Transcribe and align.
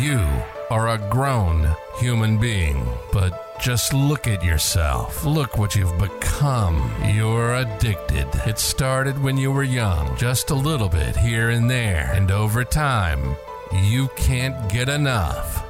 You 0.00 0.26
are 0.70 0.88
a 0.88 0.98
grown 1.10 1.76
human 1.98 2.38
being, 2.38 2.88
but 3.12 3.60
just 3.60 3.92
look 3.92 4.26
at 4.26 4.42
yourself. 4.42 5.26
Look 5.26 5.58
what 5.58 5.76
you've 5.76 5.98
become. 5.98 6.90
You're 7.14 7.54
addicted. 7.56 8.26
It 8.46 8.58
started 8.58 9.22
when 9.22 9.36
you 9.36 9.52
were 9.52 9.62
young, 9.62 10.16
just 10.16 10.48
a 10.48 10.54
little 10.54 10.88
bit 10.88 11.16
here 11.16 11.50
and 11.50 11.68
there, 11.68 12.10
and 12.14 12.30
over 12.30 12.64
time, 12.64 13.36
you 13.82 14.08
can't 14.16 14.70
get 14.72 14.88
enough 14.88 15.66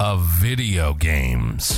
of 0.00 0.24
video 0.40 0.94
games. 0.94 1.76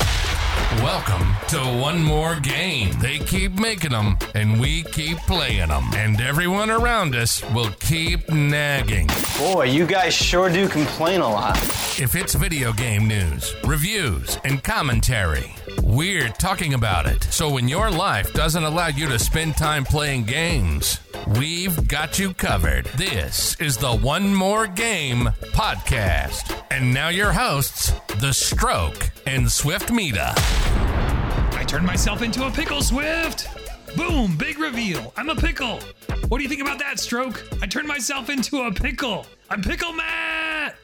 Welcome 0.77 1.35
to 1.49 1.57
One 1.81 2.03
More 2.03 2.39
Game. 2.39 2.93
They 3.01 3.19
keep 3.21 3.53
making 3.53 3.93
them, 3.93 4.19
and 4.35 4.61
we 4.61 4.83
keep 4.83 5.17
playing 5.21 5.69
them. 5.69 5.85
And 5.95 6.21
everyone 6.21 6.71
around 6.71 7.15
us 7.15 7.43
will 7.53 7.71
keep 7.81 8.29
nagging. 8.29 9.09
Boy, 9.39 9.65
you 9.65 9.87
guys 9.87 10.13
sure 10.13 10.51
do 10.51 10.69
complain 10.69 11.23
a 11.23 11.29
lot. 11.29 11.57
If 11.99 12.15
it's 12.15 12.35
video 12.35 12.75
game 12.75 13.09
news, 13.09 13.55
reviews, 13.65 14.39
and 14.45 14.63
commentary, 14.63 15.55
we're 15.83 16.29
talking 16.29 16.75
about 16.75 17.07
it. 17.07 17.25
So 17.25 17.51
when 17.51 17.67
your 17.67 17.91
life 17.91 18.35
doesn't 18.35 18.63
allow 18.63 18.89
you 18.89 19.09
to 19.09 19.19
spend 19.19 19.57
time 19.57 19.85
playing 19.85 20.25
games, 20.25 21.01
we've 21.27 21.89
got 21.89 22.19
you 22.19 22.33
covered. 22.35 22.87
This 22.97 23.59
is 23.61 23.77
the 23.77 23.97
One 23.97 24.35
More 24.35 24.67
Game 24.67 25.27
podcast. 25.53 26.63
And 26.71 26.93
now 26.93 27.09
your 27.09 27.33
hosts, 27.33 27.93
The 28.21 28.33
Stroke 28.33 29.11
and 29.27 29.51
Swift 29.51 29.91
Mida. 29.91 30.33
I 30.37 31.65
turned 31.67 31.87
myself 31.87 32.23
into 32.23 32.47
a 32.47 32.51
pickle, 32.51 32.83
Swift! 32.83 33.49
Boom! 33.97 34.37
Big 34.37 34.59
reveal. 34.59 35.13
I'm 35.17 35.29
a 35.31 35.35
pickle. 35.35 35.81
What 36.29 36.39
do 36.39 36.43
you 36.43 36.49
think 36.49 36.61
about 36.61 36.79
that, 36.79 36.99
Stroke? 36.99 37.43
I 37.63 37.67
turned 37.67 37.89
myself 37.89 38.31
into 38.31 38.63
a 38.63 38.73
pickle. 38.73 39.27
I'm 39.51 39.63
Pickle 39.63 39.93
Matt! 39.93 40.77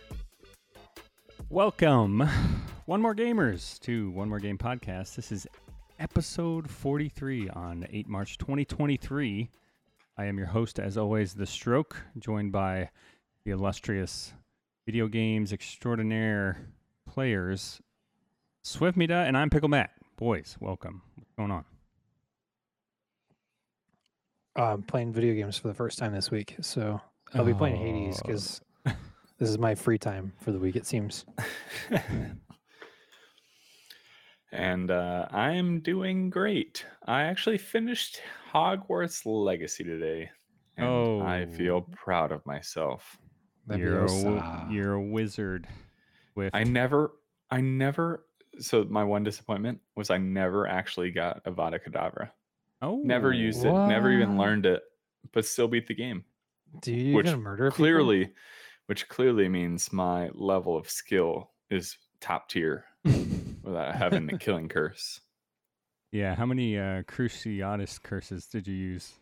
Welcome, 1.51 2.29
One 2.87 3.01
More 3.01 3.15
Gamers, 3.15 3.79
to 3.81 4.11
One 4.11 4.29
More 4.29 4.41
Game 4.41 4.59
Podcast. 4.59 5.15
This 5.15 5.31
is 5.31 5.47
episode 6.01 6.69
43 6.69 7.51
on 7.51 7.87
8 7.91 8.09
March 8.09 8.39
2023. 8.39 9.49
I 10.17 10.27
am 10.27 10.39
your 10.39 10.47
host, 10.47 10.79
as 10.79 10.97
always, 10.97 11.35
The 11.35 11.47
Stroke, 11.47 11.97
joined 12.19 12.53
by 12.53 12.91
the 13.45 13.51
illustrious 13.51 14.33
video 14.87 15.09
games 15.09 15.53
extraordinaire 15.53 16.69
players, 17.09 17.81
Swift 18.63 18.97
Mida, 18.97 19.15
and 19.27 19.37
I'm 19.37 19.51
Pickle 19.51 19.69
Matt. 19.69 19.91
Boys, 20.17 20.57
welcome. 20.61 21.03
What's 21.17 21.33
going 21.37 21.51
on? 21.51 21.65
um, 24.57 24.83
playing 24.85 25.13
video 25.13 25.35
games 25.35 25.59
for 25.59 25.67
the 25.67 25.75
first 25.75 25.99
time 25.99 26.13
this 26.13 26.31
week. 26.31 26.55
So 26.61 27.01
I'll 27.35 27.45
be 27.45 27.53
playing 27.53 27.75
Hades 27.75 28.21
Oh. 28.23 28.27
because 28.27 28.61
this 29.39 29.49
is 29.49 29.59
my 29.59 29.75
free 29.75 29.99
time 29.99 30.33
for 30.43 30.53
the 30.53 30.61
week. 30.61 30.77
It 30.77 30.87
seems. 30.87 31.25
and 34.55 34.91
uh, 34.91 35.27
I'm 35.31 35.81
doing 35.81 36.31
great. 36.31 36.85
I 37.07 37.23
actually 37.25 37.59
finished 37.59 38.21
Hogwarts 38.53 39.23
Legacy 39.27 39.85
today, 39.85 40.31
and 40.77 40.87
I 41.23 41.47
feel 41.47 41.77
Oh. 41.77 41.89
proud 41.93 42.33
of 42.33 42.45
myself. 42.47 43.19
You're 43.69 44.05
a, 44.05 44.67
you're 44.71 44.93
a 44.95 45.03
wizard. 45.03 45.67
Swift. 46.35 46.55
I 46.55 46.65
never, 46.65 47.13
I 47.51 47.61
never. 47.61 48.27
So 48.59 48.85
my 48.85 49.03
one 49.05 49.25
disappointment 49.25 49.81
was 49.97 50.11
I 50.11 50.19
never 50.19 50.67
actually 50.69 51.11
got 51.11 51.43
Avada 51.45 51.81
Kedavra. 51.83 52.31
oh, 52.83 53.01
Never 53.05 53.33
used 53.33 53.65
it. 53.65 53.73
Never 53.73 54.13
even 54.13 54.37
learned 54.39 54.67
it, 54.67 54.83
but 55.33 55.45
still 55.47 55.67
beat 55.69 55.87
the 55.89 55.95
game. 55.95 56.25
Do 56.81 56.93
you 56.93 57.15
which 57.17 57.27
even 57.27 57.41
murder 57.41 57.71
people? 57.71 57.85
Clearly, 57.85 58.33
which 58.87 59.09
clearly 59.09 59.49
means 59.49 59.93
my 59.93 60.29
level 60.35 60.77
of 60.77 60.89
skill 60.91 61.51
is 61.71 61.97
top 62.21 62.49
tier 62.49 62.85
without 63.65 63.95
having 63.97 64.27
the 64.27 64.39
killing 64.39 64.69
curse. 64.69 65.21
Yeah, 66.13 66.35
how 66.35 66.47
many 66.47 66.79
uh, 66.79 67.03
Cruciatus 67.03 68.01
curses 68.03 68.47
did 68.47 68.69
you 68.69 68.75
use? 68.75 69.13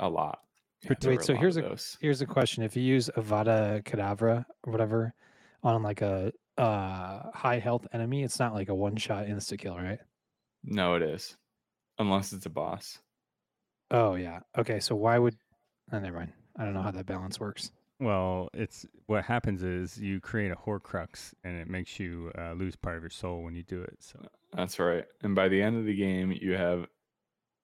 A 0.00 0.08
lot. 0.08 0.40
Yeah, 0.82 0.90
Wait, 0.90 1.00
there 1.00 1.12
were 1.14 1.22
so 1.22 1.32
lot 1.34 1.40
here's 1.40 1.56
a- 1.56 1.62
those. 1.62 1.96
Here's 2.00 2.20
a 2.20 2.26
question: 2.26 2.62
If 2.62 2.76
you 2.76 2.82
use 2.82 3.10
Avada 3.16 3.82
Kedavra 3.84 4.44
or 4.64 4.72
whatever 4.72 5.14
on 5.62 5.82
like 5.82 6.02
a 6.02 6.32
uh, 6.56 7.30
high 7.32 7.58
health 7.58 7.86
enemy, 7.92 8.22
it's 8.24 8.38
not 8.38 8.54
like 8.54 8.68
a 8.68 8.74
one 8.74 8.96
shot 8.96 9.26
insta 9.26 9.58
kill, 9.58 9.76
right? 9.76 9.98
No, 10.64 10.94
it 10.94 11.02
is. 11.02 11.36
Unless 11.98 12.32
it's 12.32 12.46
a 12.46 12.50
boss. 12.50 12.98
Oh 13.90 14.14
yeah. 14.14 14.40
Okay. 14.56 14.80
So 14.80 14.94
why 14.96 15.18
would? 15.18 15.36
Oh, 15.92 15.98
never 15.98 16.18
mind. 16.18 16.32
I 16.56 16.64
don't 16.64 16.74
know 16.74 16.82
how 16.82 16.90
that 16.90 17.06
balance 17.06 17.38
works. 17.40 17.70
Well, 18.00 18.48
it's 18.54 18.86
what 19.06 19.24
happens 19.24 19.62
is 19.62 19.98
you 19.98 20.20
create 20.20 20.52
a 20.52 20.54
Horcrux, 20.54 21.34
and 21.42 21.58
it 21.58 21.68
makes 21.68 21.98
you 21.98 22.30
uh, 22.38 22.52
lose 22.52 22.76
part 22.76 22.96
of 22.96 23.02
your 23.02 23.10
soul 23.10 23.42
when 23.42 23.54
you 23.54 23.64
do 23.64 23.82
it. 23.82 23.96
So 23.98 24.20
That's 24.54 24.78
right. 24.78 25.04
And 25.22 25.34
by 25.34 25.48
the 25.48 25.60
end 25.60 25.76
of 25.76 25.84
the 25.84 25.96
game, 25.96 26.32
you 26.32 26.52
have 26.52 26.86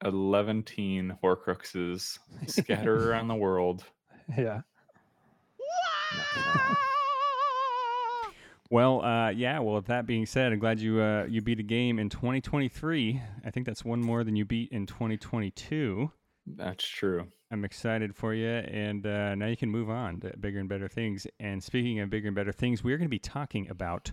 11 0.05 0.65
Horcruxes 1.23 2.19
scattered 2.47 3.03
around 3.03 3.29
the 3.29 3.37
world. 3.37 3.85
Yeah. 4.37 4.63
Well, 8.71 9.05
uh, 9.05 9.31
yeah. 9.31 9.59
Well, 9.61 9.77
with 9.77 9.87
that 9.87 10.07
being 10.07 10.27
said, 10.27 10.53
I'm 10.53 10.59
glad 10.59 10.81
you 10.81 11.01
uh, 11.01 11.27
you 11.29 11.43
beat 11.43 11.61
a 11.61 11.63
game 11.63 11.99
in 11.99 12.09
2023. 12.09 13.21
I 13.45 13.51
think 13.51 13.67
that's 13.67 13.85
one 13.85 14.01
more 14.01 14.25
than 14.25 14.35
you 14.35 14.45
beat 14.45 14.73
in 14.73 14.87
2022. 14.87 16.11
That's 16.47 16.85
true. 16.85 17.29
I'm 17.55 17.65
excited 17.65 18.17
for 18.17 18.35
you, 18.35 18.49
and 18.49 19.07
uh, 19.07 19.37
now 19.37 19.47
you 19.47 19.57
can 19.57 19.71
move 19.71 19.89
on 19.89 20.19
to 20.23 20.37
bigger 20.37 20.59
and 20.59 20.69
better 20.69 20.89
things. 20.89 21.25
And 21.39 21.63
speaking 21.63 22.01
of 22.01 22.11
bigger 22.11 22.27
and 22.27 22.35
better 22.35 22.51
things, 22.51 22.83
we're 22.83 22.97
going 22.97 23.07
to 23.07 23.09
be 23.09 23.21
talking 23.21 23.71
about 23.71 24.11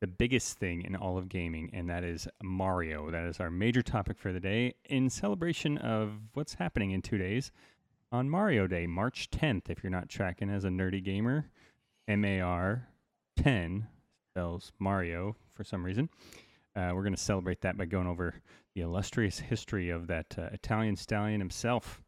the 0.00 0.06
biggest 0.06 0.58
thing 0.58 0.82
in 0.82 0.94
all 0.94 1.16
of 1.16 1.30
gaming, 1.30 1.70
and 1.72 1.88
that 1.88 2.04
is 2.04 2.28
Mario. 2.42 3.10
That 3.10 3.24
is 3.24 3.40
our 3.40 3.50
major 3.50 3.80
topic 3.80 4.18
for 4.18 4.30
the 4.30 4.40
day 4.40 4.74
in 4.84 5.08
celebration 5.08 5.78
of 5.78 6.18
what's 6.34 6.52
happening 6.52 6.90
in 6.90 7.00
two 7.00 7.16
days 7.16 7.50
on 8.12 8.28
Mario 8.28 8.66
Day, 8.66 8.86
March 8.86 9.30
10th. 9.30 9.70
If 9.70 9.82
you're 9.82 9.90
not 9.90 10.10
tracking 10.10 10.50
as 10.50 10.66
a 10.66 10.68
nerdy 10.68 11.02
gamer, 11.02 11.48
M 12.06 12.26
A 12.26 12.42
R 12.42 12.88
10 13.38 13.86
spells 14.32 14.70
Mario 14.78 15.34
for 15.54 15.64
some 15.64 15.82
reason. 15.82 16.10
Uh, 16.76 16.90
we're 16.94 17.04
going 17.04 17.16
to 17.16 17.22
celebrate 17.22 17.62
that 17.62 17.78
by 17.78 17.86
going 17.86 18.06
over 18.06 18.34
the 18.74 18.82
illustrious 18.82 19.38
history 19.38 19.88
of 19.88 20.08
that 20.08 20.34
uh, 20.36 20.50
Italian 20.52 20.96
stallion 20.96 21.40
himself. 21.40 22.02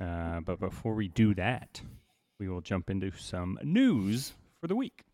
Uh, 0.00 0.40
but 0.40 0.60
before 0.60 0.94
we 0.94 1.08
do 1.08 1.34
that, 1.34 1.80
we 2.38 2.48
will 2.48 2.60
jump 2.60 2.90
into 2.90 3.10
some 3.12 3.58
news 3.62 4.34
for 4.60 4.66
the 4.66 4.76
week. 4.76 5.04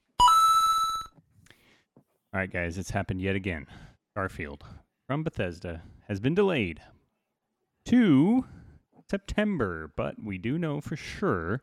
All 2.34 2.40
right, 2.40 2.50
guys, 2.50 2.78
it's 2.78 2.90
happened 2.90 3.20
yet 3.20 3.36
again. 3.36 3.66
Starfield 4.16 4.62
from 5.06 5.22
Bethesda 5.22 5.82
has 6.08 6.20
been 6.20 6.34
delayed 6.34 6.80
to 7.86 8.46
September, 9.08 9.92
but 9.96 10.14
we 10.22 10.38
do 10.38 10.58
know 10.58 10.80
for 10.80 10.96
sure 10.96 11.62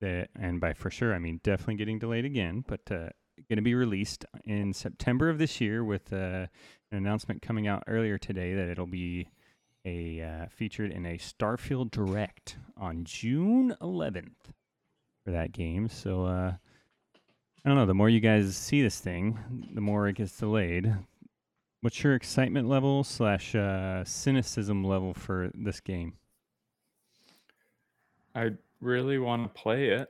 that, 0.00 0.28
and 0.38 0.60
by 0.60 0.72
for 0.72 0.90
sure, 0.90 1.14
I 1.14 1.18
mean 1.18 1.40
definitely 1.42 1.76
getting 1.76 1.98
delayed 1.98 2.24
again, 2.24 2.64
but 2.66 2.80
uh, 2.90 3.10
going 3.48 3.56
to 3.56 3.62
be 3.62 3.74
released 3.74 4.24
in 4.44 4.72
September 4.72 5.30
of 5.30 5.38
this 5.38 5.60
year 5.60 5.84
with 5.84 6.12
uh, 6.12 6.46
an 6.90 6.98
announcement 6.98 7.42
coming 7.42 7.66
out 7.66 7.84
earlier 7.86 8.18
today 8.18 8.54
that 8.54 8.68
it'll 8.68 8.86
be 8.86 9.28
a 9.84 10.20
uh, 10.20 10.46
featured 10.50 10.90
in 10.90 11.06
a 11.06 11.18
Starfield 11.18 11.90
Direct 11.90 12.56
on 12.76 13.04
June 13.04 13.74
11th 13.80 14.52
for 15.24 15.30
that 15.30 15.52
game. 15.52 15.88
So 15.88 16.24
uh, 16.24 16.52
I 17.64 17.68
don't 17.68 17.76
know. 17.76 17.86
The 17.86 17.94
more 17.94 18.08
you 18.08 18.20
guys 18.20 18.56
see 18.56 18.82
this 18.82 18.98
thing, 18.98 19.38
the 19.74 19.80
more 19.80 20.08
it 20.08 20.16
gets 20.16 20.36
delayed. 20.36 20.94
What's 21.80 22.02
your 22.02 22.14
excitement 22.14 22.68
level 22.68 23.04
slash 23.04 23.54
uh, 23.54 24.04
cynicism 24.04 24.84
level 24.84 25.14
for 25.14 25.50
this 25.54 25.80
game? 25.80 26.14
I 28.34 28.50
really 28.80 29.18
want 29.18 29.42
to 29.42 29.60
play 29.60 29.90
it. 29.90 30.08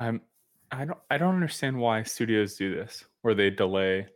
I'm 0.00 0.20
I 0.70 0.84
don't 0.84 0.98
I 1.10 1.18
don't 1.18 1.34
understand 1.34 1.78
why 1.78 2.02
studios 2.02 2.56
do 2.56 2.74
this 2.74 3.04
where 3.20 3.34
they 3.34 3.50
delay 3.50 4.06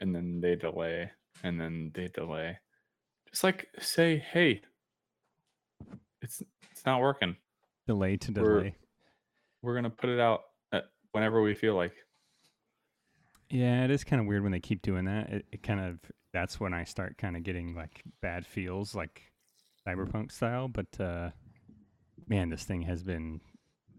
and 0.00 0.14
then 0.14 0.40
they 0.40 0.54
delay 0.54 1.10
and 1.42 1.60
then 1.60 1.90
they 1.94 2.08
delay. 2.08 2.58
Just 3.32 3.44
like 3.44 3.68
say, 3.78 4.18
"Hey, 4.18 4.62
it's 6.22 6.42
it's 6.72 6.84
not 6.84 7.00
working. 7.00 7.36
Delay 7.86 8.16
to 8.18 8.32
We're- 8.32 8.58
delay. 8.58 8.74
We're 9.62 9.74
going 9.74 9.84
to 9.84 9.90
put 9.90 10.08
it 10.10 10.18
out 10.20 10.40
at 10.72 10.84
whenever 11.12 11.40
we 11.42 11.54
feel 11.54 11.74
like." 11.74 11.92
Yeah, 13.50 13.84
it 13.84 13.90
is 13.90 14.04
kind 14.04 14.20
of 14.20 14.26
weird 14.26 14.42
when 14.42 14.52
they 14.52 14.60
keep 14.60 14.80
doing 14.82 15.06
that. 15.06 15.28
It, 15.30 15.46
it 15.52 15.62
kind 15.62 15.80
of 15.80 15.98
that's 16.32 16.60
when 16.60 16.72
I 16.72 16.84
start 16.84 17.18
kind 17.18 17.36
of 17.36 17.42
getting 17.42 17.74
like 17.74 18.02
bad 18.22 18.46
feels, 18.46 18.94
like 18.94 19.22
cyberpunk 19.86 20.30
style. 20.32 20.68
But 20.68 21.00
uh, 21.00 21.30
man, 22.28 22.48
this 22.50 22.64
thing 22.64 22.82
has 22.82 23.02
been 23.02 23.40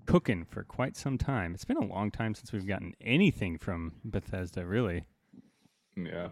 cooking 0.05 0.45
for 0.45 0.63
quite 0.63 0.95
some 0.95 1.17
time. 1.17 1.53
It's 1.53 1.65
been 1.65 1.77
a 1.77 1.85
long 1.85 2.11
time 2.11 2.33
since 2.33 2.51
we've 2.53 2.67
gotten 2.67 2.93
anything 3.01 3.57
from 3.57 3.93
Bethesda, 4.05 4.65
really. 4.65 5.03
Yeah. 5.97 6.29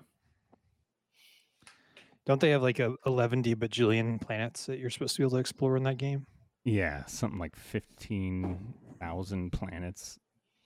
Don't 2.29 2.39
they 2.39 2.51
have 2.51 2.61
like 2.61 2.77
a 2.77 2.93
11 3.07 3.41
D 3.41 3.55
bajillion 3.55 4.21
planets 4.21 4.67
that 4.67 4.77
you're 4.77 4.91
supposed 4.91 5.15
to 5.15 5.21
be 5.21 5.23
able 5.23 5.31
to 5.31 5.37
explore 5.37 5.75
in 5.75 5.81
that 5.85 5.97
game? 5.97 6.27
Yeah, 6.63 7.03
something 7.07 7.39
like 7.39 7.55
15,000 7.55 9.51
planets 9.51 10.19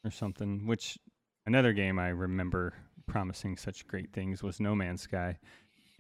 or 0.04 0.12
something, 0.12 0.68
which 0.68 0.98
another 1.46 1.72
game 1.72 2.00
I 2.00 2.10
remember 2.10 2.74
promising 3.06 3.56
such 3.56 3.88
great 3.88 4.12
things 4.12 4.44
was 4.44 4.60
No 4.60 4.76
Man's 4.76 5.04
Sky. 5.04 5.38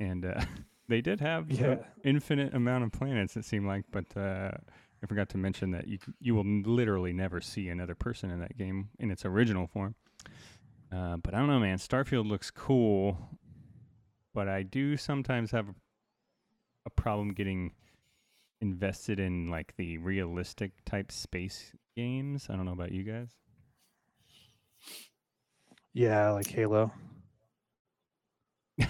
And 0.01 0.25
uh, 0.25 0.41
they 0.89 0.99
did 0.99 1.21
have 1.21 1.49
Yeah. 1.49 1.65
an 1.71 1.79
infinite 2.03 2.53
amount 2.53 2.83
of 2.83 2.91
planets, 2.91 3.37
it 3.37 3.45
seemed 3.45 3.65
like, 3.65 3.85
but 3.89 4.17
uh, 4.17 4.51
I 5.01 5.05
forgot 5.07 5.29
to 5.29 5.37
mention 5.37 5.71
that 5.71 5.87
you, 5.87 5.97
you 6.19 6.35
will 6.35 6.43
literally 6.45 7.13
never 7.13 7.39
see 7.39 7.69
another 7.69 7.95
person 7.95 8.31
in 8.31 8.41
that 8.41 8.57
game 8.57 8.89
in 8.99 9.11
its 9.11 9.23
original 9.23 9.67
form. 9.67 9.95
Uh, 10.91 11.15
but 11.23 11.33
I 11.33 11.37
don't 11.39 11.47
know, 11.47 11.59
man. 11.61 11.77
Starfield 11.77 12.27
looks 12.29 12.51
cool, 12.51 13.17
but 14.33 14.47
I 14.47 14.63
do 14.63 14.97
sometimes 14.97 15.51
have 15.51 15.69
a, 15.69 16.89
problem 16.89 17.33
getting 17.33 17.71
invested 18.61 19.19
in 19.19 19.49
like 19.49 19.73
the 19.77 19.97
realistic 19.97 20.71
type 20.85 21.11
space 21.11 21.73
games. 21.95 22.47
I 22.49 22.55
don't 22.55 22.65
know 22.65 22.73
about 22.73 22.91
you 22.91 23.03
guys. 23.03 23.29
Yeah, 25.93 26.31
like 26.31 26.47
Halo. 26.47 26.91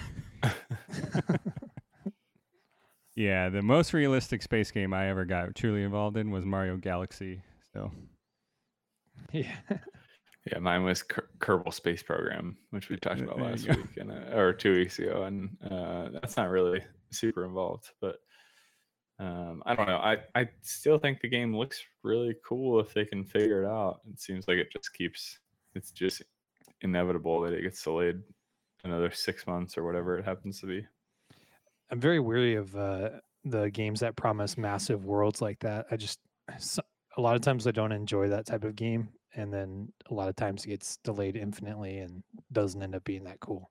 Yeah, 3.16 3.48
the 3.48 3.62
most 3.62 3.92
realistic 3.92 4.42
space 4.42 4.70
game 4.72 4.92
I 4.92 5.08
ever 5.08 5.24
got 5.24 5.54
truly 5.54 5.84
involved 5.84 6.16
in 6.16 6.30
was 6.30 6.44
Mario 6.44 6.76
Galaxy. 6.76 7.42
So 7.72 7.92
Yeah. 9.32 9.54
Yeah, 10.50 10.58
mine 10.58 10.84
was 10.84 11.02
Ker- 11.02 11.30
Kerbal 11.38 11.72
Space 11.72 12.02
Program, 12.02 12.56
which 12.70 12.90
we 12.90 12.96
talked 12.96 13.20
about 13.20 13.40
last 13.40 13.66
week 13.66 13.96
and 13.96 14.12
uh, 14.12 14.36
or 14.36 14.52
two 14.52 14.74
weeks 14.74 14.98
ago, 14.98 15.24
and 15.24 15.56
uh, 15.70 16.08
that's 16.12 16.36
not 16.36 16.50
really 16.50 16.82
super 17.10 17.46
involved. 17.46 17.90
But 18.00 18.16
um, 19.18 19.62
I 19.64 19.74
don't 19.74 19.86
know. 19.86 19.96
I 19.96 20.18
I 20.34 20.48
still 20.60 20.98
think 20.98 21.20
the 21.20 21.28
game 21.28 21.56
looks 21.56 21.82
really 22.02 22.34
cool 22.46 22.78
if 22.80 22.92
they 22.92 23.06
can 23.06 23.24
figure 23.24 23.62
it 23.62 23.66
out. 23.66 24.00
It 24.12 24.20
seems 24.20 24.46
like 24.46 24.58
it 24.58 24.72
just 24.72 24.92
keeps. 24.92 25.38
It's 25.74 25.90
just 25.90 26.22
inevitable 26.82 27.40
that 27.40 27.54
it 27.54 27.62
gets 27.62 27.82
delayed 27.82 28.20
another 28.84 29.10
six 29.10 29.46
months 29.46 29.78
or 29.78 29.84
whatever 29.84 30.18
it 30.18 30.24
happens 30.24 30.60
to 30.60 30.66
be. 30.66 30.86
I'm 31.90 32.00
very 32.00 32.20
weary 32.20 32.56
of 32.56 32.76
uh, 32.76 33.10
the 33.44 33.70
games 33.70 34.00
that 34.00 34.16
promise 34.16 34.58
massive 34.58 35.04
worlds 35.04 35.40
like 35.40 35.58
that. 35.60 35.86
I 35.90 35.96
just 35.96 36.20
so, 36.58 36.82
a 37.16 37.20
lot 37.20 37.34
of 37.34 37.42
times 37.42 37.66
I 37.66 37.70
don't 37.70 37.92
enjoy 37.92 38.28
that 38.28 38.46
type 38.46 38.64
of 38.64 38.76
game, 38.76 39.08
and 39.34 39.52
then 39.52 39.92
a 40.10 40.14
lot 40.14 40.28
of 40.28 40.36
times 40.36 40.64
it 40.64 40.68
gets 40.68 40.96
delayed 40.98 41.36
infinitely 41.36 41.98
and 41.98 42.22
doesn't 42.52 42.82
end 42.82 42.94
up 42.94 43.04
being 43.04 43.24
that 43.24 43.40
cool. 43.40 43.70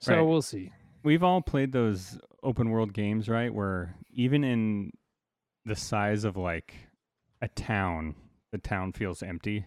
So 0.00 0.14
Right. 0.16 0.22
we'll 0.22 0.42
see. 0.42 0.72
we've 1.02 1.22
all 1.22 1.42
played 1.42 1.72
those 1.72 2.18
open 2.42 2.70
world 2.70 2.92
games, 2.94 3.28
right? 3.28 3.52
Where 3.52 3.94
even 4.10 4.42
in 4.44 4.90
the 5.66 5.76
size 5.76 6.24
of 6.24 6.36
like 6.36 6.74
a 7.42 7.48
town, 7.48 8.14
the 8.52 8.58
town 8.58 8.92
feels 8.92 9.22
empty. 9.22 9.66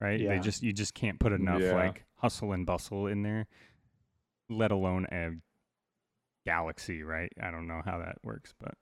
Right? 0.00 0.20
Yeah. 0.20 0.34
They 0.34 0.40
just 0.40 0.62
you 0.62 0.72
just 0.72 0.94
can't 0.94 1.18
put 1.18 1.32
enough 1.32 1.62
Yeah. 1.62 1.74
like 1.74 2.04
hustle 2.16 2.52
and 2.52 2.66
bustle 2.66 3.06
in 3.06 3.22
there, 3.22 3.46
let 4.50 4.70
alone 4.70 5.06
a 5.10 5.30
galaxy, 6.44 7.02
right? 7.02 7.32
I 7.40 7.50
don't 7.50 7.66
know 7.66 7.80
how 7.84 7.98
that 7.98 8.18
works, 8.22 8.52
but 8.60 8.74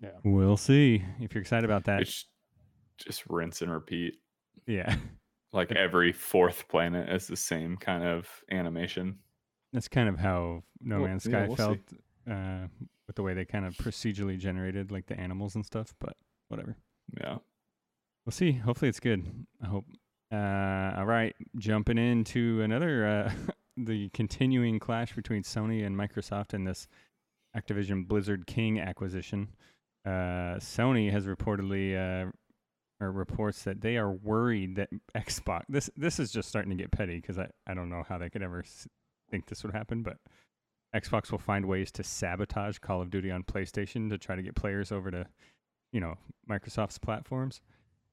Yeah. 0.00 0.18
we'll 0.22 0.56
see. 0.56 1.04
If 1.20 1.34
you're 1.34 1.42
excited 1.42 1.64
about 1.64 1.84
that, 1.84 2.02
It's 2.02 2.26
just 2.98 3.24
rinse 3.28 3.62
and 3.62 3.72
repeat. 3.72 4.18
yeah. 4.66 4.96
Like 5.52 5.70
every 5.76 6.12
fourth 6.12 6.66
planet 6.68 7.08
is 7.08 7.26
the 7.26 7.36
same 7.36 7.76
kind 7.76 8.04
of 8.04 8.28
animation. 8.50 9.18
That's 9.72 9.88
kind 9.88 10.08
of 10.08 10.18
how 10.18 10.62
No 10.80 11.00
Well, 11.00 11.08
Man's 11.08 11.26
yeah, 11.26 11.30
Sky 11.30 11.46
we'll 11.48 11.56
see. 11.56 11.62
felt 11.62 11.78
uh, 12.30 12.66
with 13.06 13.16
the 13.16 13.22
way 13.22 13.34
they 13.34 13.44
kind 13.44 13.64
of 13.64 13.74
procedurally 13.76 14.38
generated 14.38 14.90
like 14.90 15.06
the 15.06 15.18
animals 15.18 15.54
and 15.54 15.64
stuff, 15.64 15.94
but 16.00 16.16
whatever. 16.48 16.76
Yeah. 17.20 17.36
We'll 18.24 18.32
see. 18.32 18.52
Hopefully 18.52 18.88
it's 18.88 19.00
good. 19.00 19.26
I 19.62 19.66
hope. 19.66 19.84
Uh, 20.32 20.94
all 20.96 21.06
right, 21.06 21.36
jumping 21.58 21.98
into 21.98 22.60
another 22.62 23.06
uh, 23.06 23.32
the 23.76 24.08
continuing 24.10 24.78
clash 24.78 25.14
between 25.14 25.42
Sony 25.42 25.84
and 25.86 25.96
Microsoft 25.96 26.54
in 26.54 26.64
this 26.64 26.88
Activision 27.56 28.08
Blizzard 28.08 28.46
King 28.46 28.80
acquisition. 28.80 29.48
Uh, 30.04 30.58
Sony 30.58 31.10
has 31.10 31.26
reportedly 31.26 31.94
uh, 31.94 32.30
or 33.04 33.12
reports 33.12 33.62
that 33.64 33.80
they 33.80 33.96
are 33.96 34.10
worried 34.10 34.76
that 34.76 34.88
Xbox. 35.14 35.62
This 35.68 35.90
this 35.96 36.18
is 36.18 36.32
just 36.32 36.48
starting 36.48 36.70
to 36.70 36.76
get 36.76 36.90
petty 36.90 37.16
because 37.16 37.38
I 37.38 37.48
I 37.66 37.74
don't 37.74 37.90
know 37.90 38.04
how 38.08 38.18
they 38.18 38.30
could 38.30 38.42
ever 38.42 38.64
think 39.30 39.46
this 39.46 39.62
would 39.62 39.72
happen, 39.72 40.02
but 40.02 40.16
Xbox 40.94 41.30
will 41.30 41.38
find 41.38 41.66
ways 41.66 41.90
to 41.92 42.04
sabotage 42.04 42.78
Call 42.78 43.02
of 43.02 43.10
Duty 43.10 43.30
on 43.30 43.42
PlayStation 43.42 44.08
to 44.10 44.18
try 44.18 44.36
to 44.36 44.42
get 44.42 44.54
players 44.54 44.92
over 44.92 45.10
to, 45.10 45.26
you 45.92 46.00
know, 46.00 46.14
Microsoft's 46.48 46.98
platforms. 46.98 47.60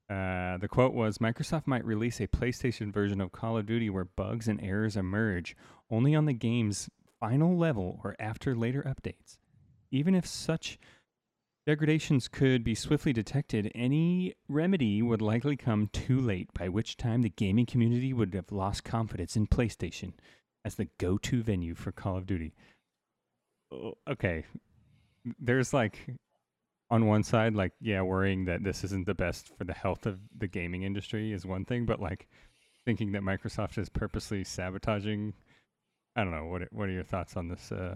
Uh, 0.10 0.58
the 0.58 0.68
quote 0.68 0.94
was 0.94 1.20
Microsoft 1.20 1.68
might 1.68 1.86
release 1.86 2.20
a 2.20 2.28
PlayStation 2.28 2.92
version 2.92 3.22
of 3.22 3.32
Call 3.32 3.58
of 3.58 3.66
Duty 3.66 3.90
where 3.90 4.04
bugs 4.04 4.48
and 4.48 4.60
errors 4.62 4.98
emerge 4.98 5.56
only 5.90 6.16
on 6.16 6.26
the 6.26 6.34
game's 6.34 6.90
final 7.20 7.56
level 7.56 8.02
or 8.04 8.16
after 8.20 8.56
later 8.56 8.82
updates. 8.82 9.38
Even 9.92 10.16
if 10.16 10.26
such 10.26 10.80
degradations 11.66 12.28
could 12.28 12.64
be 12.64 12.76
swiftly 12.76 13.14
detected, 13.14 13.72
any 13.76 14.34
remedy 14.48 15.02
would 15.02 15.22
likely 15.22 15.56
come 15.56 15.90
too 15.94 16.20
late, 16.20 16.50
by 16.54 16.68
which 16.70 16.98
time 16.98 17.22
the 17.22 17.30
gaming 17.30 17.66
community 17.66 18.14
would 18.14 18.34
have 18.34 18.52
lost 18.52 18.84
confidence 18.84 19.36
in 19.36 19.48
PlayStation 19.48 20.14
as 20.66 20.76
the 20.76 20.88
go 21.00 21.18
to 21.20 21.42
venue 21.44 21.76
for 21.76 21.92
Call 21.92 22.18
of 22.18 22.26
Duty. 22.26 22.54
Okay. 24.10 24.44
There's 25.40 25.74
like 25.74 25.98
on 26.90 27.06
one 27.06 27.24
side, 27.24 27.56
like, 27.56 27.72
yeah, 27.80 28.02
worrying 28.02 28.46
that 28.46 28.64
this 28.64 28.84
isn't 28.84 29.06
the 29.06 29.14
best 29.14 29.52
for 29.58 29.64
the 29.64 29.74
health 29.74 30.06
of 30.06 30.20
the 30.38 30.48
gaming 30.48 30.84
industry 30.84 31.32
is 31.32 31.46
one 31.46 31.64
thing, 31.66 31.86
but 31.86 32.02
like 32.02 32.28
thinking 32.86 33.12
that 33.14 33.22
Microsoft 33.22 33.78
is 33.78 33.88
purposely 33.88 34.44
sabotaging. 34.44 35.34
I 36.16 36.24
don't 36.24 36.32
know. 36.32 36.46
What 36.46 36.64
are- 36.64 36.70
What 36.72 36.90
are 36.90 36.92
your 36.92 37.04
thoughts 37.04 37.38
on 37.38 37.48
this? 37.48 37.72
Uh, 37.72 37.96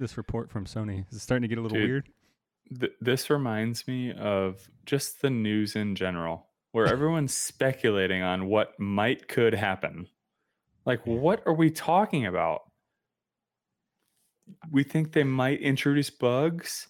this 0.00 0.16
report 0.16 0.50
from 0.50 0.66
Sony 0.66 1.06
is 1.08 1.16
it 1.16 1.20
starting 1.20 1.42
to 1.42 1.48
get 1.48 1.56
a 1.58 1.62
little 1.62 1.78
Dude, 1.78 1.88
weird? 1.88 2.08
Th- 2.80 2.92
this 3.00 3.30
reminds 3.30 3.86
me 3.86 4.12
of 4.12 4.68
just 4.86 5.20
the 5.22 5.30
news 5.30 5.76
in 5.76 5.94
general, 5.94 6.48
where 6.72 6.86
everyone's 6.92 7.34
speculating 7.36 8.22
on 8.22 8.46
what 8.46 8.78
might 8.78 9.28
could 9.28 9.54
happen. 9.54 10.08
Like, 10.86 11.06
what 11.06 11.42
are 11.46 11.54
we 11.54 11.70
talking 11.70 12.26
about? 12.26 12.62
We 14.70 14.82
think 14.82 15.12
they 15.12 15.24
might 15.24 15.60
introduce 15.60 16.10
bugs 16.10 16.88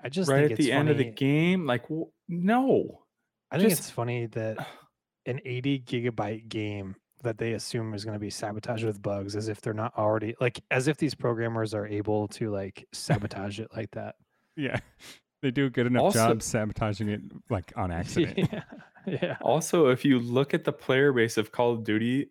I 0.00 0.08
just 0.08 0.30
right 0.30 0.40
think 0.40 0.52
at 0.52 0.58
it's 0.58 0.66
the 0.66 0.72
end 0.72 0.90
of 0.90 0.98
the 0.98 1.10
game. 1.10 1.66
Like, 1.66 1.84
no. 2.28 3.02
I 3.50 3.58
think 3.58 3.70
just- 3.70 3.80
it's 3.82 3.90
funny 3.90 4.26
that 4.26 4.56
an 5.26 5.40
80 5.44 5.80
gigabyte 5.80 6.48
game 6.48 6.96
that 7.22 7.36
they 7.38 7.52
assume 7.54 7.94
is 7.94 8.04
going 8.04 8.14
to 8.14 8.20
be 8.20 8.30
sabotaged 8.30 8.84
with 8.84 9.02
bugs 9.02 9.34
as 9.34 9.48
if 9.48 9.60
they're 9.60 9.74
not 9.74 9.92
already 9.98 10.36
like 10.40 10.60
as 10.70 10.86
if 10.86 10.96
these 10.98 11.16
programmers 11.16 11.74
are 11.74 11.84
able 11.84 12.28
to 12.28 12.50
like 12.50 12.86
sabotage 12.92 13.58
it 13.58 13.68
like 13.74 13.90
that. 13.90 14.14
Yeah, 14.58 14.78
they 15.42 15.50
do 15.50 15.66
a 15.66 15.70
good 15.70 15.86
enough 15.86 16.02
Also- 16.02 16.18
job 16.28 16.42
sabotaging 16.42 17.08
it 17.08 17.20
like 17.48 17.72
on 17.76 17.90
accident. 18.00 18.48
yeah. 18.52 18.62
Yeah. 19.06 19.36
Also, 19.40 19.88
if 19.88 20.04
you 20.04 20.18
look 20.18 20.52
at 20.52 20.64
the 20.64 20.72
player 20.72 21.12
base 21.14 21.38
of 21.38 21.50
Call 21.50 21.72
of 21.72 21.82
Duty 21.84 22.28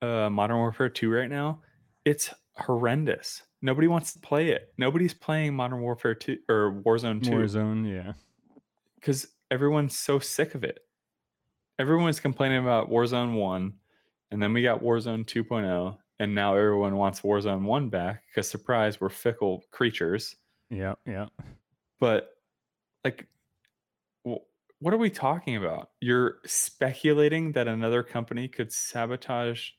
uh, 0.00 0.30
Modern 0.30 0.58
Warfare 0.58 0.88
2 0.88 1.10
right 1.10 1.28
now, 1.28 1.60
it's 2.04 2.32
horrendous. 2.56 3.42
Nobody 3.62 3.88
wants 3.88 4.12
to 4.12 4.20
play 4.20 4.50
it. 4.50 4.72
Nobody's 4.78 5.14
playing 5.14 5.54
Modern 5.56 5.80
Warfare 5.80 6.14
2 6.14 6.38
or 6.48 6.80
Warzone 6.86 7.20
2 7.24 7.30
Warzone, 7.30 7.90
yeah. 7.92 8.12
because 8.94 9.26
everyone's 9.50 9.98
so 9.98 10.20
sick 10.20 10.54
of 10.54 10.62
it. 10.62 10.78
Everyone's 11.80 12.20
complaining 12.20 12.58
about 12.58 12.88
Warzone 12.90 13.34
1, 13.34 13.72
and 14.30 14.42
then 14.42 14.52
we 14.52 14.62
got 14.62 14.82
Warzone 14.82 15.24
2.0, 15.24 15.96
and 16.20 16.34
now 16.34 16.54
everyone 16.54 16.96
wants 16.96 17.22
Warzone 17.22 17.62
1 17.62 17.88
back 17.88 18.22
because, 18.28 18.48
surprise, 18.48 19.00
we're 19.00 19.08
fickle 19.08 19.64
creatures. 19.72 20.36
Yeah, 20.72 20.94
yeah. 21.06 21.26
But, 22.00 22.30
like, 23.04 23.28
what 24.24 24.92
are 24.92 24.98
we 24.98 25.10
talking 25.10 25.56
about? 25.56 25.90
You're 26.00 26.38
speculating 26.44 27.52
that 27.52 27.68
another 27.68 28.02
company 28.02 28.48
could 28.48 28.72
sabotage 28.72 29.70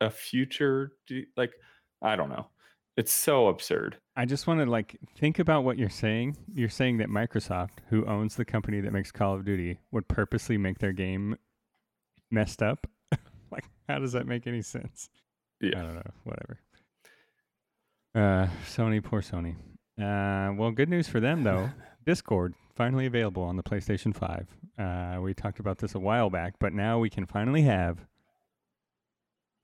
a 0.00 0.10
future, 0.10 0.92
d- 1.06 1.26
like, 1.36 1.52
I 2.00 2.16
don't 2.16 2.30
know. 2.30 2.46
It's 2.96 3.12
so 3.12 3.48
absurd. 3.48 3.96
I 4.16 4.24
just 4.26 4.46
want 4.46 4.60
to 4.60 4.66
like 4.66 4.98
think 5.16 5.38
about 5.38 5.64
what 5.64 5.78
you're 5.78 5.88
saying. 5.88 6.36
You're 6.54 6.68
saying 6.68 6.98
that 6.98 7.08
Microsoft, 7.08 7.78
who 7.88 8.04
owns 8.06 8.36
the 8.36 8.44
company 8.44 8.80
that 8.80 8.92
makes 8.92 9.10
Call 9.10 9.34
of 9.34 9.44
Duty, 9.46 9.80
would 9.92 10.08
purposely 10.08 10.58
make 10.58 10.78
their 10.78 10.92
game 10.92 11.36
messed 12.30 12.62
up. 12.62 12.86
like, 13.50 13.64
how 13.88 13.98
does 13.98 14.12
that 14.12 14.26
make 14.26 14.46
any 14.46 14.60
sense? 14.60 15.08
Yeah. 15.60 15.78
I 15.78 15.82
don't 15.82 15.94
know. 15.94 16.10
Whatever. 16.24 16.60
Uh, 18.14 18.48
Sony, 18.66 19.02
poor 19.02 19.22
Sony. 19.22 19.56
Uh, 20.00 20.52
well, 20.56 20.70
good 20.70 20.88
news 20.88 21.08
for 21.08 21.20
them 21.20 21.42
though. 21.44 21.70
Discord 22.06 22.54
finally 22.74 23.06
available 23.06 23.42
on 23.42 23.56
the 23.56 23.62
PlayStation 23.62 24.14
5. 24.14 24.48
Uh, 24.78 25.20
we 25.20 25.34
talked 25.34 25.60
about 25.60 25.78
this 25.78 25.94
a 25.94 26.00
while 26.00 26.30
back, 26.30 26.54
but 26.58 26.72
now 26.72 26.98
we 26.98 27.10
can 27.10 27.26
finally 27.26 27.62
have 27.62 28.06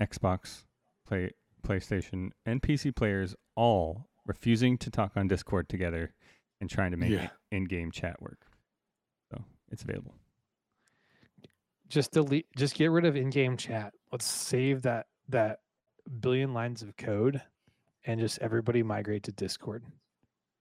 Xbox, 0.01 0.63
Play, 1.07 1.31
PlayStation, 1.67 2.31
and 2.47 2.63
PC 2.63 2.95
players 2.95 3.35
all 3.57 4.07
refusing 4.27 4.79
to 4.79 4.91
talk 4.91 5.13
on 5.17 5.27
Discord 5.27 5.69
together 5.69 6.13
and 6.61 6.69
trying 6.71 6.91
to 6.91 6.97
make 6.97 7.11
Yeah. 7.11 7.31
in-game 7.51 7.91
chat 7.91 8.21
work. 8.21 8.47
So 9.33 9.43
it's 9.71 9.83
available. 9.83 10.15
just 11.89 12.13
delete 12.13 12.47
just 12.55 12.75
get 12.75 12.91
rid 12.91 13.07
of 13.07 13.17
in-game 13.17 13.57
chat 13.57 13.95
let's 14.13 14.27
save 14.27 14.83
that 14.83 15.07
that 15.27 15.61
billion 16.21 16.53
lines 16.53 16.83
of 16.83 16.95
code 16.99 17.41
and 18.05 18.21
just 18.21 18.39
everybody 18.41 18.83
migrate 18.83 19.23
to 19.23 19.33
discord 19.33 19.83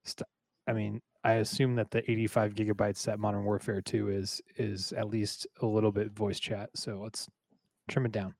St- 0.07 0.27
i 0.67 0.73
mean 0.73 1.01
i 1.23 1.33
assume 1.33 1.75
that 1.75 1.91
the 1.91 2.09
85 2.09 2.55
gigabytes 2.55 3.03
that 3.03 3.19
modern 3.19 3.43
warfare 3.43 3.81
2 3.81 4.09
is 4.09 4.41
is 4.57 4.93
at 4.93 5.09
least 5.09 5.47
a 5.61 5.65
little 5.65 5.91
bit 5.91 6.11
voice 6.11 6.39
chat 6.39 6.69
so 6.75 6.99
let's 7.03 7.27
trim 7.89 8.05
it 8.05 8.11
down 8.11 8.33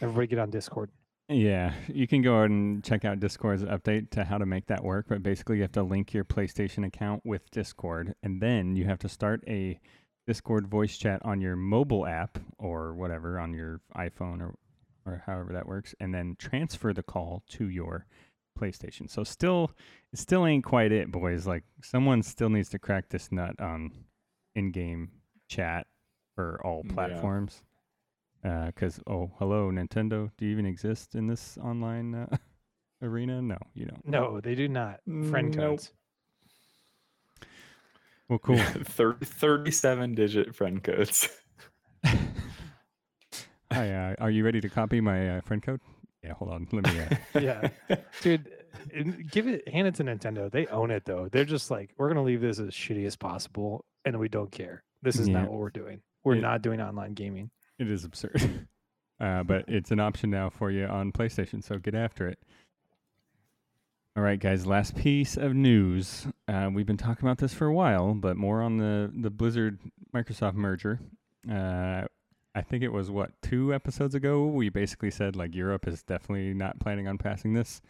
everybody 0.00 0.26
get 0.26 0.38
on 0.38 0.50
discord 0.50 0.90
Yeah, 1.28 1.72
you 1.86 2.08
can 2.08 2.22
go 2.22 2.42
and 2.42 2.82
check 2.82 3.04
out 3.04 3.20
Discord's 3.20 3.62
update 3.62 4.10
to 4.10 4.24
how 4.24 4.36
to 4.38 4.46
make 4.46 4.66
that 4.66 4.82
work. 4.82 5.06
But 5.08 5.22
basically, 5.22 5.56
you 5.58 5.62
have 5.62 5.70
to 5.72 5.84
link 5.84 6.12
your 6.12 6.24
PlayStation 6.24 6.84
account 6.84 7.22
with 7.24 7.48
Discord, 7.52 8.14
and 8.24 8.42
then 8.42 8.74
you 8.74 8.84
have 8.86 8.98
to 8.98 9.08
start 9.08 9.44
a 9.46 9.78
Discord 10.26 10.66
voice 10.66 10.98
chat 10.98 11.24
on 11.24 11.40
your 11.40 11.54
mobile 11.54 12.04
app 12.04 12.38
or 12.58 12.94
whatever 12.94 13.38
on 13.38 13.54
your 13.54 13.80
iPhone 13.96 14.40
or 14.42 14.56
or 15.06 15.22
however 15.24 15.52
that 15.52 15.66
works, 15.66 15.94
and 16.00 16.12
then 16.12 16.34
transfer 16.36 16.92
the 16.92 17.02
call 17.04 17.44
to 17.50 17.68
your 17.68 18.06
PlayStation. 18.58 19.08
So 19.10 19.24
still, 19.24 19.70
it 20.12 20.18
still 20.18 20.46
ain't 20.46 20.64
quite 20.64 20.92
it, 20.92 21.10
boys. 21.10 21.46
Like 21.46 21.64
someone 21.82 22.22
still 22.22 22.48
needs 22.50 22.68
to 22.70 22.78
crack 22.78 23.08
this 23.08 23.30
nut 23.32 23.58
on 23.60 23.90
in-game 24.54 25.10
chat 25.48 25.86
for 26.34 26.60
all 26.64 26.82
Yeah. 26.86 26.92
platforms. 26.94 27.62
Because 28.42 29.00
oh, 29.06 29.30
hello 29.38 29.70
Nintendo, 29.70 30.30
do 30.38 30.46
you 30.46 30.52
even 30.52 30.64
exist 30.66 31.14
in 31.14 31.26
this 31.26 31.58
online 31.62 32.14
uh, 32.14 32.36
arena? 33.02 33.42
No, 33.42 33.58
you 33.74 33.84
don't. 33.86 34.06
no 34.06 34.40
they 34.40 34.54
do 34.54 34.66
not 34.68 35.00
friend 35.30 35.54
Nope. 35.54 35.56
codes 35.56 35.92
Well, 38.28 38.38
cool. 38.38 38.56
Thir- 38.84 39.18
37 39.20 40.14
digit 40.14 40.54
friend 40.54 40.82
codes. 40.82 41.28
Hi, 43.72 43.90
uh, 43.92 44.14
are 44.18 44.30
you 44.30 44.44
ready 44.44 44.60
to 44.60 44.68
copy 44.68 45.00
my 45.00 45.36
uh, 45.36 45.40
friend 45.42 45.62
code? 45.62 45.80
Yeah, 46.22 46.34
hold 46.34 46.50
on. 46.52 46.68
Let 46.72 46.92
me. 46.92 47.00
Uh, 47.00 47.16
yeah 47.40 47.68
dude 48.20 48.50
give 49.30 49.46
it 49.48 49.66
hand 49.68 49.88
it 49.88 49.94
to 49.96 50.04
nintendo 50.04 50.50
they 50.50 50.66
own 50.68 50.90
it 50.90 51.04
though 51.04 51.28
they're 51.30 51.44
just 51.44 51.70
like 51.70 51.90
we're 51.98 52.08
gonna 52.08 52.22
leave 52.22 52.40
this 52.40 52.58
as 52.60 52.68
shitty 52.70 53.04
as 53.04 53.16
possible 53.16 53.84
and 54.04 54.18
we 54.18 54.28
don't 54.28 54.50
care 54.52 54.82
this 55.02 55.18
is 55.18 55.28
Yeah. 55.28 55.40
not 55.42 55.50
what 55.50 55.58
we're 55.58 55.70
doing 55.70 56.00
we're 56.24 56.36
Yeah. 56.36 56.42
not 56.42 56.62
doing 56.62 56.80
online 56.80 57.14
gaming 57.14 57.50
It 57.78 57.90
is 57.90 58.04
absurd. 58.04 58.68
Uh, 59.20 59.42
but 59.42 59.66
it's 59.68 59.90
an 59.90 60.00
option 60.00 60.30
now 60.30 60.48
for 60.48 60.70
you 60.70 60.86
on 60.86 61.12
PlayStation, 61.12 61.62
so 61.62 61.76
get 61.76 61.94
after 61.94 62.26
it. 62.26 62.38
All 64.16 64.22
right, 64.22 64.40
guys, 64.40 64.66
last 64.66 64.96
piece 64.96 65.36
of 65.36 65.54
news. 65.54 66.26
Uh, 66.48 66.70
we've 66.72 66.86
been 66.86 66.96
talking 66.96 67.26
about 67.28 67.36
this 67.36 67.52
for 67.52 67.66
a 67.66 67.72
while, 67.74 68.14
but 68.14 68.38
more 68.38 68.62
on 68.62 68.78
the, 68.78 69.12
the 69.14 69.28
Blizzard 69.28 69.78
Microsoft 70.14 70.54
merger. 70.54 71.00
Uh, 71.50 72.04
I 72.54 72.62
think 72.62 72.82
it 72.82 72.92
was, 72.92 73.10
what, 73.10 73.30
two 73.42 73.72
episodes 73.72 74.14
ago? 74.14 74.46
We 74.46 74.68
basically 74.70 75.10
said, 75.10 75.36
like, 75.36 75.54
Europe 75.54 75.86
is 75.86 76.02
definitely 76.02 76.52
not 76.54 76.80
planning 76.80 77.06
on 77.06 77.16
passing 77.18 77.52
this. 77.52 77.80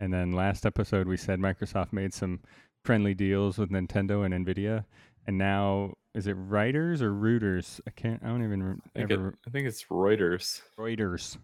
And 0.00 0.12
then 0.12 0.32
last 0.32 0.64
episode, 0.64 1.06
we 1.06 1.16
said 1.16 1.40
Microsoft 1.40 1.92
made 1.92 2.14
some 2.14 2.40
friendly 2.84 3.14
deals 3.14 3.58
with 3.58 3.70
Nintendo 3.70 4.24
and 4.24 4.46
Nvidia. 4.46 4.84
And 5.26 5.36
now, 5.36 5.94
is 6.14 6.26
it 6.26 6.34
Writers 6.34 7.02
or 7.02 7.12
Rooters? 7.12 7.80
I 7.86 7.90
can't, 7.90 8.22
I 8.22 8.28
don't 8.28 8.42
even 8.44 8.80
I 8.94 8.98
think, 8.98 9.10
it- 9.10 9.14
ever 9.14 9.34
I 9.46 9.50
think 9.50 9.66
it's 9.66 9.84
Reuters. 9.84 10.62
Reuters. 10.78 11.36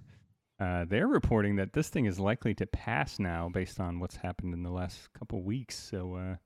Uh, 0.59 0.85
they're 0.89 1.09
reporting 1.09 1.57
that 1.57 1.73
this 1.73 1.89
thing 1.89 2.07
is 2.07 2.19
likely 2.21 2.55
to 2.55 2.65
pass 2.67 3.19
now, 3.19 3.51
based 3.53 3.81
on 3.81 3.99
what's 3.99 4.17
happened 4.17 4.55
in 4.55 4.63
the 4.63 4.71
last 4.71 5.13
couple 5.13 5.43
weeks. 5.43 5.77
So 5.77 6.15
uh, 6.15 6.37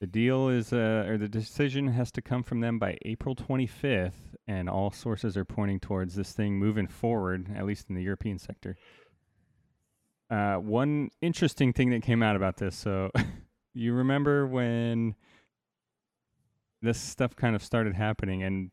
the 0.00 0.06
deal 0.06 0.48
is, 0.48 0.72
uh, 0.72 1.06
or 1.08 1.16
the 1.16 1.28
decision 1.28 1.88
has 1.88 2.10
to 2.12 2.22
come 2.22 2.42
from 2.42 2.60
them 2.60 2.78
by 2.78 2.98
April 3.02 3.34
25th, 3.34 4.34
and 4.46 4.68
all 4.68 4.90
sources 4.90 5.36
are 5.36 5.44
pointing 5.44 5.80
towards 5.80 6.14
this 6.14 6.32
thing 6.32 6.58
moving 6.58 6.86
forward, 6.86 7.50
at 7.56 7.64
least 7.64 7.88
in 7.88 7.94
the 7.94 8.02
European 8.02 8.38
sector. 8.38 8.76
Uh, 10.28 10.56
one 10.56 11.10
interesting 11.22 11.72
thing 11.72 11.90
that 11.90 12.02
came 12.02 12.22
out 12.22 12.36
about 12.36 12.56
this. 12.56 12.76
So 12.76 13.10
you 13.74 13.94
remember 13.94 14.46
when 14.46 15.14
this 16.82 17.00
stuff 17.00 17.34
kind 17.34 17.56
of 17.56 17.62
started 17.62 17.94
happening, 17.94 18.42
and 18.42 18.70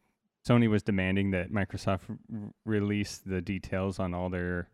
Sony 0.48 0.70
was 0.70 0.84
demanding 0.84 1.32
that 1.32 1.52
Microsoft 1.52 2.02
r- 2.10 2.18
release 2.66 3.22
the 3.26 3.42
details 3.42 3.98
on 3.98 4.14
all 4.14 4.30
their 4.30 4.70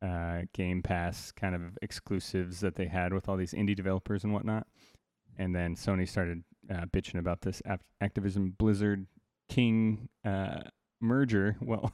uh, 0.00 0.42
Game 0.54 0.82
Pass 0.82 1.30
kind 1.32 1.54
of 1.54 1.76
exclusives 1.82 2.60
that 2.60 2.76
they 2.76 2.86
had 2.86 3.12
with 3.12 3.28
all 3.28 3.36
these 3.36 3.52
indie 3.52 3.76
developers 3.76 4.24
and 4.24 4.32
whatnot. 4.32 4.66
And 5.38 5.54
then 5.54 5.74
Sony 5.74 6.08
started 6.08 6.42
uh, 6.70 6.86
bitching 6.86 7.18
about 7.18 7.40
this 7.40 7.62
Ap- 7.64 7.82
Activision 8.02 8.56
Blizzard 8.56 9.06
King 9.48 10.08
uh, 10.24 10.60
merger. 11.00 11.56
Well, 11.62 11.92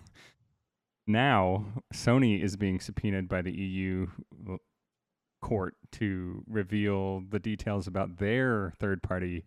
now 1.07 1.67
Sony 1.95 2.43
is 2.43 2.57
being 2.57 2.81
subpoenaed 2.81 3.29
by 3.29 3.43
the 3.43 3.53
EU 3.53 4.09
court 5.41 5.77
to 5.93 6.43
reveal 6.49 7.23
the 7.31 7.39
details 7.39 7.87
about 7.87 8.17
their 8.19 8.73
third 8.81 9.03
party 9.03 9.45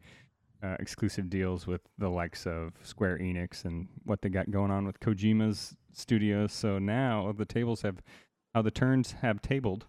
uh, 0.64 0.76
exclusive 0.80 1.30
deals 1.30 1.68
with 1.68 1.82
the 1.98 2.10
likes 2.10 2.46
of 2.46 2.74
Square 2.84 3.20
Enix 3.20 3.66
and 3.66 3.88
what 4.04 4.22
they 4.22 4.30
got 4.30 4.52
going 4.52 4.72
on 4.72 4.86
with 4.86 5.00
Kojima's 5.00 5.76
studios. 5.94 6.54
So 6.54 6.80
now 6.80 7.34
the 7.38 7.46
tables 7.46 7.82
have, 7.82 8.02
how 8.54 8.62
the 8.62 8.72
turns 8.72 9.14
have 9.22 9.42
tabled. 9.42 9.86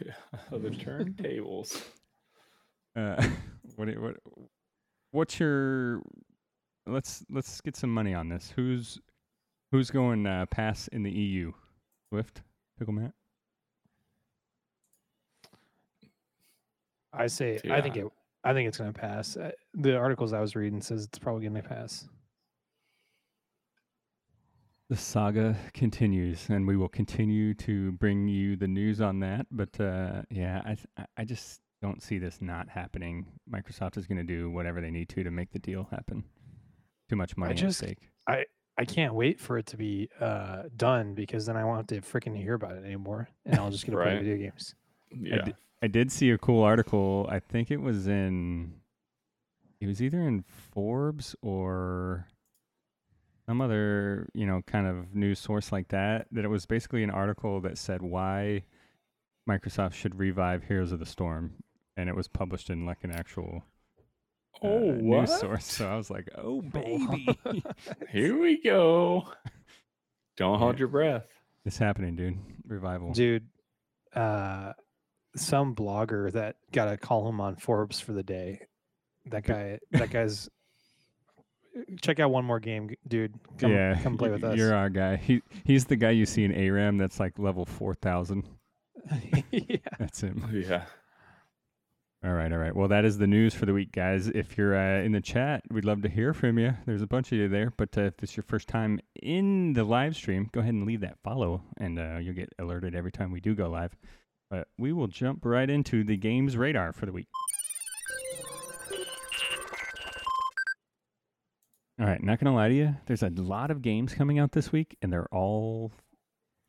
Oh, 0.52 0.58
the 0.58 0.70
turntables. 0.70 1.82
Uh, 2.96 3.22
what, 3.76 3.88
what, 3.98 4.16
what's 5.12 5.38
your? 5.40 6.02
Let's 6.86 7.24
let's 7.30 7.60
get 7.60 7.76
some 7.76 7.92
money 7.92 8.14
on 8.14 8.28
this. 8.28 8.52
Who's 8.56 8.98
who's 9.70 9.90
going 9.90 10.26
uh, 10.26 10.46
pass 10.46 10.88
in 10.88 11.02
the 11.02 11.10
EU? 11.10 11.52
Swift, 12.08 12.42
Pickle 12.78 12.94
Matt. 12.94 13.12
I 17.12 17.26
say 17.26 17.60
I 17.70 17.80
think 17.80 17.96
it 17.96 18.06
I 18.44 18.52
think 18.52 18.68
it's 18.68 18.78
going 18.78 18.92
to 18.92 18.98
pass. 18.98 19.36
Uh, 19.36 19.50
The 19.74 19.96
articles 19.96 20.32
I 20.32 20.40
was 20.40 20.56
reading 20.56 20.80
says 20.80 21.04
it's 21.04 21.18
probably 21.18 21.42
going 21.48 21.62
to 21.62 21.68
pass. 21.68 22.08
The 24.88 24.96
saga 24.96 25.56
continues, 25.72 26.48
and 26.48 26.66
we 26.66 26.76
will 26.76 26.88
continue 26.88 27.54
to 27.54 27.92
bring 27.92 28.26
you 28.26 28.56
the 28.56 28.66
news 28.66 29.00
on 29.00 29.20
that. 29.20 29.46
But 29.52 29.78
uh, 29.80 30.22
yeah, 30.30 30.62
I- 30.96 31.04
I 31.16 31.24
just 31.24 31.60
don't 31.82 32.02
see 32.02 32.18
this 32.18 32.38
not 32.40 32.68
happening. 32.68 33.26
Microsoft 33.50 33.96
is 33.96 34.06
going 34.06 34.18
to 34.18 34.24
do 34.24 34.50
whatever 34.50 34.80
they 34.80 34.90
need 34.90 35.08
to 35.10 35.22
to 35.24 35.30
make 35.30 35.50
the 35.52 35.58
deal 35.58 35.88
happen. 35.90 36.24
Too 37.08 37.16
much 37.16 37.36
money 37.36 37.54
just- 37.54 37.82
at 37.82 37.88
stake. 37.88 38.10
I 38.26 38.44
I 38.78 38.84
can't 38.86 39.14
wait 39.14 39.38
for 39.38 39.58
it 39.58 39.66
to 39.66 39.76
be 39.76 40.08
uh, 40.20 40.62
done 40.76 41.14
because 41.14 41.44
then 41.44 41.56
I 41.56 41.64
won't 41.64 41.76
have 41.78 41.86
to 41.88 42.00
freaking 42.06 42.34
hear 42.36 42.54
about 42.54 42.76
it 42.76 42.84
anymore, 42.84 43.28
and 43.44 43.56
I'll 43.58 43.70
just 43.70 43.84
get 43.84 43.90
to 43.92 43.98
play 43.98 44.16
video 44.18 44.36
games. 44.38 44.74
Yeah. 45.10 45.42
di- 45.42 45.54
I 45.82 45.86
did 45.86 46.10
see 46.12 46.30
a 46.30 46.38
cool 46.38 46.62
article. 46.62 47.26
I 47.30 47.40
think 47.40 47.70
it 47.70 47.78
was 47.80 48.06
in. 48.06 48.74
It 49.80 49.86
was 49.86 50.00
either 50.02 50.20
in 50.20 50.42
Forbes 50.42 51.34
or 51.42 52.26
some 53.46 53.60
other, 53.60 54.28
you 54.34 54.46
know, 54.46 54.62
kind 54.66 54.86
of 54.86 55.14
news 55.14 55.38
source 55.38 55.72
like 55.72 55.88
that. 55.88 56.26
That 56.32 56.44
it 56.44 56.48
was 56.48 56.64
basically 56.64 57.02
an 57.02 57.10
article 57.10 57.60
that 57.62 57.76
said 57.76 58.00
why 58.02 58.62
Microsoft 59.48 59.94
should 59.94 60.14
revive 60.18 60.64
Heroes 60.64 60.92
of 60.92 61.00
the 61.00 61.06
Storm, 61.06 61.54
and 61.96 62.08
it 62.08 62.16
was 62.16 62.28
published 62.28 62.70
in 62.70 62.86
like 62.86 63.04
an 63.04 63.10
actual 63.10 63.62
uh, 64.62 64.66
Oh, 64.66 64.78
news 64.92 65.38
source. 65.38 65.64
So 65.64 65.88
I 65.88 65.96
was 65.96 66.10
like, 66.10 66.28
oh 66.36 66.60
baby, 66.72 67.36
Here 68.10 68.38
we 68.38 68.60
go. 68.62 69.28
Don't 70.36 70.58
hold 70.58 70.78
your 70.78 70.88
breath. 70.88 71.26
it's 71.64 71.78
happening, 71.78 72.16
dude. 72.16 72.38
Revival. 72.66 73.12
Dude, 73.12 73.46
uh, 74.14 74.72
some 75.36 75.74
blogger 75.74 76.32
that 76.32 76.56
got 76.72 76.92
a 76.92 76.96
column 76.96 77.40
on 77.40 77.56
Forbes 77.56 78.00
for 78.00 78.12
the 78.12 78.22
day. 78.22 78.60
That 79.26 79.44
guy, 79.44 79.78
that 79.92 80.10
guy's. 80.10 80.48
Check 82.02 82.18
out 82.18 82.30
one 82.30 82.44
more 82.44 82.58
game, 82.58 82.90
dude. 83.06 83.32
Come, 83.58 83.70
yeah, 83.70 84.00
come 84.02 84.18
play 84.18 84.30
with 84.30 84.42
us. 84.42 84.56
You're 84.56 84.74
our 84.74 84.88
guy. 84.90 85.16
He 85.16 85.40
he's 85.64 85.84
the 85.84 85.94
guy 85.96 86.10
you 86.10 86.26
see 86.26 86.42
in 86.44 86.52
ARAM 86.52 86.98
that's 86.98 87.20
like 87.20 87.38
level 87.38 87.64
four 87.64 87.94
thousand. 87.94 88.48
yeah. 89.52 89.76
That's 89.98 90.20
him. 90.20 90.48
Yeah. 90.52 90.84
All 92.22 92.34
right, 92.34 92.52
all 92.52 92.58
right. 92.58 92.76
Well, 92.76 92.88
that 92.88 93.06
is 93.06 93.16
the 93.16 93.26
news 93.26 93.54
for 93.54 93.64
the 93.64 93.72
week, 93.72 93.92
guys. 93.92 94.28
If 94.28 94.58
you're 94.58 94.76
uh, 94.76 95.02
in 95.02 95.12
the 95.12 95.22
chat, 95.22 95.62
we'd 95.70 95.86
love 95.86 96.02
to 96.02 96.08
hear 96.10 96.34
from 96.34 96.58
you. 96.58 96.76
There's 96.84 97.00
a 97.00 97.06
bunch 97.06 97.32
of 97.32 97.38
you 97.38 97.48
there, 97.48 97.72
but 97.78 97.96
uh, 97.96 98.02
if 98.02 98.18
this 98.18 98.30
is 98.32 98.36
your 98.36 98.44
first 98.44 98.68
time 98.68 99.00
in 99.22 99.72
the 99.72 99.84
live 99.84 100.14
stream, 100.14 100.50
go 100.52 100.60
ahead 100.60 100.74
and 100.74 100.86
leave 100.86 101.00
that 101.00 101.16
follow, 101.24 101.62
and 101.78 101.98
uh, 101.98 102.18
you'll 102.20 102.34
get 102.34 102.52
alerted 102.58 102.94
every 102.94 103.10
time 103.10 103.32
we 103.32 103.40
do 103.40 103.54
go 103.54 103.70
live. 103.70 103.96
But 104.50 104.68
we 104.76 104.92
will 104.92 105.06
jump 105.06 105.46
right 105.46 105.68
into 105.70 106.04
the 106.04 106.18
games 106.18 106.58
radar 106.58 106.92
for 106.92 107.06
the 107.06 107.12
week. 107.12 107.28
All 111.98 112.06
right, 112.06 112.22
not 112.22 112.38
gonna 112.38 112.54
lie 112.54 112.68
to 112.68 112.74
you, 112.74 112.96
there's 113.06 113.22
a 113.22 113.30
lot 113.30 113.70
of 113.70 113.80
games 113.80 114.12
coming 114.12 114.38
out 114.38 114.52
this 114.52 114.70
week, 114.72 114.94
and 115.00 115.10
they're 115.10 115.28
all 115.32 115.90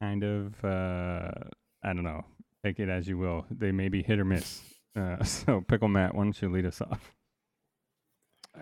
kind 0.02 0.24
of 0.24 0.64
uh, 0.64 1.32
I 1.84 1.92
don't 1.94 2.04
know. 2.04 2.24
Take 2.64 2.80
it 2.80 2.88
as 2.88 3.06
you 3.06 3.18
will. 3.18 3.46
They 3.52 3.74
may 3.74 3.90
be 3.90 4.02
hit 4.02 4.18
or 4.18 4.26
miss. 4.26 4.62
Uh, 4.96 5.24
so, 5.24 5.62
Pickle 5.62 5.88
Matt, 5.88 6.16
why 6.16 6.24
don't 6.24 6.42
you 6.42 6.50
lead 6.50 6.66
us 6.66 6.82
off? 6.82 7.14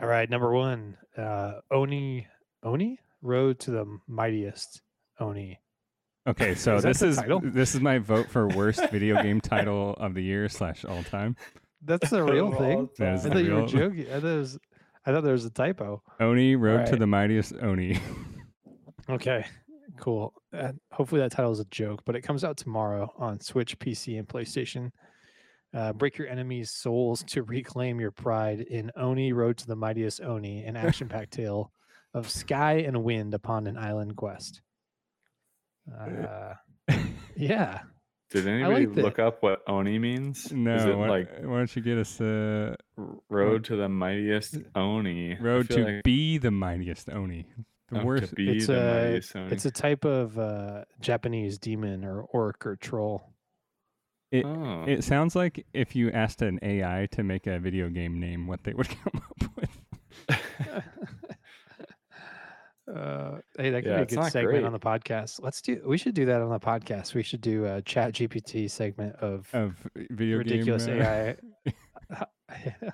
All 0.01 0.07
right, 0.07 0.29
number 0.29 0.53
one, 0.53 0.97
uh, 1.17 1.53
Oni 1.71 2.27
Oni 2.63 2.99
Road 3.21 3.59
to 3.61 3.71
the 3.71 3.85
Mightiest 4.07 4.81
Oni. 5.19 5.59
Okay, 6.27 6.53
so 6.53 6.75
Is 6.77 6.83
that 6.83 6.89
this 6.89 6.99
the 6.99 7.07
is 7.07 7.17
title? 7.17 7.41
this 7.43 7.75
is 7.75 7.81
my 7.81 7.97
vote 7.97 8.29
for 8.29 8.47
worst 8.47 8.87
video 8.91 9.21
game 9.21 9.41
title 9.41 9.93
of 9.95 10.13
the 10.13 10.21
year 10.21 10.47
slash 10.47 10.85
all 10.85 11.03
time. 11.03 11.35
That's 11.83 12.09
the 12.09 12.23
real 12.23 12.51
thing. 12.51 12.89
I 12.99 13.13
is 13.13 13.23
the 13.23 13.29
thought 13.31 13.43
you 13.43 13.55
were 13.55 13.65
joking. 13.65 14.05
I 14.11 14.19
thought 14.19 14.23
was. 14.23 14.59
I 15.05 15.11
thought 15.11 15.23
there 15.23 15.33
was 15.33 15.45
a 15.45 15.49
typo. 15.49 16.03
Oni 16.19 16.55
Road 16.55 16.85
to 16.87 16.97
the 16.97 17.07
Mightiest 17.07 17.53
Oni. 17.61 17.97
Okay, 19.09 19.43
cool. 19.97 20.33
Uh, 20.55 20.73
hopefully 20.91 21.21
that 21.21 21.31
title 21.31 21.51
is 21.51 21.59
a 21.59 21.65
joke, 21.65 22.01
but 22.05 22.15
it 22.15 22.21
comes 22.21 22.43
out 22.43 22.57
tomorrow 22.57 23.11
on 23.17 23.39
Switch, 23.39 23.79
PC, 23.79 24.19
and 24.19 24.27
PlayStation. 24.27 24.91
Uh, 25.73 25.93
break 25.93 26.17
your 26.17 26.27
enemies' 26.27 26.71
souls 26.71 27.23
to 27.23 27.43
reclaim 27.43 27.99
your 27.99 28.09
pride 28.11 28.59
in 28.61 28.91
Oni 28.95 29.33
Road 29.33 29.57
to 29.57 29.67
the 29.67 29.75
Mightiest 29.75 30.19
Oni, 30.21 30.63
an 30.63 30.75
action-packed 30.85 31.31
tale 31.31 31.71
of 32.13 32.27
sky 32.29 32.83
and 32.87 33.03
wind 33.03 33.33
upon 33.35 33.67
an 33.67 33.77
island 33.77 34.15
quest. 34.15 34.61
Uh, 35.95 36.53
yeah, 37.35 37.81
Did 38.31 38.47
anybody 38.47 38.85
liked 38.87 38.97
it. 38.97 39.03
look 39.03 39.19
up 39.19 39.41
what 39.43 39.59
Oni 39.67 39.99
means? 39.99 40.51
no, 40.51 40.75
Is 40.75 40.85
it 40.85 40.97
why, 40.97 41.07
like 41.07 41.29
why 41.41 41.57
don't 41.57 41.75
you 41.75 41.81
get 41.81 41.97
us 41.97 42.19
uh, 42.21 42.75
road 43.29 43.63
to 43.65 43.75
the 43.75 43.89
mightiest 43.89 44.57
Oni? 44.75 45.35
Road 45.39 45.69
to 45.69 45.83
like- 45.83 46.03
be 46.03 46.37
the 46.37 46.51
Mightiest 46.51 47.09
Oni? 47.09 47.45
The 47.91 48.01
oh, 48.01 48.05
worst. 48.05 48.29
To 48.29 48.35
be 48.35 48.57
It's 48.57 48.67
the 48.67 48.79
a- 48.79 49.03
mightiest 49.03 49.35
Oni. 49.35 49.51
it's 49.51 49.65
a 49.65 49.71
type 49.71 50.05
of 50.05 50.37
uh, 50.37 50.83
Japanese 50.99 51.57
demon 51.57 52.03
or 52.05 52.21
orc 52.21 52.65
or 52.65 52.75
troll. 52.75 53.28
It, 54.31 54.45
oh. 54.45 54.83
it 54.87 55.03
sounds 55.03 55.35
like 55.35 55.65
if 55.73 55.95
you 55.95 56.11
asked 56.11 56.41
an 56.41 56.59
AI 56.61 57.07
to 57.11 57.23
make 57.23 57.47
a 57.47 57.57
video 57.59 57.89
game 57.89 58.19
name, 58.19 58.45
what 58.47 58.63
they 58.63 58.73
would 58.73 58.89
come 59.03 59.21
up 59.23 59.51
with. 59.55 59.77
Uh, 62.89 63.37
hey, 63.57 63.69
that 63.69 63.83
could 63.83 63.91
Yeah, 63.91 63.97
be 63.97 64.01
a 64.01 64.05
good 64.07 64.15
not 64.15 64.31
segment 64.31 64.65
on 64.65 64.71
the 64.71 64.79
podcast. 64.79 65.41
Let's 65.43 65.61
do. 65.61 65.79
We 65.85 65.97
should 65.97 66.15
do 66.15 66.25
that 66.25 66.41
on 66.41 66.49
the 66.49 66.59
podcast. 66.59 67.13
We 67.13 67.21
should 67.21 67.41
do 67.41 67.65
a 67.65 67.81
Chat 67.83 68.13
GPT 68.13 68.69
segment 68.69 69.15
of 69.17 69.47
Of 69.53 69.87
video 70.09 70.37
ridiculous 70.39 70.87
game. 70.87 71.01
uh, 71.01 72.25
AI. 72.49 72.83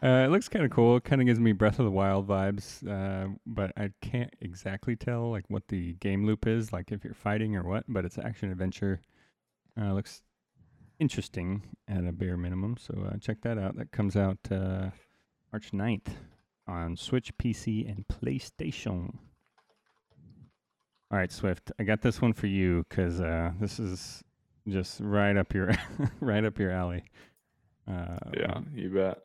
Uh, 0.00 0.22
it 0.24 0.30
looks 0.30 0.48
kind 0.48 0.64
of 0.64 0.70
cool. 0.70 0.96
It 0.96 1.02
kind 1.02 1.20
of 1.20 1.26
gives 1.26 1.40
me 1.40 1.50
Breath 1.50 1.80
of 1.80 1.84
the 1.84 1.90
Wild 1.90 2.28
vibes, 2.28 2.86
uh, 2.88 3.34
but 3.46 3.72
I 3.76 3.90
can't 4.00 4.32
exactly 4.40 4.94
tell 4.94 5.28
like 5.32 5.44
what 5.48 5.66
the 5.66 5.94
game 5.94 6.24
loop 6.24 6.46
is, 6.46 6.72
like 6.72 6.92
if 6.92 7.02
you're 7.02 7.14
fighting 7.14 7.56
or 7.56 7.64
what. 7.64 7.82
But 7.88 8.04
it's 8.04 8.16
action 8.16 8.48
adventure. 8.52 9.00
Uh, 9.80 9.92
looks 9.94 10.22
interesting 10.98 11.62
at 11.86 12.04
a 12.04 12.12
bare 12.12 12.36
minimum. 12.36 12.76
So 12.78 13.08
uh, 13.10 13.18
check 13.18 13.40
that 13.42 13.58
out. 13.58 13.76
That 13.76 13.92
comes 13.92 14.16
out 14.16 14.38
uh, 14.50 14.90
March 15.52 15.70
9th 15.72 16.08
on 16.66 16.96
Switch, 16.96 17.36
PC, 17.38 17.88
and 17.88 18.06
PlayStation. 18.08 19.14
All 21.10 21.18
right, 21.18 21.32
Swift. 21.32 21.72
I 21.78 21.84
got 21.84 22.02
this 22.02 22.20
one 22.20 22.34
for 22.34 22.46
you 22.46 22.84
because 22.88 23.20
uh, 23.20 23.52
this 23.60 23.78
is 23.78 24.22
just 24.68 25.00
right 25.00 25.36
up 25.36 25.54
your 25.54 25.72
right 26.20 26.44
up 26.44 26.58
your 26.58 26.70
alley. 26.70 27.04
Uh, 27.90 28.18
yeah, 28.36 28.60
you 28.74 28.90
bet. 28.90 29.18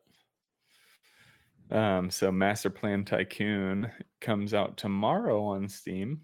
Um, 1.78 2.10
so 2.10 2.32
Master 2.32 2.70
Plan 2.70 3.04
Tycoon 3.04 3.92
comes 4.22 4.54
out 4.54 4.78
tomorrow 4.78 5.44
on 5.44 5.68
Steam. 5.68 6.22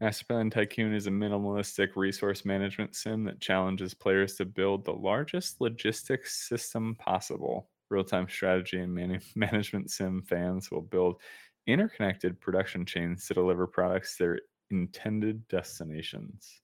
Plan 0.00 0.50
Tycoon 0.50 0.94
is 0.94 1.06
a 1.06 1.10
minimalistic 1.10 1.90
resource 1.96 2.44
management 2.44 2.94
sim 2.94 3.24
that 3.24 3.40
challenges 3.40 3.94
players 3.94 4.34
to 4.36 4.44
build 4.44 4.84
the 4.84 4.92
largest 4.92 5.60
logistics 5.60 6.48
system 6.48 6.94
possible. 6.98 7.70
Real 7.88 8.04
time 8.04 8.28
strategy 8.28 8.80
and 8.80 8.94
mani- 8.94 9.20
management 9.36 9.90
sim 9.90 10.22
fans 10.22 10.70
will 10.70 10.82
build 10.82 11.20
interconnected 11.66 12.40
production 12.40 12.84
chains 12.84 13.26
to 13.26 13.34
deliver 13.34 13.66
products 13.66 14.16
to 14.16 14.22
their 14.24 14.40
intended 14.70 15.46
destinations. 15.48 16.60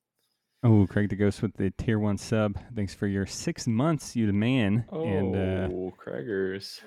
Oh, 0.64 0.86
Craig 0.88 1.08
the 1.08 1.16
Ghost 1.16 1.42
with 1.42 1.54
the 1.56 1.72
tier 1.76 1.98
one 1.98 2.16
sub. 2.18 2.56
Thanks 2.76 2.94
for 2.94 3.08
your 3.08 3.26
six 3.26 3.66
months, 3.66 4.14
you 4.14 4.26
the 4.28 4.32
man. 4.32 4.84
Oh, 4.92 5.02
And 5.02 5.34
uh, 5.34 5.68
Craigers. 5.98 6.80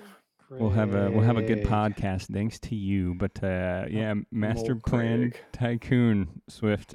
We'll 0.50 0.70
have 0.70 0.94
a 0.94 1.10
we'll 1.10 1.24
have 1.24 1.36
a 1.36 1.42
good 1.42 1.62
podcast 1.64 2.32
thanks 2.32 2.58
to 2.60 2.74
you. 2.74 3.14
But 3.14 3.42
uh, 3.42 3.84
yeah, 3.90 4.14
Master 4.30 4.72
old 4.72 4.82
Plan 4.84 5.30
Craig. 5.30 5.40
Tycoon 5.52 6.40
Swift. 6.48 6.94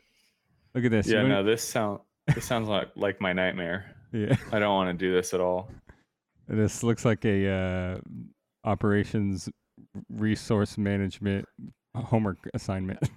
Look 0.73 0.85
at 0.85 0.91
this. 0.91 1.07
Yeah, 1.07 1.23
no, 1.23 1.43
this 1.43 1.63
sound 1.63 1.99
this 2.33 2.45
sounds 2.45 2.67
like 2.67 2.89
like 2.95 3.19
my 3.21 3.33
nightmare. 3.33 3.95
yeah. 4.13 4.35
I 4.51 4.59
don't 4.59 4.73
want 4.73 4.89
to 4.89 5.05
do 5.05 5.13
this 5.13 5.33
at 5.33 5.41
all. 5.41 5.69
This 6.47 6.83
looks 6.83 7.05
like 7.05 7.23
a 7.23 7.47
uh, 7.49 7.97
operations 8.65 9.47
resource 10.09 10.77
management 10.77 11.45
homework 11.95 12.39
assignment. 12.53 12.99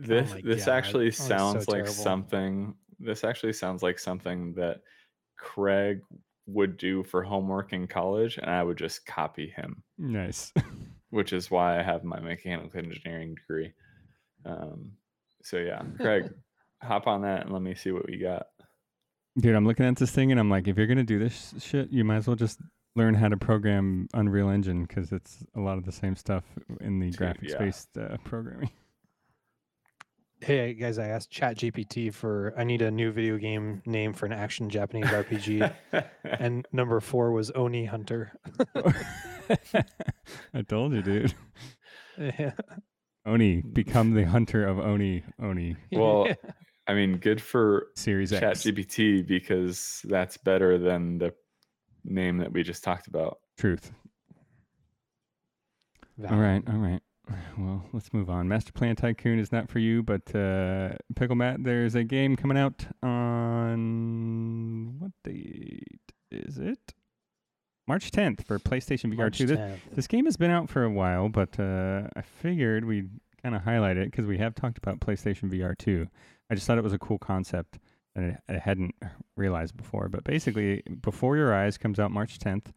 This 0.00 0.30
my 0.32 0.40
this 0.42 0.64
God. 0.66 0.72
actually 0.74 1.04
Oh, 1.06 1.08
it's 1.08 1.18
so 1.18 1.24
sounds 1.24 1.68
like 1.68 1.84
terrible. 1.84 1.92
something. 1.92 2.74
This 3.00 3.24
actually 3.24 3.52
sounds 3.52 3.82
like 3.82 3.98
something 3.98 4.54
that 4.54 4.80
Craig 5.36 6.00
would 6.48 6.78
do 6.78 7.04
for 7.04 7.22
homework 7.22 7.72
in 7.72 7.86
college, 7.86 8.38
and 8.38 8.50
I 8.50 8.62
would 8.62 8.78
just 8.78 9.06
copy 9.06 9.52
him. 9.54 9.82
nice. 9.98 10.52
Which 11.10 11.32
is 11.32 11.50
why 11.50 11.78
I 11.78 11.82
have 11.82 12.04
my 12.04 12.20
mechanical 12.20 12.78
engineering 12.78 13.34
degree. 13.34 13.72
Um, 14.44 14.92
so 15.42 15.56
yeah, 15.56 15.82
Craig, 16.00 16.30
hop 16.82 17.06
on 17.06 17.22
that 17.22 17.42
and 17.42 17.52
let 17.52 17.62
me 17.62 17.74
see 17.74 17.92
what 17.92 18.06
we 18.06 18.18
got. 18.18 18.48
Dude, 19.38 19.54
I'm 19.54 19.66
looking 19.66 19.86
at 19.86 19.96
this 19.96 20.10
thing 20.10 20.32
and 20.32 20.40
I'm 20.40 20.50
like, 20.50 20.68
if 20.68 20.76
you're 20.76 20.86
gonna 20.86 21.04
do 21.04 21.18
this 21.18 21.54
shit, 21.60 21.90
you 21.90 22.04
might 22.04 22.16
as 22.16 22.26
well 22.26 22.36
just 22.36 22.60
learn 22.94 23.14
how 23.14 23.28
to 23.28 23.36
program 23.36 24.08
Unreal 24.12 24.50
Engine 24.50 24.84
because 24.84 25.12
it's 25.12 25.44
a 25.56 25.60
lot 25.60 25.78
of 25.78 25.84
the 25.84 25.92
same 25.92 26.16
stuff 26.16 26.44
in 26.80 26.98
the 26.98 27.10
Dude, 27.10 27.20
graphics 27.20 27.50
yeah. 27.50 27.58
based 27.58 27.88
uh, 27.96 28.16
programming. 28.24 28.70
Hey 30.40 30.74
guys, 30.74 30.98
I 30.98 31.08
asked 31.08 31.30
Chat 31.30 31.56
GPT 31.56 32.14
for 32.14 32.54
I 32.56 32.62
need 32.62 32.80
a 32.80 32.90
new 32.90 33.10
video 33.10 33.38
game 33.38 33.82
name 33.86 34.12
for 34.12 34.26
an 34.26 34.32
action 34.32 34.70
Japanese 34.70 35.06
RPG, 35.06 35.74
and 36.24 36.66
number 36.72 37.00
four 37.00 37.32
was 37.32 37.50
Oni 37.56 37.84
Hunter. 37.84 38.32
I 40.54 40.62
told 40.66 40.92
you, 40.94 41.02
dude. 41.02 41.34
Yeah. 42.18 42.50
Oni, 43.26 43.62
become 43.62 44.12
the 44.12 44.24
hunter 44.24 44.66
of 44.66 44.80
Oni 44.80 45.22
Oni 45.40 45.76
well, 45.92 46.26
I 46.88 46.94
mean, 46.94 47.18
good 47.18 47.40
for 47.40 47.90
Series 47.94 48.32
X. 48.32 48.64
ChatGPT 48.64 49.24
because 49.24 50.00
that's 50.02 50.36
better 50.36 50.78
than 50.78 51.18
the 51.18 51.32
name 52.04 52.38
that 52.38 52.50
we 52.50 52.64
just 52.64 52.82
talked 52.82 53.06
about. 53.06 53.38
Truth. 53.56 53.92
All 56.28 56.38
right, 56.38 56.60
all 56.66 56.78
right. 56.78 57.00
Well, 57.56 57.84
let's 57.92 58.12
move 58.12 58.30
on. 58.30 58.48
Master 58.48 58.72
Plan 58.72 58.96
Tycoon 58.96 59.38
is 59.38 59.52
not 59.52 59.68
for 59.68 59.78
you, 59.78 60.02
but 60.02 60.34
uh, 60.34 60.90
Pickle 61.16 61.36
Matt, 61.36 61.62
there's 61.64 61.94
a 61.94 62.04
game 62.04 62.36
coming 62.36 62.56
out 62.56 62.86
on 63.02 64.96
what 64.98 65.12
date 65.24 66.00
is 66.30 66.58
it? 66.58 66.94
March 67.86 68.10
10th 68.10 68.44
for 68.44 68.58
PlayStation 68.58 69.12
VR 69.12 69.16
March 69.16 69.38
2. 69.38 69.46
This, 69.46 69.80
this 69.94 70.06
game 70.06 70.26
has 70.26 70.36
been 70.36 70.50
out 70.50 70.68
for 70.68 70.84
a 70.84 70.90
while, 70.90 71.28
but 71.28 71.58
uh, 71.58 72.02
I 72.14 72.20
figured 72.22 72.84
we'd 72.84 73.08
kind 73.42 73.54
of 73.54 73.62
highlight 73.62 73.96
it 73.96 74.10
because 74.10 74.26
we 74.26 74.38
have 74.38 74.54
talked 74.54 74.78
about 74.78 75.00
PlayStation 75.00 75.50
VR 75.50 75.76
2. 75.76 76.06
I 76.50 76.54
just 76.54 76.66
thought 76.66 76.78
it 76.78 76.84
was 76.84 76.92
a 76.92 76.98
cool 76.98 77.18
concept 77.18 77.78
that 78.14 78.38
I, 78.48 78.54
I 78.54 78.58
hadn't 78.58 78.94
realized 79.36 79.76
before. 79.76 80.08
But 80.08 80.24
basically, 80.24 80.82
Before 81.00 81.36
Your 81.36 81.54
Eyes 81.54 81.78
comes 81.78 81.98
out 81.98 82.10
March 82.10 82.38
10th, 82.38 82.72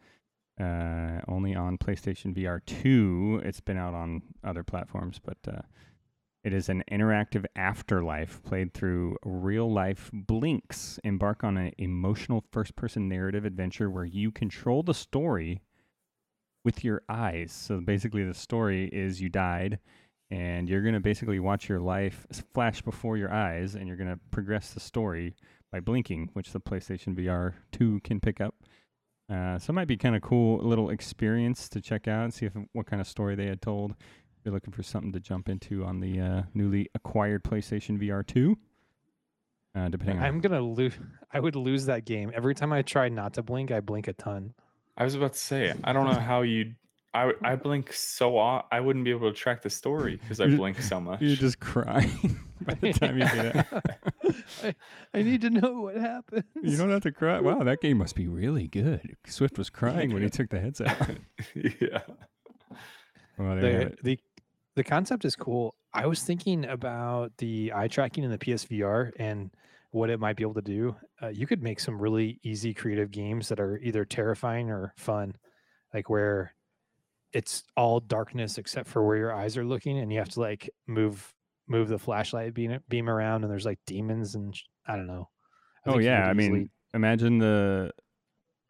uh, 0.61 1.21
only 1.27 1.55
on 1.55 1.77
PlayStation 1.77 2.35
VR 2.35 2.61
2. 2.65 3.41
It's 3.43 3.59
been 3.59 3.77
out 3.77 3.93
on 3.93 4.21
other 4.43 4.63
platforms, 4.63 5.19
but 5.23 5.37
uh, 5.47 5.61
it 6.43 6.53
is 6.53 6.69
an 6.69 6.83
interactive 6.91 7.45
afterlife 7.55 8.41
played 8.43 8.73
through 8.73 9.17
real 9.23 9.71
life 9.71 10.09
blinks. 10.13 10.99
Embark 11.03 11.43
on 11.43 11.57
an 11.57 11.71
emotional 11.77 12.43
first 12.51 12.75
person 12.75 13.09
narrative 13.09 13.45
adventure 13.45 13.89
where 13.89 14.05
you 14.05 14.31
control 14.31 14.83
the 14.83 14.93
story 14.93 15.61
with 16.63 16.83
your 16.83 17.01
eyes. 17.09 17.51
So 17.51 17.81
basically, 17.81 18.23
the 18.23 18.33
story 18.33 18.87
is 18.93 19.19
you 19.19 19.29
died, 19.29 19.79
and 20.29 20.69
you're 20.69 20.83
going 20.83 20.93
to 20.93 20.99
basically 20.99 21.39
watch 21.39 21.67
your 21.67 21.79
life 21.79 22.27
flash 22.53 22.81
before 22.81 23.17
your 23.17 23.33
eyes, 23.33 23.75
and 23.75 23.87
you're 23.87 23.97
going 23.97 24.11
to 24.11 24.19
progress 24.29 24.71
the 24.71 24.79
story 24.79 25.35
by 25.71 25.79
blinking, 25.79 26.29
which 26.33 26.51
the 26.51 26.59
PlayStation 26.59 27.15
VR 27.15 27.53
2 27.71 28.01
can 28.03 28.19
pick 28.19 28.41
up. 28.41 28.55
Uh, 29.31 29.57
so 29.57 29.71
it 29.71 29.73
might 29.75 29.87
be 29.87 29.95
kind 29.95 30.15
of 30.15 30.21
cool 30.21 30.57
little 30.59 30.89
experience 30.89 31.69
to 31.69 31.79
check 31.79 32.07
out 32.07 32.23
and 32.25 32.33
see 32.33 32.45
if 32.47 32.53
what 32.73 32.85
kind 32.85 32.99
of 33.01 33.07
story 33.07 33.35
they 33.35 33.45
had 33.45 33.61
told. 33.61 33.91
If 33.91 34.45
you're 34.45 34.53
looking 34.53 34.73
for 34.73 34.83
something 34.83 35.11
to 35.13 35.19
jump 35.19 35.47
into 35.47 35.85
on 35.85 35.99
the 35.99 36.19
uh, 36.19 36.41
newly 36.53 36.89
acquired 36.95 37.43
PlayStation 37.43 37.97
VR 38.01 38.25
2. 38.25 38.57
Uh, 39.73 39.87
depending 39.87 40.17
on 40.17 40.23
I'm 40.25 40.41
gonna 40.41 40.59
lose. 40.59 40.93
I 41.31 41.39
would 41.39 41.55
lose 41.55 41.85
that 41.85 42.03
game 42.03 42.31
every 42.35 42.53
time 42.53 42.73
I 42.73 42.81
try 42.81 43.07
not 43.07 43.33
to 43.35 43.43
blink. 43.43 43.71
I 43.71 43.79
blink 43.79 44.09
a 44.09 44.13
ton. 44.13 44.53
I 44.97 45.05
was 45.05 45.15
about 45.15 45.31
to 45.33 45.39
say, 45.39 45.73
I 45.83 45.93
don't 45.93 46.05
know 46.11 46.19
how 46.19 46.41
you. 46.41 46.73
I 47.13 47.27
would- 47.27 47.37
I 47.41 47.55
blink 47.55 47.93
so 47.93 48.37
off. 48.37 48.65
I 48.71 48.79
wouldn't 48.81 49.05
be 49.05 49.11
able 49.11 49.31
to 49.31 49.37
track 49.37 49.61
the 49.61 49.69
story 49.69 50.17
because 50.17 50.41
I 50.41 50.47
blink 50.47 50.81
so 50.81 50.99
much. 51.01 51.21
You're 51.21 51.35
just 51.37 51.59
crying 51.61 52.37
by 52.61 52.73
the 52.73 52.91
time 52.93 53.17
you 53.17 53.23
get 53.25 53.55
it. 53.55 53.65
I, 54.63 54.75
I 55.13 55.21
need 55.21 55.41
to 55.41 55.49
know 55.49 55.81
what 55.81 55.95
happened. 55.95 56.43
You 56.61 56.77
don't 56.77 56.89
have 56.89 57.03
to 57.03 57.11
cry. 57.11 57.39
Wow, 57.41 57.63
that 57.63 57.81
game 57.81 57.97
must 57.97 58.15
be 58.15 58.27
really 58.27 58.67
good. 58.67 59.17
Swift 59.25 59.57
was 59.57 59.69
crying 59.69 60.13
when 60.13 60.21
he 60.21 60.29
took 60.29 60.49
the 60.49 60.59
headset. 60.59 61.01
off. 61.01 61.09
yeah. 61.55 62.01
Well, 63.37 63.55
there 63.55 63.89
the, 63.89 63.95
the 64.03 64.19
the 64.75 64.83
concept 64.83 65.25
is 65.25 65.35
cool. 65.35 65.75
I 65.93 66.05
was 66.07 66.21
thinking 66.21 66.65
about 66.65 67.31
the 67.37 67.73
eye 67.75 67.87
tracking 67.87 68.23
in 68.23 68.31
the 68.31 68.37
PSVR 68.37 69.11
and 69.17 69.51
what 69.91 70.09
it 70.09 70.19
might 70.19 70.37
be 70.37 70.43
able 70.43 70.53
to 70.53 70.61
do. 70.61 70.95
Uh, 71.21 71.27
you 71.27 71.45
could 71.45 71.61
make 71.61 71.79
some 71.79 71.99
really 71.99 72.39
easy 72.43 72.73
creative 72.73 73.11
games 73.11 73.49
that 73.49 73.59
are 73.59 73.77
either 73.79 74.05
terrifying 74.05 74.69
or 74.69 74.93
fun, 74.97 75.35
like 75.93 76.09
where 76.09 76.53
it's 77.33 77.63
all 77.75 77.99
darkness 77.99 78.57
except 78.57 78.87
for 78.87 79.05
where 79.05 79.17
your 79.17 79.33
eyes 79.33 79.57
are 79.57 79.65
looking, 79.65 79.99
and 79.99 80.11
you 80.11 80.19
have 80.19 80.29
to 80.29 80.39
like 80.39 80.69
move 80.87 81.33
move 81.67 81.87
the 81.87 81.99
flashlight 81.99 82.53
beam 82.53 82.79
beam 82.89 83.09
around, 83.09 83.43
and 83.43 83.51
there's 83.51 83.65
like 83.65 83.79
demons 83.85 84.35
and 84.35 84.55
sh- 84.55 84.63
I 84.87 84.95
don't 84.95 85.07
know. 85.07 85.29
I 85.85 85.91
Oh 85.91 85.97
yeah, 85.99 86.27
I 86.27 86.33
mean, 86.33 86.69
imagine 86.93 87.37
the 87.39 87.91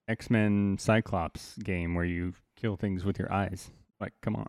X 0.08 0.30
Men 0.30 0.77
Cyclops 0.80 1.58
game 1.58 1.95
where 1.95 2.06
you 2.06 2.34
kill 2.56 2.75
things 2.77 3.04
with 3.06 3.17
your 3.19 3.32
eyes. 3.32 3.69
Like, 3.99 4.13
come 4.21 4.36
on, 4.36 4.47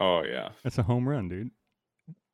Oh 0.00 0.22
yeah. 0.24 0.50
that's 0.62 0.78
a 0.78 0.82
home 0.82 1.08
run, 1.08 1.28
dude. 1.28 1.50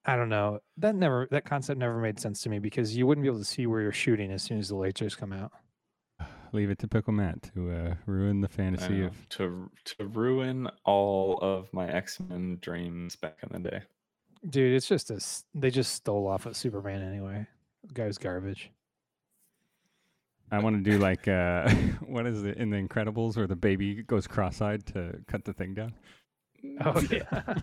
I 0.05 0.17
don't 0.17 0.29
know. 0.31 0.61
That 0.79 0.95
never 0.95 1.29
that 1.31 1.45
concept 1.45 1.79
never 1.79 1.99
made 2.01 2.19
sense 2.19 2.43
to 2.43 2.49
me 2.49 2.59
because 2.59 2.97
you 2.97 3.07
wouldn't 3.07 3.23
be 3.23 3.29
able 3.29 3.39
to 3.39 3.45
see 3.45 3.67
where 3.67 3.81
you're 3.83 3.93
shooting 3.93 4.33
as 4.33 4.43
soon 4.43 4.59
as 4.59 4.69
the 4.69 4.75
lasers 4.75 5.17
come 5.17 5.33
out. 5.33 5.53
Leave 6.53 6.71
it 6.71 6.79
to 6.79 6.89
Pickle 6.89 7.13
Matt 7.13 7.43
to 7.55 7.71
uh, 7.71 7.95
ruin 8.07 8.41
the 8.41 8.49
fantasy 8.49 9.03
of. 9.05 9.29
to 9.31 9.71
to 9.85 10.05
ruin 10.07 10.69
all 10.85 11.39
of 11.43 11.69
my 11.73 11.87
X 11.89 12.19
Men 12.21 12.59
dreams 12.63 13.15
back 13.17 13.37
in 13.43 13.63
the 13.63 13.71
day. 13.71 13.83
Dude, 14.49 14.75
it's 14.75 14.89
just 14.89 15.11
a 15.11 15.15
s- 15.17 15.45
they 15.55 15.71
just 15.71 15.93
stole 15.93 16.27
off 16.27 16.47
of 16.47 16.57
Superman 16.57 17.03
anyway. 17.03 17.47
The 17.87 17.95
guy 17.95 18.07
was 18.07 18.19
garbage. 18.19 18.71
I 20.51 20.59
want 20.59 20.83
to 20.83 20.91
do 20.91 20.99
like 20.99 21.29
uh, 21.29 21.71
what 22.07 22.27
is 22.27 22.43
it 22.43 22.57
in 22.57 22.71
the 22.71 22.77
Incredibles 22.77 23.37
where 23.37 23.47
the 23.47 23.57
baby 23.57 24.03
goes 24.03 24.27
cross-eyed 24.27 24.87
to 24.87 25.19
cut 25.29 25.45
the 25.45 25.53
thing 25.53 25.75
down. 25.75 25.95
Oh 26.85 27.01
yeah. 27.11 27.55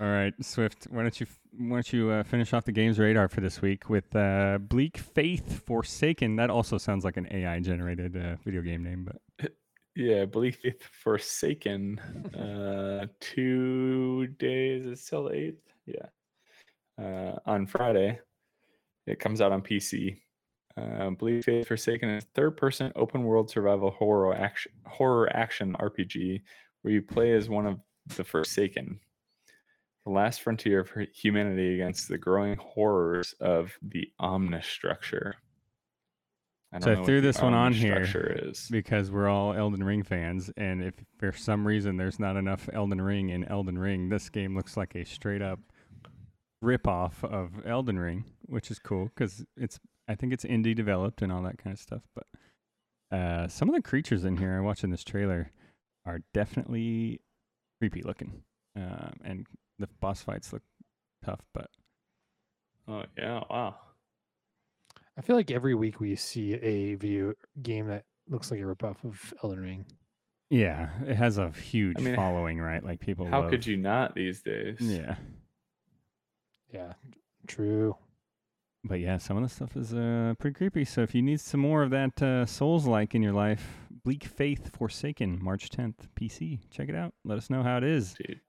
All 0.00 0.06
right, 0.06 0.32
Swift. 0.40 0.86
Why 0.90 1.02
don't 1.02 1.20
you 1.20 1.26
why 1.56 1.76
don't 1.76 1.92
you 1.92 2.10
uh, 2.10 2.22
finish 2.22 2.52
off 2.52 2.64
the 2.64 2.72
games 2.72 2.98
radar 3.00 3.28
for 3.28 3.40
this 3.40 3.60
week 3.60 3.90
with 3.90 4.14
uh, 4.14 4.58
Bleak 4.60 4.96
Faith 4.96 5.64
Forsaken? 5.66 6.36
That 6.36 6.50
also 6.50 6.78
sounds 6.78 7.04
like 7.04 7.16
an 7.16 7.26
AI 7.32 7.58
generated 7.60 8.16
uh, 8.16 8.36
video 8.44 8.62
game 8.62 8.84
name, 8.84 9.08
but 9.10 9.52
Yeah, 9.98 10.26
believe 10.26 10.54
Faith 10.54 10.80
Forsaken. 11.02 11.98
Uh, 12.32 13.06
two 13.20 14.28
days. 14.38 14.86
It's 14.86 15.04
still 15.04 15.24
the 15.24 15.34
eighth. 15.34 15.62
Yeah. 15.86 16.06
Uh, 17.04 17.36
on 17.46 17.66
Friday, 17.66 18.20
it 19.08 19.18
comes 19.18 19.40
out 19.40 19.50
on 19.50 19.60
PC. 19.60 20.20
Uh, 20.76 21.10
Bleak 21.10 21.44
Faith 21.44 21.66
Forsaken 21.66 22.10
is 22.10 22.22
a 22.22 22.26
third-person 22.36 22.92
open-world 22.94 23.50
survival 23.50 23.90
horror 23.90 24.36
action 24.36 24.70
horror 24.86 25.28
action 25.36 25.74
RPG 25.80 26.42
where 26.82 26.94
you 26.94 27.02
play 27.02 27.32
as 27.32 27.48
one 27.48 27.66
of 27.66 27.80
the 28.16 28.22
Forsaken, 28.22 29.00
the 30.04 30.12
last 30.12 30.42
frontier 30.42 30.78
of 30.78 30.92
humanity 31.12 31.74
against 31.74 32.08
the 32.08 32.18
growing 32.18 32.56
horrors 32.56 33.34
of 33.40 33.76
the 33.82 34.08
Omnis 34.20 34.66
structure. 34.66 35.34
I 36.72 36.80
So 36.80 36.92
I 36.92 37.04
threw 37.04 37.20
this 37.20 37.40
one 37.40 37.54
on 37.54 37.72
here 37.72 38.02
is. 38.42 38.68
because 38.70 39.10
we're 39.10 39.28
all 39.28 39.54
Elden 39.54 39.82
Ring 39.82 40.02
fans, 40.02 40.50
and 40.56 40.82
if 40.82 40.94
for 41.18 41.32
some 41.32 41.66
reason 41.66 41.96
there's 41.96 42.18
not 42.18 42.36
enough 42.36 42.68
Elden 42.72 43.00
Ring 43.00 43.30
in 43.30 43.44
Elden 43.44 43.78
Ring, 43.78 44.10
this 44.10 44.28
game 44.28 44.54
looks 44.54 44.76
like 44.76 44.94
a 44.94 45.04
straight 45.04 45.40
up 45.40 45.60
rip 46.60 46.86
off 46.86 47.24
of 47.24 47.66
Elden 47.66 47.98
Ring, 47.98 48.24
which 48.46 48.70
is 48.70 48.78
cool 48.78 49.10
because 49.14 49.44
it's 49.56 49.78
I 50.08 50.14
think 50.14 50.32
it's 50.32 50.44
indie 50.44 50.74
developed 50.74 51.22
and 51.22 51.32
all 51.32 51.42
that 51.42 51.58
kind 51.58 51.72
of 51.72 51.80
stuff. 51.80 52.02
But 52.14 53.16
uh, 53.16 53.48
some 53.48 53.68
of 53.68 53.74
the 53.74 53.82
creatures 53.82 54.24
in 54.24 54.36
here, 54.36 54.54
I 54.56 54.60
watching 54.60 54.90
this 54.90 55.04
trailer, 55.04 55.52
are 56.04 56.20
definitely 56.34 57.20
creepy 57.80 58.02
looking, 58.02 58.42
um, 58.76 59.14
and 59.24 59.46
the 59.78 59.88
boss 60.00 60.22
fights 60.22 60.52
look 60.52 60.62
tough. 61.24 61.40
But 61.54 61.70
Oh 62.86 63.04
yeah! 63.16 63.42
Wow. 63.48 63.76
I 65.18 65.20
feel 65.20 65.34
like 65.34 65.50
every 65.50 65.74
week 65.74 65.98
we 65.98 66.14
see 66.14 66.54
a 66.54 66.94
video 66.94 67.34
game 67.60 67.88
that 67.88 68.04
looks 68.28 68.52
like 68.52 68.60
a 68.60 68.62
ripoff 68.62 69.04
of 69.04 69.34
Elden 69.42 69.60
Ring. 69.60 69.86
yeah, 70.48 70.90
it 71.06 71.16
has 71.16 71.38
a 71.38 71.50
huge 71.50 71.98
mean, 71.98 72.14
following, 72.14 72.60
right? 72.60 72.84
Like 72.84 73.00
people. 73.00 73.26
How 73.26 73.40
love- 73.40 73.50
could 73.50 73.66
you 73.66 73.76
not 73.76 74.14
these 74.14 74.42
days? 74.42 74.76
Yeah. 74.80 75.16
Yeah, 76.72 76.92
true. 77.48 77.96
But 78.84 79.00
yeah, 79.00 79.18
some 79.18 79.36
of 79.36 79.42
the 79.42 79.48
stuff 79.48 79.76
is 79.76 79.92
uh, 79.92 80.34
pretty 80.38 80.54
creepy. 80.54 80.84
So 80.84 81.02
if 81.02 81.14
you 81.14 81.22
need 81.22 81.40
some 81.40 81.60
more 81.60 81.82
of 81.82 81.90
that 81.90 82.22
uh, 82.22 82.46
Souls 82.46 82.86
like 82.86 83.14
in 83.14 83.22
your 83.22 83.32
life, 83.32 83.66
Bleak 84.04 84.24
Faith 84.24 84.70
Forsaken, 84.76 85.42
March 85.42 85.68
10th, 85.70 86.08
PC. 86.14 86.60
Check 86.70 86.88
it 86.88 86.94
out. 86.94 87.12
Let 87.24 87.38
us 87.38 87.50
know 87.50 87.62
how 87.62 87.78
it 87.78 87.84
is. 87.84 88.14
Dude, 88.14 88.40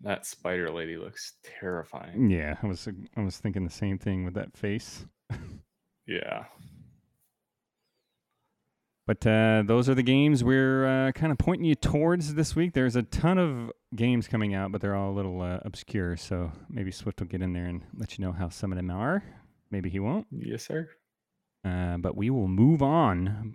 that 0.00 0.26
spider 0.26 0.70
lady 0.72 0.96
looks 0.96 1.34
terrifying. 1.60 2.30
Yeah, 2.30 2.56
I 2.62 2.66
was 2.66 2.88
I 3.16 3.20
was 3.22 3.36
thinking 3.36 3.64
the 3.64 3.70
same 3.70 3.98
thing 3.98 4.24
with 4.24 4.34
that 4.34 4.56
face. 4.56 5.04
Yeah. 6.10 6.46
But 9.06 9.26
uh, 9.26 9.62
those 9.64 9.88
are 9.88 9.94
the 9.94 10.02
games 10.02 10.44
we're 10.44 10.86
uh, 10.86 11.12
kind 11.12 11.32
of 11.32 11.38
pointing 11.38 11.64
you 11.64 11.74
towards 11.74 12.34
this 12.34 12.54
week. 12.54 12.74
There's 12.74 12.96
a 12.96 13.02
ton 13.02 13.38
of 13.38 13.72
games 13.94 14.28
coming 14.28 14.54
out, 14.54 14.72
but 14.72 14.80
they're 14.80 14.94
all 14.94 15.10
a 15.10 15.16
little 15.16 15.40
uh, 15.40 15.60
obscure. 15.62 16.16
So 16.16 16.52
maybe 16.68 16.90
Swift 16.90 17.20
will 17.20 17.28
get 17.28 17.42
in 17.42 17.52
there 17.52 17.66
and 17.66 17.84
let 17.96 18.18
you 18.18 18.24
know 18.24 18.32
how 18.32 18.48
some 18.48 18.72
of 18.72 18.76
them 18.76 18.90
are. 18.90 19.22
Maybe 19.70 19.88
he 19.88 20.00
won't. 20.00 20.26
Yes, 20.30 20.64
sir. 20.64 20.88
Uh, 21.64 21.96
but 21.98 22.16
we 22.16 22.30
will 22.30 22.48
move 22.48 22.82
on. 22.82 23.54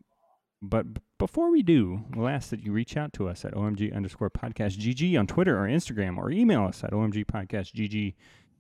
But 0.62 0.86
before 1.20 1.52
we 1.52 1.62
do, 1.62 2.04
we'll 2.16 2.28
ask 2.28 2.50
that 2.50 2.64
you 2.64 2.72
reach 2.72 2.98
out 2.98 3.14
to 3.14 3.28
us 3.28 3.46
at 3.46 3.54
OMG 3.54 3.96
underscore 3.96 4.30
podcast 4.30 4.80
GG 4.80 5.18
on 5.20 5.28
Twitter 5.28 5.58
or 5.58 5.68
Instagram 5.68 6.18
or 6.18 6.32
email 6.32 6.64
us 6.66 6.84
at 6.84 6.92
OMG 6.92 7.26
podcast 7.26 7.74
GG 7.74 8.14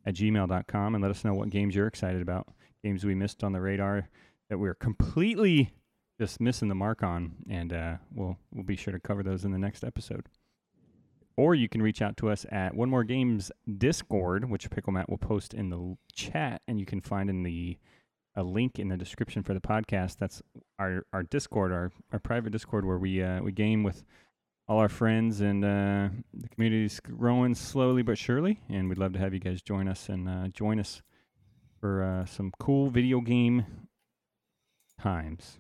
at 0.05 0.15
gmail.com 0.15 0.95
and 0.95 1.01
let 1.01 1.11
us 1.11 1.23
know 1.23 1.33
what 1.33 1.49
games 1.49 1.75
you're 1.75 1.87
excited 1.87 2.21
about, 2.21 2.47
games 2.85 3.03
we 3.03 3.15
missed 3.15 3.43
on 3.43 3.51
the 3.51 3.59
radar 3.59 4.07
that 4.47 4.59
we're 4.59 4.75
completely 4.75 5.73
just 6.19 6.39
missing 6.39 6.69
the 6.69 6.75
mark 6.75 7.01
on. 7.01 7.33
And 7.49 7.73
uh, 7.73 7.95
we'll, 8.13 8.37
we'll 8.51 8.63
be 8.63 8.75
sure 8.75 8.93
to 8.93 8.99
cover 8.99 9.23
those 9.23 9.43
in 9.43 9.51
the 9.51 9.57
next 9.57 9.83
episode. 9.83 10.27
Or 11.35 11.55
you 11.55 11.67
can 11.67 11.81
reach 11.81 12.03
out 12.03 12.15
to 12.17 12.29
us 12.29 12.45
at 12.51 12.75
One 12.75 12.91
More 12.91 13.03
Games 13.03 13.51
Discord, 13.77 14.51
which 14.51 14.69
Pickle 14.69 14.93
Matt 14.93 15.09
will 15.09 15.17
post 15.17 15.55
in 15.55 15.69
the 15.69 15.97
chat, 16.13 16.61
and 16.67 16.79
you 16.79 16.85
can 16.85 17.01
find 17.01 17.27
in 17.27 17.41
the 17.41 17.77
a 18.37 18.43
link 18.43 18.79
in 18.79 18.89
the 18.89 18.97
description 18.97 19.41
for 19.41 19.53
the 19.53 19.59
podcast. 19.59 20.17
That's 20.17 20.41
our 20.77 21.05
our 21.11 21.23
Discord, 21.23 21.71
our 21.71 21.91
our 22.13 22.19
private 22.19 22.51
Discord 22.51 22.85
where 22.85 22.97
we 22.97 23.21
uh, 23.21 23.41
we 23.41 23.51
game 23.51 23.83
with 23.83 24.05
all 24.67 24.79
our 24.79 24.89
friends 24.89 25.41
and 25.41 25.63
uh, 25.65 26.09
the 26.33 26.49
community's 26.49 26.99
growing 26.99 27.55
slowly 27.55 28.03
but 28.03 28.17
surely. 28.17 28.59
And 28.69 28.87
we'd 28.87 28.97
love 28.97 29.13
to 29.13 29.19
have 29.19 29.33
you 29.33 29.39
guys 29.39 29.61
join 29.61 29.87
us 29.87 30.07
and 30.07 30.29
uh, 30.29 30.47
join 30.49 30.79
us 30.79 31.01
for 31.85 32.01
uh, 32.01 32.25
some 32.25 32.51
cool 32.59 32.89
video 32.89 33.21
game 33.21 33.63
times. 34.99 35.59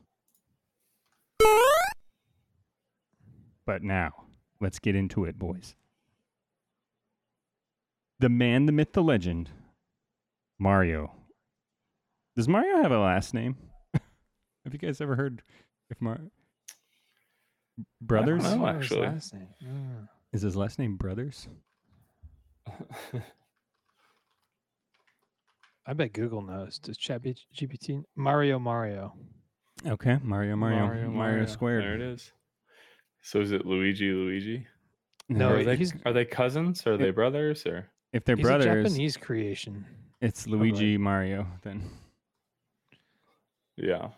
But 3.67 3.83
now, 3.83 4.11
let's 4.59 4.79
get 4.79 4.95
into 4.95 5.25
it, 5.25 5.37
boys. 5.37 5.75
The 8.17 8.29
man, 8.29 8.65
the 8.65 8.71
myth, 8.71 8.93
the 8.93 9.03
legend, 9.03 9.51
Mario 10.57 11.11
does 12.35 12.47
Mario 12.47 12.81
have 12.81 12.91
a 12.91 12.97
last 12.97 13.35
name? 13.35 13.55
have 13.93 14.73
you 14.73 14.79
guys 14.79 14.99
ever 15.01 15.15
heard 15.15 15.43
if 15.91 16.01
Mario 16.01 16.31
Brothers? 18.01 18.43
know. 18.43 18.57
What 18.57 18.77
was 18.77 18.89
his 18.89 18.91
actually. 18.91 19.07
last 19.07 19.33
name? 19.35 19.47
Ah. 19.63 20.07
Is 20.33 20.41
his 20.41 20.55
last 20.55 20.79
name 20.79 20.97
Brothers? 20.97 21.47
I 25.87 25.93
bet 25.93 26.13
Google 26.13 26.41
knows. 26.41 26.79
Does 26.79 26.97
ChatGPT 26.97 28.03
Mario 28.15 28.59
Mario? 28.59 29.13
Okay, 29.85 30.17
Mario, 30.23 30.55
Mario, 30.55 31.09
Mario, 31.11 31.45
squared. 31.45 31.83
There 31.83 31.95
it 31.95 32.01
is. 32.01 32.31
So 33.21 33.41
is 33.41 33.51
it 33.51 33.65
Luigi 33.65 34.11
Luigi? 34.11 34.65
No, 35.29 35.55
are 35.55 35.63
they 35.63 35.75
he's 35.75 35.93
are 36.05 36.13
they 36.13 36.25
cousins? 36.25 36.85
Or 36.85 36.93
Are 36.93 36.97
they 36.97 37.11
brothers? 37.11 37.65
Or 37.65 37.89
If 38.13 38.23
they're 38.25 38.35
he's 38.35 38.45
a 38.45 38.49
brothers, 38.49 38.83
Japanese 38.83 39.17
creation. 39.17 39.85
it's 40.21 40.47
oh, 40.47 40.51
Luigi 40.51 40.97
Mario. 40.97 41.47
Then 41.63 41.83
yeah. 43.75 44.09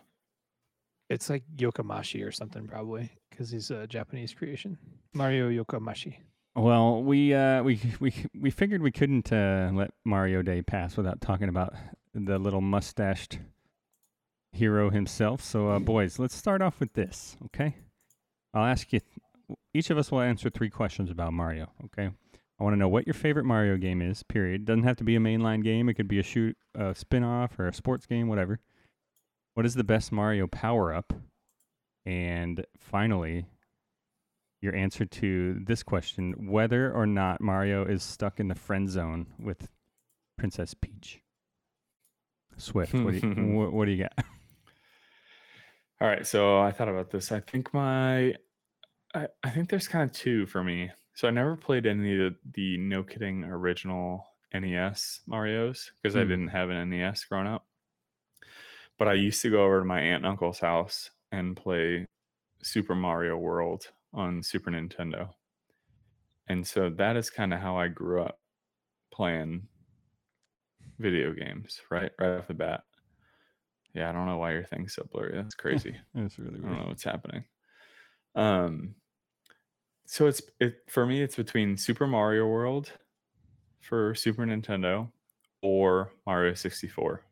It's 1.08 1.30
like 1.30 1.42
Yokomashi 1.56 2.26
or 2.26 2.30
something 2.30 2.66
probably 2.66 3.10
because 3.30 3.50
he's 3.50 3.70
a 3.70 3.86
Japanese 3.86 4.34
creation. 4.34 4.76
Mario 5.14 5.48
Yokomashi. 5.50 6.16
Well, 6.58 7.04
we 7.04 7.32
uh, 7.34 7.62
we 7.62 7.80
we 8.00 8.12
we 8.38 8.50
figured 8.50 8.82
we 8.82 8.90
couldn't 8.90 9.32
uh, 9.32 9.70
let 9.72 9.92
Mario 10.04 10.42
Day 10.42 10.62
pass 10.62 10.96
without 10.96 11.20
talking 11.20 11.48
about 11.48 11.74
the 12.14 12.38
little 12.38 12.60
mustached 12.60 13.38
hero 14.52 14.90
himself. 14.90 15.40
So, 15.42 15.68
uh, 15.68 15.78
boys, 15.78 16.18
let's 16.18 16.34
start 16.34 16.60
off 16.60 16.80
with 16.80 16.94
this, 16.94 17.36
okay? 17.46 17.76
I'll 18.52 18.64
ask 18.64 18.92
you. 18.92 19.00
Each 19.72 19.88
of 19.90 19.96
us 19.96 20.10
will 20.10 20.20
answer 20.20 20.50
three 20.50 20.68
questions 20.68 21.10
about 21.10 21.32
Mario. 21.32 21.70
Okay. 21.86 22.10
I 22.60 22.64
want 22.64 22.74
to 22.74 22.78
know 22.78 22.88
what 22.88 23.06
your 23.06 23.14
favorite 23.14 23.44
Mario 23.44 23.76
game 23.76 24.02
is. 24.02 24.22
Period. 24.24 24.64
Doesn't 24.64 24.82
have 24.82 24.96
to 24.96 25.04
be 25.04 25.14
a 25.14 25.20
mainline 25.20 25.62
game. 25.62 25.88
It 25.88 25.94
could 25.94 26.08
be 26.08 26.18
a 26.18 26.24
shoot, 26.24 26.56
a 26.74 26.94
spin-off, 26.94 27.58
or 27.58 27.68
a 27.68 27.72
sports 27.72 28.04
game, 28.04 28.28
whatever. 28.28 28.58
What 29.54 29.64
is 29.64 29.74
the 29.74 29.84
best 29.84 30.10
Mario 30.10 30.48
power 30.48 30.92
up? 30.92 31.12
And 32.04 32.66
finally, 32.76 33.46
your 34.60 34.74
answer 34.74 35.04
to 35.04 35.60
this 35.64 35.82
question: 35.82 36.48
whether 36.50 36.92
or 36.92 37.06
not 37.06 37.40
Mario 37.40 37.84
is 37.84 38.02
stuck 38.02 38.40
in 38.40 38.48
the 38.48 38.54
friend 38.54 38.88
zone 38.90 39.26
with 39.38 39.68
Princess 40.36 40.74
Peach. 40.74 41.20
Swift, 42.56 42.92
what 42.94 43.12
do 43.12 43.18
you, 43.18 43.46
what, 43.54 43.72
what 43.72 43.84
do 43.84 43.92
you 43.92 44.02
got? 44.02 44.12
All 46.00 46.08
right, 46.08 46.26
so 46.26 46.58
I 46.60 46.72
thought 46.72 46.88
about 46.88 47.10
this. 47.10 47.30
I 47.32 47.40
think 47.40 47.72
my, 47.74 48.34
I, 49.14 49.26
I 49.42 49.50
think 49.50 49.68
there's 49.68 49.88
kind 49.88 50.08
of 50.08 50.14
two 50.16 50.46
for 50.46 50.62
me. 50.62 50.90
So 51.14 51.26
I 51.26 51.32
never 51.32 51.56
played 51.56 51.86
any 51.86 52.24
of 52.26 52.34
the 52.54 52.76
no 52.78 53.02
kidding 53.02 53.44
original 53.44 54.24
NES 54.54 55.20
Mario's 55.26 55.90
because 56.00 56.16
I 56.16 56.22
Hmm. 56.22 56.28
didn't 56.28 56.48
have 56.48 56.70
an 56.70 56.90
NES 56.90 57.24
growing 57.24 57.48
up. 57.48 57.66
But 58.98 59.08
I 59.08 59.14
used 59.14 59.42
to 59.42 59.50
go 59.50 59.64
over 59.64 59.80
to 59.80 59.84
my 59.84 60.00
aunt 60.00 60.24
and 60.24 60.26
uncle's 60.26 60.60
house 60.60 61.10
and 61.30 61.56
play 61.56 62.06
Super 62.62 62.94
Mario 62.94 63.36
World 63.36 63.88
on 64.12 64.42
Super 64.42 64.70
Nintendo. 64.70 65.30
And 66.48 66.66
so 66.66 66.90
that 66.90 67.16
is 67.16 67.30
kind 67.30 67.52
of 67.52 67.60
how 67.60 67.76
I 67.76 67.88
grew 67.88 68.22
up 68.22 68.38
playing 69.12 69.68
video 70.98 71.32
games, 71.32 71.80
right? 71.90 72.10
Right 72.18 72.38
off 72.38 72.48
the 72.48 72.54
bat. 72.54 72.82
Yeah, 73.94 74.08
I 74.08 74.12
don't 74.12 74.26
know 74.26 74.38
why 74.38 74.52
your 74.52 74.64
thing's 74.64 74.94
so 74.94 75.06
blurry. 75.12 75.34
That's 75.36 75.54
crazy. 75.56 75.96
That's 76.14 76.38
really 76.38 76.58
I 76.58 76.62
don't 76.62 76.78
know 76.80 76.88
what's 76.88 77.04
happening. 77.04 77.44
Um, 78.34 78.94
so 80.06 80.26
it's 80.26 80.40
it 80.60 80.76
for 80.88 81.04
me. 81.04 81.22
It's 81.22 81.36
between 81.36 81.76
Super 81.76 82.06
Mario 82.06 82.46
World 82.46 82.92
for 83.80 84.14
Super 84.14 84.44
Nintendo 84.44 85.10
or 85.62 86.12
Mario 86.26 86.54
sixty 86.54 86.88
four 86.88 87.22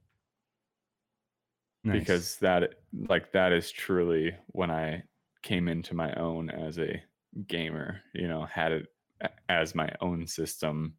Nice. 1.84 2.00
because 2.00 2.36
that 2.38 2.74
like 3.08 3.32
that 3.32 3.52
is 3.52 3.70
truly 3.70 4.34
when 4.48 4.70
I 4.70 5.04
came 5.46 5.68
into 5.68 5.94
my 5.94 6.12
own 6.14 6.50
as 6.50 6.78
a 6.78 7.00
gamer. 7.46 8.00
You 8.12 8.26
know, 8.28 8.44
had 8.44 8.72
it 8.72 8.86
as 9.48 9.74
my 9.74 9.88
own 10.00 10.26
system. 10.26 10.94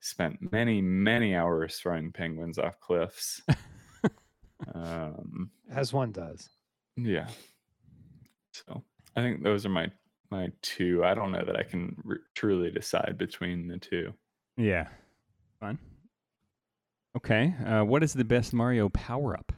Spent 0.00 0.52
many 0.52 0.80
many 0.80 1.34
hours 1.34 1.76
throwing 1.76 2.10
penguins 2.12 2.58
off 2.58 2.80
cliffs. 2.80 3.40
um, 4.74 5.50
As 5.72 5.92
one 5.92 6.12
does. 6.12 6.48
yeah. 6.96 7.28
So 8.52 8.82
I 9.16 9.20
think 9.22 9.42
those 9.42 9.64
are 9.66 9.70
my 9.70 9.90
my 10.30 10.50
two. 10.62 11.04
I 11.04 11.14
don't 11.14 11.30
know 11.32 11.44
that 11.44 11.56
I 11.56 11.62
can 11.62 11.96
r- 12.08 12.18
truly 12.34 12.70
decide 12.70 13.16
between 13.18 13.68
the 13.68 13.78
two. 13.78 14.12
Yeah. 14.56 14.88
Fun. 15.60 15.78
Okay. 17.16 17.54
Uh, 17.64 17.84
what 17.84 18.02
is 18.02 18.12
the 18.12 18.24
best 18.24 18.52
Mario 18.52 18.88
power 18.88 19.36
up? 19.36 19.52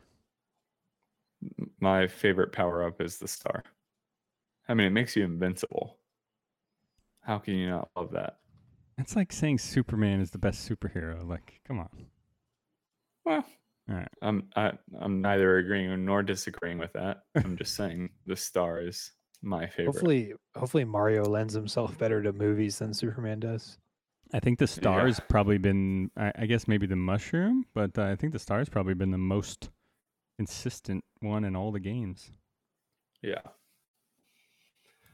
My 1.80 2.06
favorite 2.06 2.52
power 2.52 2.84
up 2.84 3.00
is 3.00 3.18
the 3.18 3.28
star. 3.28 3.62
I 4.68 4.74
mean, 4.74 4.86
it 4.86 4.90
makes 4.90 5.14
you 5.16 5.24
invincible. 5.24 5.98
How 7.20 7.38
can 7.38 7.54
you 7.54 7.68
not 7.70 7.90
love 7.96 8.12
that? 8.12 8.38
That's 8.96 9.16
like 9.16 9.32
saying 9.32 9.58
Superman 9.58 10.20
is 10.20 10.30
the 10.30 10.38
best 10.38 10.68
superhero. 10.68 11.26
Like, 11.28 11.60
come 11.66 11.78
on. 11.80 11.88
Well, 13.24 13.44
All 13.88 13.96
right. 13.96 14.08
I'm 14.22 14.48
I, 14.56 14.72
I'm 15.00 15.20
neither 15.20 15.58
agreeing 15.58 16.04
nor 16.04 16.22
disagreeing 16.22 16.78
with 16.78 16.92
that. 16.92 17.22
I'm 17.34 17.56
just 17.56 17.74
saying 17.76 18.10
the 18.26 18.36
star 18.36 18.80
is 18.80 19.12
my 19.42 19.66
favorite. 19.66 19.86
Hopefully, 19.94 20.32
hopefully 20.56 20.84
Mario 20.84 21.24
lends 21.24 21.54
himself 21.54 21.96
better 21.98 22.22
to 22.22 22.32
movies 22.32 22.78
than 22.78 22.94
Superman 22.94 23.40
does. 23.40 23.78
I 24.32 24.40
think 24.40 24.58
the 24.58 24.66
star's 24.66 25.18
Yeah. 25.18 25.24
probably 25.28 25.58
been, 25.58 26.10
I, 26.16 26.32
I 26.36 26.46
guess 26.46 26.66
maybe 26.66 26.86
the 26.86 26.96
mushroom, 26.96 27.66
but 27.74 27.96
uh, 27.98 28.04
I 28.04 28.16
think 28.16 28.32
the 28.32 28.38
star 28.38 28.58
has 28.58 28.68
probably 28.68 28.94
been 28.94 29.10
the 29.10 29.18
most 29.18 29.70
consistent 30.38 31.04
one 31.20 31.44
in 31.44 31.54
all 31.54 31.70
the 31.72 31.80
games. 31.80 32.30
yeah. 33.22 33.40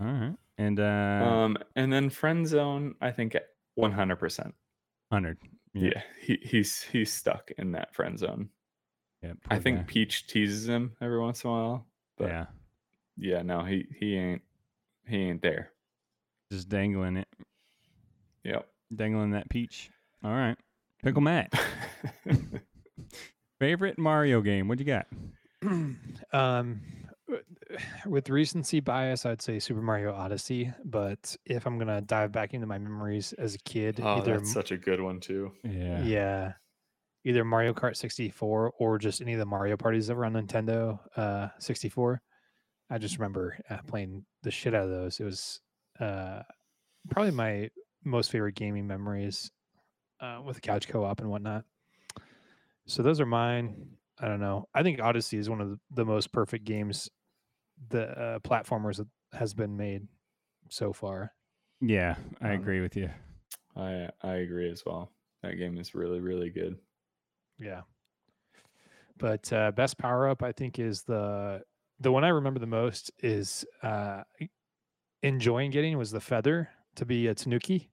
All 0.00 0.06
right. 0.06 0.34
And 0.58 0.78
uh, 0.80 0.82
Um, 0.82 1.56
and 1.76 1.92
then 1.92 2.10
friend 2.10 2.46
zone, 2.46 2.94
I 3.00 3.10
think 3.10 3.36
100. 3.76 4.16
percent 4.16 4.54
100. 5.08 5.38
Yeah, 5.74 6.02
he, 6.20 6.38
he's 6.42 6.82
he's 6.82 7.12
stuck 7.12 7.50
in 7.58 7.72
that 7.72 7.94
friend 7.94 8.18
zone. 8.18 8.48
Yeah, 9.22 9.34
I 9.48 9.58
think 9.58 9.78
guy. 9.78 9.84
Peach 9.84 10.26
teases 10.26 10.68
him 10.68 10.92
every 11.00 11.20
once 11.20 11.44
in 11.44 11.50
a 11.50 11.52
while, 11.52 11.86
but 12.18 12.28
yeah. 12.28 12.46
yeah, 13.16 13.42
no, 13.42 13.62
he 13.64 13.86
he 13.98 14.16
ain't 14.16 14.42
he 15.06 15.16
ain't 15.16 15.42
there. 15.42 15.70
Just 16.50 16.68
dangling 16.68 17.16
it, 17.18 17.28
Yep. 18.44 18.66
dangling 18.94 19.30
that 19.32 19.48
peach. 19.48 19.90
All 20.24 20.32
right. 20.32 20.56
Pickle 21.02 21.22
Matt. 21.22 21.52
Favorite 23.60 23.98
Mario 23.98 24.40
game? 24.40 24.68
What 24.68 24.78
you 24.78 24.84
got? 24.84 25.06
um, 25.62 25.96
w- 26.32 26.80
with 28.06 28.28
recency 28.28 28.80
bias, 28.80 29.26
I'd 29.26 29.42
say 29.42 29.58
Super 29.58 29.82
Mario 29.82 30.14
Odyssey. 30.14 30.72
But 30.84 31.36
if 31.44 31.66
I'm 31.66 31.78
gonna 31.78 32.00
dive 32.00 32.32
back 32.32 32.54
into 32.54 32.66
my 32.66 32.78
memories 32.78 33.32
as 33.34 33.54
a 33.54 33.58
kid, 33.58 34.00
oh, 34.02 34.18
either 34.18 34.38
that's 34.38 34.52
such 34.52 34.70
a 34.70 34.76
good 34.76 35.00
one 35.00 35.20
too. 35.20 35.52
Yeah. 35.64 36.02
yeah. 36.02 36.52
either 37.24 37.44
Mario 37.44 37.72
Kart 37.72 37.96
64 37.96 38.72
or 38.78 38.98
just 38.98 39.20
any 39.20 39.34
of 39.34 39.38
the 39.38 39.46
Mario 39.46 39.76
parties 39.76 40.06
that 40.06 40.16
were 40.16 40.24
on 40.24 40.34
Nintendo 40.34 40.98
uh, 41.16 41.48
64. 41.58 42.20
I 42.90 42.98
just 42.98 43.18
remember 43.18 43.56
uh, 43.68 43.78
playing 43.86 44.24
the 44.42 44.50
shit 44.50 44.74
out 44.74 44.84
of 44.84 44.90
those. 44.90 45.20
It 45.20 45.24
was 45.24 45.60
uh, 46.00 46.42
probably 47.08 47.30
my 47.30 47.70
most 48.04 48.30
favorite 48.30 48.56
gaming 48.56 48.86
memories 48.86 49.50
uh, 50.20 50.40
with 50.44 50.62
couch 50.62 50.88
co-op 50.88 51.20
and 51.20 51.30
whatnot. 51.30 51.64
So 52.86 53.02
those 53.02 53.20
are 53.20 53.26
mine. 53.26 53.86
I 54.18 54.26
don't 54.26 54.40
know. 54.40 54.68
I 54.74 54.82
think 54.82 55.00
Odyssey 55.00 55.38
is 55.38 55.48
one 55.48 55.60
of 55.60 55.70
the, 55.70 55.78
the 55.92 56.04
most 56.04 56.32
perfect 56.32 56.64
games 56.64 57.08
the 57.88 58.08
uh, 58.18 58.38
platformers 58.40 59.04
has 59.32 59.54
been 59.54 59.76
made 59.76 60.06
so 60.68 60.92
far. 60.92 61.32
Yeah, 61.80 62.16
I 62.40 62.52
Um, 62.52 62.60
agree 62.60 62.80
with 62.80 62.96
you. 62.96 63.10
I 63.76 64.10
I 64.22 64.34
agree 64.36 64.70
as 64.70 64.84
well. 64.84 65.12
That 65.42 65.54
game 65.54 65.78
is 65.78 65.94
really 65.94 66.20
really 66.20 66.50
good. 66.50 66.78
Yeah. 67.58 67.82
But 69.18 69.52
uh, 69.52 69.70
best 69.72 69.98
power 69.98 70.28
up, 70.28 70.42
I 70.42 70.52
think, 70.52 70.78
is 70.78 71.02
the 71.02 71.62
the 71.98 72.10
one 72.10 72.24
I 72.24 72.28
remember 72.28 72.58
the 72.60 72.66
most 72.66 73.10
is 73.18 73.66
uh, 73.82 74.22
enjoying 75.22 75.70
getting 75.70 75.98
was 75.98 76.10
the 76.10 76.20
feather 76.20 76.70
to 76.96 77.04
be 77.04 77.26
a 77.26 77.34
tanuki, 77.34 77.90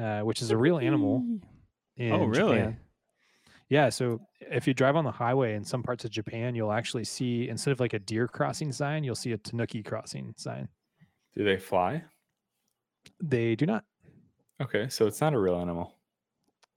uh, 0.00 0.20
which 0.22 0.42
is 0.42 0.50
a 0.50 0.56
real 0.56 0.78
animal. 0.78 1.24
In 1.96 2.12
Oh, 2.12 2.24
really? 2.26 2.56
Japan. 2.56 2.80
Yeah. 3.70 3.88
So 3.88 4.20
if 4.40 4.66
you 4.66 4.74
drive 4.74 4.96
on 4.96 5.04
the 5.04 5.10
highway 5.12 5.54
in 5.54 5.64
some 5.64 5.82
parts 5.82 6.04
of 6.04 6.10
Japan, 6.10 6.54
you'll 6.54 6.72
actually 6.72 7.04
see 7.04 7.48
instead 7.48 7.70
of 7.72 7.80
like 7.80 7.94
a 7.94 7.98
deer 7.98 8.28
crossing 8.28 8.72
sign, 8.72 9.04
you'll 9.04 9.14
see 9.14 9.32
a 9.32 9.38
tanuki 9.38 9.82
crossing 9.82 10.34
sign. 10.36 10.68
Do 11.34 11.44
they 11.44 11.56
fly? 11.56 12.04
They 13.22 13.54
do 13.56 13.64
not. 13.66 13.84
Okay, 14.60 14.88
so 14.88 15.06
it's 15.06 15.20
not 15.20 15.32
a 15.32 15.38
real 15.38 15.56
animal. 15.58 15.96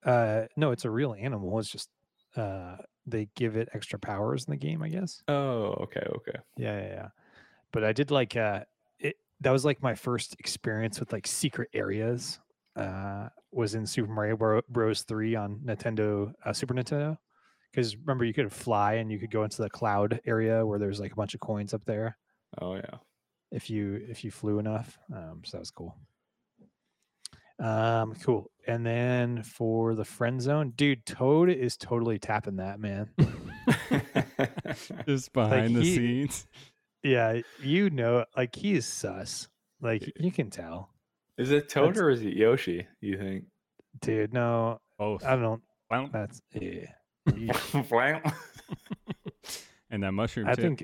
Uh, 0.06 0.43
no, 0.56 0.71
it's 0.71 0.86
a 0.86 0.89
real 0.89 1.13
animal. 1.13 1.60
It's 1.60 1.69
just 1.69 1.89
uh, 2.36 2.77
they 3.06 3.27
give 3.36 3.58
it 3.58 3.69
extra 3.73 3.99
powers 3.99 4.45
in 4.45 4.51
the 4.51 4.58
game, 4.58 4.82
I 4.84 4.89
guess. 4.89 5.23
Oh, 5.27 5.75
okay, 5.82 6.06
okay. 6.15 6.39
Yeah, 6.58 6.79
yeah, 6.79 6.88
yeah. 6.88 7.08
But 7.71 7.84
I 7.84 7.91
did 7.91 8.12
like 8.12 8.36
uh 8.38 8.63
it 8.99 9.17
that 9.41 9.51
was 9.51 9.65
like 9.65 9.82
my 9.82 9.95
first 9.95 10.36
experience 10.39 10.99
with 10.99 11.12
like 11.12 11.25
secret 11.25 11.69
areas. 11.73 12.39
Uh 12.76 13.30
was 13.52 13.76
in 13.76 13.86
Super 13.86 14.12
Mario 14.12 14.62
Bros 14.70 15.04
3 15.04 15.36
on 15.36 15.60
Nintendo 15.64 16.34
uh, 16.44 16.54
Super 16.54 16.74
Nintendo. 16.74 17.18
Cuz 17.76 17.96
remember 17.98 18.26
you 18.26 18.34
could 18.34 18.52
fly 18.52 18.94
and 18.96 19.12
you 19.12 19.20
could 19.20 19.32
go 19.32 19.44
into 19.44 19.62
the 19.62 19.70
cloud 19.70 20.20
area 20.26 20.66
where 20.66 20.80
there's 20.80 21.00
like 21.00 21.12
a 21.12 21.16
bunch 21.16 21.34
of 21.34 21.40
coins 21.40 21.74
up 21.74 21.86
there 21.86 22.18
Oh 22.62 22.76
yeah. 22.76 22.98
if 23.52 23.70
you 23.70 24.04
if 24.10 24.24
you 24.24 24.32
flew 24.32 24.60
enough. 24.60 24.98
Um 25.14 25.42
so 25.46 25.58
that 25.58 25.60
was 25.62 25.72
cool. 25.72 25.96
Um 27.60 28.16
cool. 28.24 28.50
And 28.68 28.86
then 28.86 29.44
for 29.44 29.94
the 29.94 30.06
friend 30.06 30.42
zone, 30.42 30.74
dude, 30.76 31.06
Toad 31.06 31.50
is 31.50 31.78
totally 31.78 32.18
tapping 32.18 32.56
that, 32.58 32.80
man. 32.80 33.10
Just 35.08 35.34
behind 35.34 35.76
the 35.76 35.82
he- 35.82 35.96
scenes. 35.96 36.48
yeah, 37.04 37.42
you 37.62 37.90
know 37.90 38.26
like 38.36 38.56
he 38.56 38.74
is 38.74 38.86
sus. 38.88 39.48
Like 39.82 40.12
you 40.20 40.32
can 40.32 40.50
tell. 40.50 40.90
Is 41.38 41.52
it 41.52 41.69
Toad 41.69 41.89
That's- 41.96 42.02
or 42.02 42.10
is 42.10 42.22
it 42.22 42.34
Yoshi? 42.36 42.88
You 43.02 43.17
think? 43.17 43.46
Dude, 44.02 44.34
no, 44.34 44.80
Both. 44.98 45.24
I 45.26 45.36
don't. 45.36 45.62
Well, 45.89 46.10
That's 46.12 46.41
yeah. 46.54 46.88
You- 47.36 47.52
and 49.89 50.04
that 50.04 50.12
mushroom 50.12 50.48
I 50.48 50.54
too. 50.56 50.62
think. 50.62 50.84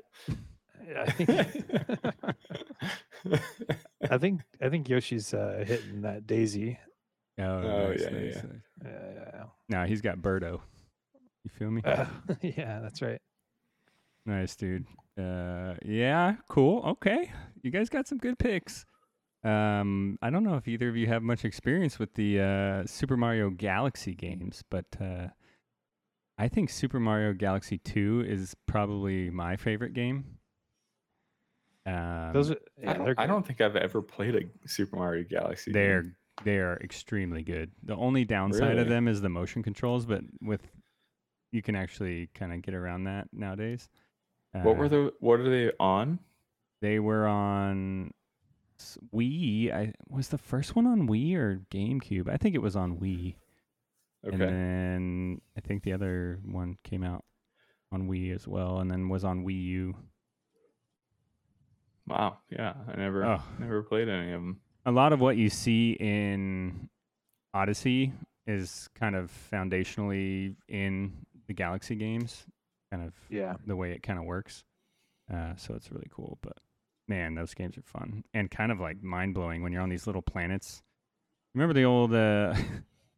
I 0.96 1.12
think. 1.12 1.30
I 4.10 4.18
think. 4.20 4.42
I 4.62 4.70
think 4.70 4.88
Yoshi's 4.90 5.34
uh, 5.34 5.64
hitting 5.68 6.02
that 6.02 6.26
Daisy. 6.28 6.80
Oh, 7.40 7.44
Oh, 7.44 7.90
nice, 7.90 8.02
yeah, 8.02 8.10
nice, 8.10 8.36
yeah. 8.36 8.42
nice. 8.84 8.94
Uh, 8.94 9.46
Now 9.70 9.86
he's 9.86 10.02
got 10.02 10.18
Birdo. 10.20 10.62
You 11.44 11.50
feel 11.58 11.72
me? 11.72 11.82
uh, 11.86 12.06
yeah, 12.42 12.80
that's 12.82 13.02
right. 13.02 13.20
Nice, 14.26 14.56
dude. 14.56 14.86
Uh, 15.20 15.74
yeah, 15.86 16.36
cool. 16.50 16.84
Okay, 16.86 17.32
you 17.64 17.72
guys 17.72 17.90
got 17.90 18.08
some 18.08 18.18
good 18.18 18.38
picks. 18.38 18.86
Um, 19.44 20.18
I 20.22 20.30
don't 20.30 20.44
know 20.44 20.56
if 20.56 20.68
either 20.68 20.90
of 20.90 20.98
you 20.98 21.08
have 21.08 21.24
much 21.24 21.46
experience 21.46 21.98
with 21.98 22.14
the 22.16 22.40
uh, 22.42 22.86
Super 22.86 23.16
Mario 23.16 23.50
Galaxy 23.50 24.14
games, 24.14 24.64
but 24.70 24.86
uh, 25.00 25.28
I 26.38 26.48
think 26.50 26.70
Super 26.70 27.00
Mario 27.00 27.34
Galaxy 27.34 27.78
2 27.78 28.26
is 28.28 28.56
probably 28.66 29.30
my 29.30 29.56
favorite 29.56 29.94
game. 29.94 30.26
Um, 31.86 32.32
Those 32.34 32.52
are, 32.52 32.58
I, 32.86 32.94
don't, 32.94 33.20
I 33.20 33.28
don't 33.28 33.48
think 33.48 33.62
I've 33.62 33.76
ever 33.78 34.02
played 34.02 34.36
a 34.36 34.68
Super 34.68 34.98
Mario 34.98 35.24
Galaxy. 35.30 35.72
they're 35.72 36.16
they 36.46 36.58
are 36.58 36.78
extremely 36.82 37.44
good. 37.44 37.72
The 37.84 37.96
only 37.98 38.24
downside 38.24 38.70
Really? 38.70 38.82
of 38.84 38.88
them 38.88 39.10
is 39.10 39.20
the 39.22 39.28
motion 39.28 39.62
controls, 39.62 40.06
but 40.06 40.22
with 40.42 40.62
you 41.52 41.62
can 41.62 41.76
actually 41.76 42.30
kind 42.34 42.54
of 42.54 42.62
get 42.62 42.74
around 42.74 43.06
that 43.06 43.28
nowadays. 43.34 43.90
What 44.54 44.78
were 44.78 44.86
Uh, 44.86 44.90
the? 44.90 45.14
What 45.20 45.42
are 45.42 45.50
they 45.50 45.72
on? 45.80 46.20
They 46.82 47.00
were 47.00 47.28
on 47.28 48.08
s- 48.08 48.14
Wii. 49.14 49.74
I 49.74 49.94
was 50.10 50.30
the 50.30 50.38
first 50.38 50.76
one 50.76 50.88
on 50.88 51.08
Wii 51.08 51.36
or 51.36 51.62
GameCube. 51.72 52.30
I 52.30 52.38
think 52.38 52.56
it 52.56 52.62
was 52.62 52.76
on 52.76 52.98
Wii. 52.98 53.36
Okay. 54.26 54.34
And 54.34 54.42
then 54.42 55.42
I 55.58 55.62
think 55.62 55.84
the 55.84 55.94
other 55.94 56.40
one 56.44 56.78
came 56.84 57.04
out 57.04 57.24
on 57.92 58.08
Wii 58.10 58.34
as 58.36 58.48
well, 58.48 58.80
and 58.80 58.90
then 58.92 59.10
was 59.10 59.24
on 59.24 59.46
Wii 59.46 59.64
U. 59.64 59.96
wow. 62.08 62.38
Yeah, 62.50 62.74
I 62.88 62.96
never 62.98 63.26
Oh. 63.26 63.42
never 63.60 63.84
played 63.84 64.10
any 64.10 64.32
of 64.32 64.42
them. 64.42 64.62
A 64.86 64.92
lot 64.92 65.14
of 65.14 65.20
what 65.20 65.38
you 65.38 65.50
see 65.50 65.92
in 66.00 66.90
Odyssey 67.54 68.14
is 68.48 68.90
kind 68.96 69.16
of 69.16 69.32
foundationally 69.52 70.56
in 70.68 71.14
the 71.48 71.54
Galaxy 71.54 71.96
games, 71.96 72.46
kind 72.92 73.04
of 73.06 73.14
yeah. 73.30 73.56
the 73.66 73.76
way 73.76 73.92
it 73.92 74.02
kind 74.04 74.18
of 74.20 74.26
works. 74.26 74.64
Uh, 75.32 75.56
so 75.56 75.76
it's 75.76 75.92
really 75.92 76.08
cool. 76.12 76.40
But 76.42 76.58
man, 77.10 77.36
those 77.36 77.54
games 77.54 77.78
are 77.78 77.82
fun 77.82 78.24
and 78.34 78.50
kind 78.52 78.72
of 78.72 78.80
like 78.80 79.02
mind 79.04 79.34
blowing 79.34 79.62
when 79.64 79.72
you're 79.74 79.82
on 79.82 79.90
these 79.90 80.06
little 80.08 80.22
planets. 80.22 80.82
Remember 81.56 81.74
the 81.74 81.84
old 81.84 82.14
uh, 82.14 82.54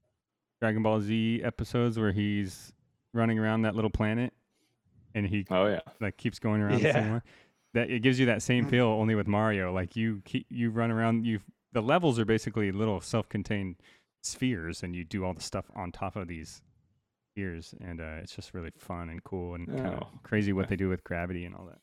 Dragon 0.62 0.84
Ball 0.84 1.01
Z 1.01 1.41
episodes 1.43 1.99
where 1.99 2.12
he's 2.12 2.71
running 3.13 3.38
around 3.38 3.63
that 3.63 3.75
little 3.75 3.89
planet 3.89 4.34
and 5.13 5.27
he 5.27 5.45
Oh 5.49 5.67
yeah. 5.67 5.82
like 5.99 6.17
keeps 6.17 6.39
going 6.39 6.62
around 6.62 6.82
the 6.82 6.88
Yeah. 6.88 6.93
same 6.93 7.10
one. 7.12 7.21
That 7.73 7.89
it 7.89 8.01
gives 8.01 8.19
you 8.19 8.25
that 8.25 8.41
same 8.41 8.65
feel 8.65 8.88
only 8.88 9.15
with 9.15 9.27
Mario. 9.27 9.73
Like 9.73 9.95
you 9.95 10.21
keep, 10.25 10.45
you 10.49 10.69
run 10.71 10.91
around 10.91 11.25
you 11.25 11.39
the 11.73 11.82
levels 11.82 12.19
are 12.19 12.25
basically 12.25 12.71
little 12.71 12.99
self-contained 12.99 13.77
spheres 14.21 14.84
and 14.84 14.95
you 14.95 15.04
do 15.06 15.23
all 15.25 15.34
the 15.34 15.41
stuff 15.41 15.71
on 15.75 15.91
top 15.91 16.15
of 16.17 16.27
these 16.27 16.62
spheres 17.32 17.73
and 17.80 18.01
uh, 18.01 18.19
it's 18.21 18.36
just 18.36 18.54
really 18.54 18.71
fun 18.77 19.08
and 19.10 19.23
cool 19.23 19.56
and 19.56 19.67
kind 19.67 19.93
of 19.95 20.04
Oh, 20.04 20.08
crazy 20.23 20.51
what 20.54 20.63
okay. 20.65 20.71
they 20.71 20.75
do 20.75 20.89
with 20.89 21.04
gravity 21.04 21.45
and 21.45 21.56
all 21.56 21.65
that. 21.65 21.80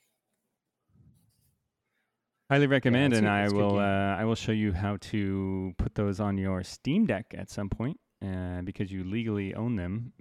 Highly 2.51 2.67
recommend, 2.67 3.13
it's 3.13 3.19
and 3.19 3.29
I 3.29 3.43
it's 3.45 3.53
a 3.53 3.55
good 3.55 3.61
will 3.63 3.79
uh, 3.79 4.17
I 4.17 4.25
will 4.25 4.35
show 4.35 4.53
you 4.53 4.73
how 4.73 4.97
to 5.13 5.75
put 5.77 5.95
those 5.95 6.19
on 6.21 6.39
your 6.39 6.63
Steam 6.65 7.05
Deck 7.07 7.35
at 7.37 7.51
some 7.51 7.69
point 7.69 8.01
uh, 8.25 8.63
because 8.63 8.91
you 8.91 9.05
legally 9.05 9.55
own 9.55 9.77
them. 9.77 10.13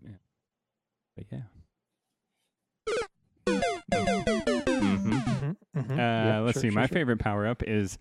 But 1.15 1.25
yeah. 1.31 1.41
hmm 3.47 5.11
Mhm, 5.17 5.55
mhm. 5.75 5.91
Uh, 5.91 5.95
Yeah, 5.95 6.39
let's 6.39 6.55
sure, 6.55 6.61
see. 6.63 6.67
sure, 6.69 6.75
My 6.75 6.87
sure. 6.87 6.95
favorite 6.95 7.19
power 7.19 7.47
up 7.47 7.63
is 7.63 7.97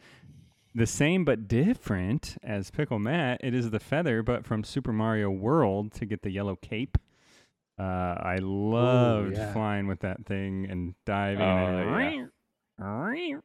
the 0.74 0.86
same 0.86 1.24
but 1.24 1.46
different 1.48 2.36
as 2.42 2.70
Pickle 2.70 2.98
Matt. 2.98 3.40
It 3.44 3.54
is 3.54 3.70
the 3.70 3.80
feather, 3.80 4.22
but 4.22 4.44
from 4.44 4.64
Super 4.64 4.92
Mario 4.92 5.30
World 5.30 5.92
to 5.94 6.04
get 6.06 6.22
the 6.22 6.30
yellow 6.30 6.56
cape. 6.56 6.98
Uh, 7.78 7.82
I 8.18 8.38
loved 8.40 9.36
yeah. 9.36 9.52
flying 9.52 9.86
with 9.86 10.00
that 10.00 10.24
thing 10.26 10.66
and 10.68 10.94
diving. 11.04 11.42
Oh, 11.42 11.96
and 11.98 12.30
Yeah. 12.80 13.38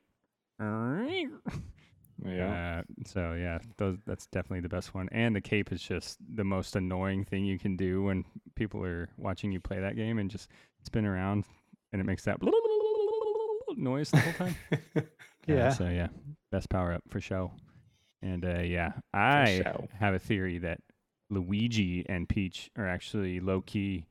Uh, 2.79 2.83
so 3.05 3.33
yeah, 3.33 3.59
those 3.77 3.97
that's 4.05 4.27
definitely 4.27 4.59
the 4.61 4.69
best 4.69 4.93
one. 4.93 5.09
And 5.11 5.35
the 5.35 5.41
cape 5.41 5.71
is 5.71 5.81
just 5.81 6.17
the 6.35 6.43
most 6.43 6.75
annoying 6.75 7.23
thing 7.25 7.45
you 7.45 7.57
can 7.57 7.75
do 7.75 8.03
when 8.03 8.25
people 8.55 8.83
are 8.85 9.09
watching 9.17 9.51
you 9.51 9.59
play 9.59 9.79
that 9.79 9.95
game 9.95 10.19
and 10.19 10.29
just 10.29 10.49
spin 10.85 11.05
around 11.05 11.45
and 11.91 11.99
it 12.01 12.05
makes 12.05 12.23
that 12.25 12.37
noise 13.77 14.11
the 14.11 14.19
whole 14.19 14.33
time. 14.33 14.55
Uh, 14.71 15.01
Yeah. 15.47 15.69
so 15.69 15.89
yeah, 15.89 16.07
best 16.51 16.69
power 16.69 16.93
up 16.93 17.01
for 17.09 17.19
show. 17.19 17.51
And 18.21 18.45
uh, 18.45 18.59
yeah, 18.59 18.91
I 19.11 19.63
have 19.99 20.13
a 20.13 20.19
theory 20.19 20.59
that 20.59 20.79
Luigi 21.31 22.05
and 22.07 22.29
Peach 22.29 22.69
are 22.77 22.87
actually 22.87 23.39
low 23.39 23.61
key, 23.61 24.05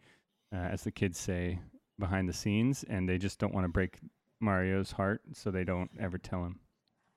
uh, 0.52 0.56
as 0.56 0.82
the 0.82 0.90
kids 0.90 1.18
say, 1.20 1.60
behind 2.00 2.28
the 2.28 2.32
scenes, 2.32 2.84
and 2.88 3.08
they 3.08 3.16
just 3.16 3.38
don't 3.38 3.54
want 3.54 3.64
to 3.64 3.68
break 3.68 3.98
Mario's 4.40 4.92
heart, 4.92 5.22
so 5.32 5.50
they 5.50 5.64
don't 5.64 5.90
ever 6.00 6.18
tell 6.18 6.44
him. 6.44 6.60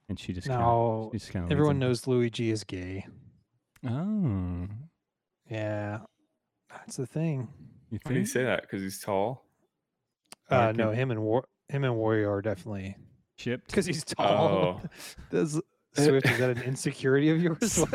And 0.09 0.19
she 0.19 0.33
just 0.33 0.47
kinda, 0.47 0.61
No, 0.61 1.09
she 1.13 1.19
just 1.19 1.31
kind 1.31 1.45
of 1.45 1.51
everyone 1.51 1.79
knows 1.79 2.05
Luigi 2.07 2.51
is 2.51 2.63
gay. 2.63 3.05
Oh, 3.87 4.67
Yeah, 5.49 5.99
that's 6.69 6.97
the 6.97 7.05
thing. 7.07 7.47
you 7.89 7.99
Why 8.03 8.13
do 8.13 8.19
you 8.19 8.25
say 8.25 8.43
that? 8.43 8.61
Because 8.63 8.81
he's 8.81 8.99
tall. 8.99 9.45
Uh, 10.49 10.71
no, 10.75 10.91
him 10.91 11.09
and 11.11 11.21
War, 11.21 11.47
him 11.69 11.83
and 11.83 11.93
Wario 11.95 12.29
are 12.29 12.41
definitely 12.41 12.95
Chipped. 13.37 13.67
because 13.67 13.85
he's 13.85 14.03
tall. 14.03 14.81
Oh. 14.83 14.87
Does 15.31 15.59
Swift 15.95 16.27
is 16.27 16.37
that 16.39 16.49
an 16.57 16.61
insecurity 16.63 17.29
of 17.29 17.41
yours? 17.41 17.83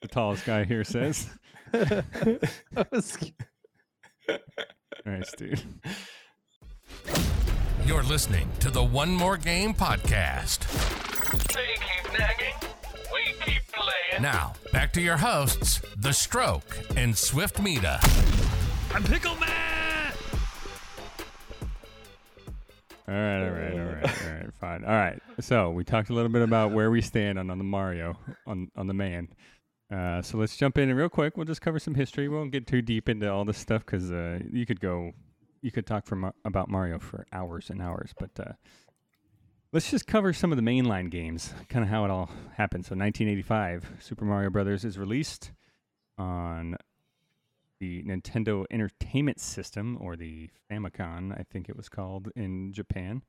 The 0.00 0.06
tallest 0.06 0.46
guy 0.46 0.62
here 0.62 0.84
says. 0.84 1.28
I 1.74 2.04
was- 2.92 3.18
Nice, 5.04 5.32
dude. 5.36 5.60
You're 7.88 8.02
listening 8.02 8.50
to 8.60 8.70
the 8.70 8.84
One 8.84 9.14
More 9.14 9.38
Game 9.38 9.72
podcast. 9.72 10.58
They 11.54 11.64
keep 11.72 12.18
nagging, 12.18 12.52
we 13.10 13.32
keep 13.46 13.62
playing. 13.72 14.20
Now, 14.20 14.52
back 14.74 14.92
to 14.92 15.00
your 15.00 15.16
hosts, 15.16 15.80
The 15.96 16.12
Stroke 16.12 16.78
and 16.96 17.16
Swift 17.16 17.62
Mida. 17.62 17.98
I'm 18.92 19.02
Pickle 19.04 19.36
Matt! 19.36 20.14
All 23.08 23.14
right, 23.14 23.42
all 23.42 23.50
right, 23.52 23.72
all 23.72 23.78
right, 23.78 24.04
all 24.04 24.34
right, 24.34 24.54
fine. 24.60 24.84
All 24.84 24.90
right. 24.90 25.18
So 25.40 25.70
we 25.70 25.82
talked 25.82 26.10
a 26.10 26.12
little 26.12 26.28
bit 26.28 26.42
about 26.42 26.72
where 26.72 26.90
we 26.90 27.00
stand 27.00 27.38
on, 27.38 27.48
on 27.48 27.56
the 27.56 27.64
Mario, 27.64 28.18
on 28.46 28.70
on 28.76 28.86
the 28.86 28.92
man. 28.92 29.28
Uh, 29.90 30.20
so 30.20 30.36
let's 30.36 30.58
jump 30.58 30.76
in 30.76 30.94
real 30.94 31.08
quick. 31.08 31.38
We'll 31.38 31.46
just 31.46 31.62
cover 31.62 31.78
some 31.78 31.94
history. 31.94 32.28
We 32.28 32.36
won't 32.36 32.52
get 32.52 32.66
too 32.66 32.82
deep 32.82 33.08
into 33.08 33.32
all 33.32 33.46
this 33.46 33.56
stuff 33.56 33.86
because 33.86 34.12
uh, 34.12 34.40
you 34.52 34.66
could 34.66 34.78
go, 34.78 35.12
you 35.60 35.70
could 35.70 35.86
talk 35.86 36.06
for 36.06 36.32
about 36.44 36.68
Mario 36.68 36.98
for 36.98 37.26
hours 37.32 37.70
and 37.70 37.82
hours. 37.82 38.14
But 38.18 38.30
uh, 38.38 38.52
let's 39.72 39.90
just 39.90 40.06
cover 40.06 40.32
some 40.32 40.52
of 40.52 40.56
the 40.56 40.62
mainline 40.62 41.10
games, 41.10 41.52
kind 41.68 41.84
of 41.84 41.90
how 41.90 42.04
it 42.04 42.10
all 42.10 42.30
happened. 42.56 42.84
So 42.84 42.94
1985, 42.94 43.96
Super 44.00 44.24
Mario 44.24 44.50
Brothers 44.50 44.84
is 44.84 44.98
released 44.98 45.52
on 46.16 46.76
the 47.80 48.02
Nintendo 48.02 48.64
Entertainment 48.70 49.40
System, 49.40 49.98
or 50.00 50.16
the 50.16 50.50
Famicom, 50.70 51.32
I 51.38 51.44
think 51.44 51.68
it 51.68 51.76
was 51.76 51.88
called 51.88 52.28
in 52.34 52.72
Japan. 52.72 53.22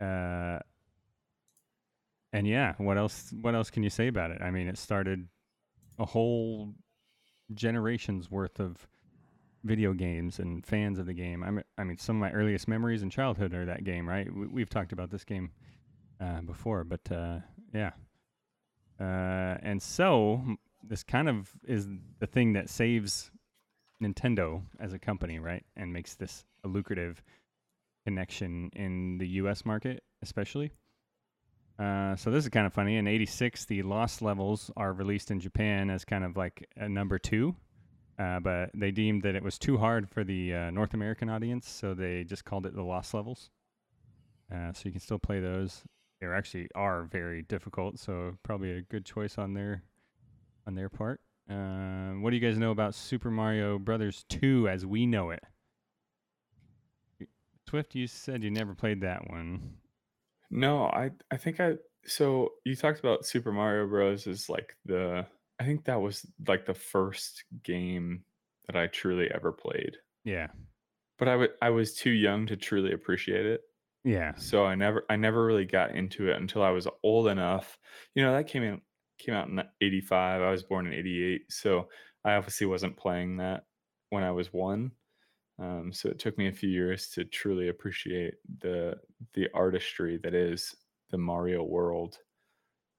Uh, 0.00 0.60
and 2.32 2.46
yeah, 2.46 2.74
what 2.78 2.98
else? 2.98 3.32
What 3.40 3.54
else 3.54 3.70
can 3.70 3.82
you 3.82 3.90
say 3.90 4.08
about 4.08 4.30
it? 4.30 4.42
I 4.42 4.50
mean, 4.50 4.68
it 4.68 4.78
started 4.78 5.26
a 5.98 6.04
whole 6.04 6.74
generation's 7.52 8.30
worth 8.30 8.60
of 8.60 8.86
video 9.64 9.92
games 9.92 10.38
and 10.38 10.64
fans 10.64 10.98
of 10.98 11.06
the 11.06 11.14
game. 11.14 11.42
I'm, 11.42 11.62
I 11.76 11.84
mean, 11.84 11.98
some 11.98 12.16
of 12.16 12.20
my 12.20 12.30
earliest 12.30 12.68
memories 12.68 13.02
in 13.02 13.10
childhood 13.10 13.54
are 13.54 13.64
that 13.64 13.84
game. 13.84 14.08
Right? 14.08 14.32
We, 14.32 14.46
we've 14.46 14.70
talked 14.70 14.92
about 14.92 15.10
this 15.10 15.24
game 15.24 15.50
uh, 16.20 16.42
before, 16.42 16.84
but 16.84 17.00
uh, 17.10 17.38
yeah. 17.72 17.90
Uh, 19.00 19.58
and 19.62 19.82
so 19.82 20.42
this 20.82 21.02
kind 21.02 21.28
of 21.28 21.50
is 21.66 21.88
the 22.20 22.26
thing 22.26 22.52
that 22.52 22.70
saves 22.70 23.30
Nintendo 24.02 24.62
as 24.78 24.92
a 24.92 24.98
company, 24.98 25.38
right? 25.38 25.64
And 25.76 25.92
makes 25.92 26.14
this 26.14 26.44
a 26.62 26.68
lucrative 26.68 27.22
connection 28.04 28.70
in 28.76 29.18
the 29.18 29.26
US 29.28 29.64
market, 29.64 30.02
especially. 30.22 30.72
Uh, 31.78 32.14
so 32.14 32.30
this 32.30 32.44
is 32.44 32.50
kind 32.50 32.66
of 32.66 32.72
funny. 32.72 32.96
In 32.96 33.08
'86, 33.08 33.64
the 33.64 33.82
Lost 33.82 34.22
levels 34.22 34.70
are 34.76 34.92
released 34.92 35.30
in 35.30 35.40
Japan 35.40 35.90
as 35.90 36.04
kind 36.04 36.24
of 36.24 36.36
like 36.36 36.68
a 36.76 36.88
number 36.88 37.18
two, 37.18 37.56
uh, 38.18 38.40
but 38.40 38.70
they 38.74 38.90
deemed 38.90 39.22
that 39.22 39.34
it 39.34 39.42
was 39.42 39.58
too 39.58 39.78
hard 39.78 40.08
for 40.08 40.24
the 40.24 40.54
uh, 40.54 40.70
North 40.70 40.94
American 40.94 41.28
audience, 41.28 41.68
so 41.68 41.94
they 41.94 42.24
just 42.24 42.44
called 42.44 42.66
it 42.66 42.74
the 42.74 42.82
Lost 42.82 43.14
levels. 43.14 43.50
Uh, 44.52 44.72
so 44.72 44.82
you 44.84 44.92
can 44.92 45.00
still 45.00 45.18
play 45.18 45.40
those. 45.40 45.82
They 46.20 46.26
actually 46.28 46.68
are 46.74 47.04
very 47.04 47.42
difficult, 47.42 47.98
so 47.98 48.36
probably 48.42 48.72
a 48.72 48.82
good 48.82 49.04
choice 49.04 49.36
on 49.36 49.54
their 49.54 49.82
on 50.66 50.74
their 50.74 50.88
part. 50.88 51.20
Uh, 51.50 52.12
what 52.20 52.30
do 52.30 52.36
you 52.36 52.42
guys 52.46 52.56
know 52.56 52.70
about 52.70 52.94
Super 52.94 53.30
Mario 53.30 53.78
Brothers 53.78 54.24
2 54.30 54.68
as 54.68 54.86
we 54.86 55.04
know 55.04 55.30
it? 55.30 55.42
Swift, 57.68 57.94
you 57.96 58.06
said 58.06 58.44
you 58.44 58.50
never 58.50 58.74
played 58.74 59.00
that 59.00 59.28
one. 59.28 59.78
No, 60.48 60.84
I 60.84 61.10
I 61.32 61.36
think 61.36 61.58
I 61.58 61.72
so 62.06 62.50
you 62.64 62.76
talked 62.76 63.00
about 63.00 63.26
Super 63.26 63.50
Mario 63.50 63.88
Bros. 63.88 64.28
as 64.28 64.48
like 64.48 64.76
the 64.84 65.26
I 65.60 65.64
think 65.64 65.84
that 65.84 66.00
was 66.00 66.26
like 66.46 66.66
the 66.66 66.74
first 66.74 67.44
game 67.62 68.24
that 68.66 68.76
I 68.76 68.86
truly 68.88 69.30
ever 69.30 69.52
played. 69.52 69.96
Yeah. 70.24 70.48
But 71.18 71.28
I 71.28 71.36
wa- 71.36 71.46
I 71.62 71.70
was 71.70 71.94
too 71.94 72.10
young 72.10 72.46
to 72.46 72.56
truly 72.56 72.92
appreciate 72.92 73.46
it. 73.46 73.62
Yeah. 74.06 74.34
so 74.36 74.66
I 74.66 74.74
never 74.74 75.04
I 75.08 75.16
never 75.16 75.46
really 75.46 75.64
got 75.64 75.92
into 75.92 76.28
it 76.28 76.36
until 76.36 76.62
I 76.62 76.70
was 76.70 76.86
old 77.02 77.26
enough. 77.28 77.78
You 78.14 78.22
know, 78.22 78.32
that 78.34 78.48
came 78.48 78.62
in 78.62 78.82
came 79.18 79.34
out 79.34 79.48
in 79.48 79.62
85. 79.80 80.42
I 80.42 80.50
was 80.50 80.62
born 80.62 80.86
in 80.86 80.92
88, 80.92 81.50
so 81.50 81.88
I 82.24 82.34
obviously 82.34 82.66
wasn't 82.66 82.96
playing 82.96 83.38
that 83.38 83.64
when 84.10 84.22
I 84.24 84.32
was 84.32 84.52
1. 84.52 84.90
Um, 85.58 85.92
so 85.92 86.08
it 86.08 86.18
took 86.18 86.36
me 86.36 86.48
a 86.48 86.52
few 86.52 86.68
years 86.68 87.08
to 87.10 87.24
truly 87.24 87.68
appreciate 87.68 88.34
the 88.58 88.96
the 89.34 89.48
artistry 89.54 90.18
that 90.22 90.34
is 90.34 90.74
the 91.10 91.18
Mario 91.18 91.62
world. 91.62 92.18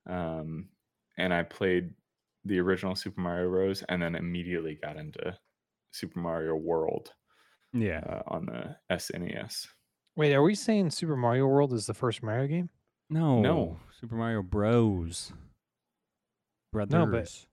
Um, 0.08 0.70
and 1.18 1.34
I 1.34 1.44
played 1.44 1.94
the 2.46 2.60
original 2.60 2.96
Super 2.96 3.20
Mario 3.22 3.50
Bros. 3.50 3.84
and 3.90 4.02
then 4.02 4.16
immediately 4.16 4.78
got 4.82 4.98
into 4.98 5.36
Super 5.92 6.20
Mario 6.20 6.56
World 6.56 7.12
Yeah. 7.74 8.00
uh, 8.00 8.22
on 8.28 8.46
the 8.46 8.76
SNES. 8.92 9.68
Wait, 10.16 10.34
are 10.34 10.42
we 10.44 10.56
saying 10.56 10.92
Super 10.92 11.16
Mario 11.18 11.48
World 11.48 11.74
is 11.74 11.86
the 11.88 11.94
first 11.94 12.22
Mario 12.24 12.48
game? 12.48 12.70
No. 13.10 13.42
No, 13.42 13.78
Super 14.00 14.16
Mario 14.16 14.42
Bros. 14.42 15.34
Brothers. 16.72 16.94
No, 16.94 17.06
but- 17.08 17.46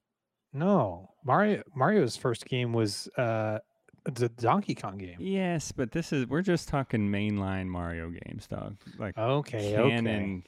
No, 0.55 1.09
Mario 1.24 1.62
Mario's 1.74 2.16
first 2.16 2.45
game 2.45 2.72
was 2.72 3.09
uh 3.16 3.59
the 4.05 4.28
Donkey 4.30 4.74
Kong 4.74 4.99
game. 4.99 5.16
Yes, 5.20 5.70
but 5.72 5.93
this 5.93 6.12
is 6.12 6.26
we're 6.26 6.43
just 6.43 6.68
talking 6.68 7.09
mainline 7.09 7.68
Mario 7.68 8.11
games, 8.11 8.47
dog. 8.49 8.76
Like 8.99 9.16
Okay, 9.16 9.72
canon, 9.74 10.43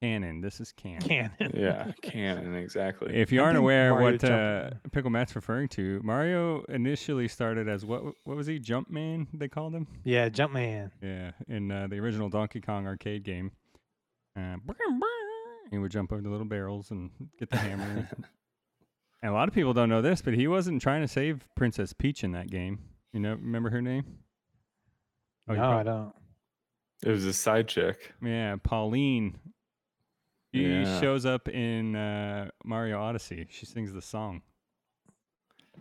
canon. 0.00 0.40
This 0.40 0.60
is 0.60 0.72
canon. 0.72 1.00
Canon. 1.00 1.52
Yeah, 1.54 1.92
canon 2.02 2.54
exactly. 2.56 3.14
If 3.14 3.32
you 3.32 3.40
I 3.40 3.44
aren't 3.44 3.58
aware 3.58 3.90
Mario 3.90 4.12
what 4.12 4.24
uh, 4.24 4.70
Pickle 4.92 5.10
Matt's 5.10 5.34
referring 5.36 5.68
to, 5.70 6.00
Mario 6.02 6.62
initially 6.68 7.28
started 7.28 7.68
as 7.68 7.84
what? 7.84 8.02
What 8.24 8.36
was 8.36 8.46
he? 8.46 8.58
Jumpman? 8.58 9.26
They 9.32 9.48
called 9.48 9.74
him. 9.74 9.86
Yeah, 10.04 10.28
Jumpman. 10.28 10.90
Yeah, 11.02 11.32
in 11.48 11.70
uh, 11.70 11.86
the 11.88 11.98
original 11.98 12.28
Donkey 12.28 12.60
Kong 12.60 12.86
arcade 12.86 13.24
game. 13.24 13.52
Uh, 14.36 14.56
he 15.70 15.78
would 15.78 15.90
jump 15.90 16.12
over 16.12 16.22
the 16.22 16.28
little 16.28 16.46
barrels 16.46 16.90
and 16.90 17.10
get 17.38 17.50
the 17.50 17.56
hammer. 17.56 18.08
and 19.22 19.30
a 19.30 19.32
lot 19.32 19.48
of 19.48 19.54
people 19.54 19.72
don't 19.72 19.88
know 19.88 20.02
this, 20.02 20.22
but 20.22 20.34
he 20.34 20.48
wasn't 20.48 20.82
trying 20.82 21.02
to 21.02 21.08
save 21.08 21.44
Princess 21.56 21.92
Peach 21.92 22.24
in 22.24 22.32
that 22.32 22.50
game. 22.50 22.78
You 23.12 23.20
know, 23.20 23.32
remember 23.34 23.70
her 23.70 23.82
name? 23.82 24.04
Oh, 25.48 25.52
you 25.52 25.58
no, 25.58 25.64
prob- 25.64 25.80
I 25.80 25.82
don't. 25.82 26.14
it 27.04 27.10
was 27.10 27.24
a 27.24 27.32
side 27.32 27.68
chick. 27.68 28.12
Yeah, 28.22 28.56
Pauline. 28.62 29.38
She 30.54 30.62
Yeah. 30.62 31.00
shows 31.00 31.24
up 31.26 31.48
in 31.48 31.94
uh, 31.96 32.50
Mario 32.64 33.00
Odyssey. 33.00 33.46
She 33.50 33.66
sings 33.66 33.92
the 33.92 34.02
song. 34.02 34.42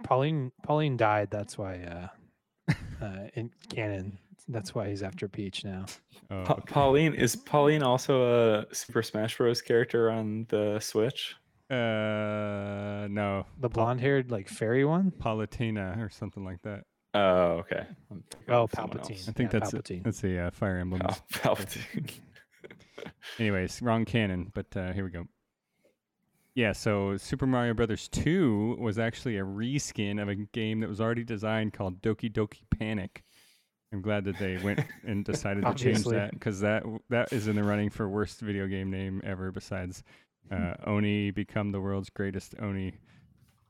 Pauline 0.03 0.51
Pauline 0.63 0.95
died. 0.97 1.30
That's 1.32 1.57
why 1.57 1.80
uh, 1.82 2.74
uh 3.01 3.28
in 3.34 3.51
canon. 3.74 4.17
That's 4.47 4.74
why 4.74 4.89
he's 4.89 5.03
after 5.03 5.28
Peach 5.28 5.63
now. 5.65 5.86
Oh, 6.32 6.43
Pa- 6.43 6.55
Pauline 6.65 7.13
is 7.13 7.36
Pauline 7.36 7.84
also 7.84 8.61
a 8.70 8.74
Super 8.74 9.03
Smash 9.03 9.38
Bros. 9.38 9.61
character 9.61 10.09
on 10.09 10.45
the 10.49 10.80
Switch? 10.80 11.36
Uh, 11.70 13.07
no, 13.11 13.45
The 13.59 13.70
blonde 13.70 14.01
haired 14.01 14.32
like 14.32 14.47
fairy 14.49 14.86
one. 14.86 15.11
Palatina 15.11 16.03
or 16.03 16.09
something 16.09 16.43
like 16.43 16.61
that. 16.63 16.86
Oh, 17.13 17.59
okay. 17.61 17.86
Oh, 18.47 18.67
Palpatine. 18.67 19.11
else. 19.11 19.30
I 19.30 19.32
think 19.34 19.53
Yeah, 19.53 19.59
that's 19.59 19.72
Palpatine. 19.72 20.03
that's 20.03 20.22
the 20.22 20.39
uh, 20.39 20.51
Fire 20.51 20.78
Emblem. 20.78 21.01
Pal- 21.01 21.17
Palpatine. 21.55 22.11
Anyways, 23.39 23.82
wrong 23.82 24.06
canon, 24.06 24.52
but 24.54 24.66
uh, 24.76 24.93
here 24.93 25.04
we 25.04 25.12
go. 25.12 25.26
Yeah, 26.56 26.74
so 26.74 27.16
Super 27.18 27.45
Mario 27.45 27.74
Brothers 27.74 28.08
2 28.10 28.78
was 28.80 29.00
actually 29.00 29.38
a 29.38 29.43
reskin 29.43 30.22
of 30.22 30.28
a 30.28 30.36
game 30.36 30.82
that 30.82 30.89
was 30.89 31.00
already 31.00 31.24
designed 31.24 31.74
called 31.74 32.02
Doki 32.02 32.32
Doki 32.32 32.62
Panic. 32.78 33.24
I'm 33.91 34.02
glad 34.02 34.26
that 34.26 34.38
they 34.38 34.58
went 34.58 34.82
and 35.08 35.24
decided 35.24 35.66
to 35.66 35.74
change 35.74 36.04
that 36.06 36.32
because 36.32 36.60
that 36.60 36.84
that 37.10 37.32
is 37.34 37.47
in 37.47 37.56
the 37.56 37.64
running 37.64 37.89
for 37.89 38.08
worst 38.08 38.39
video 38.39 38.68
game 38.68 38.91
name 38.91 39.22
ever. 39.24 39.52
Besides 39.52 40.04
uh, 40.52 40.74
Oni 40.86 41.32
become 41.32 41.72
the 41.72 41.82
world's 41.82 42.10
greatest 42.10 42.56
Oni. 42.60 42.93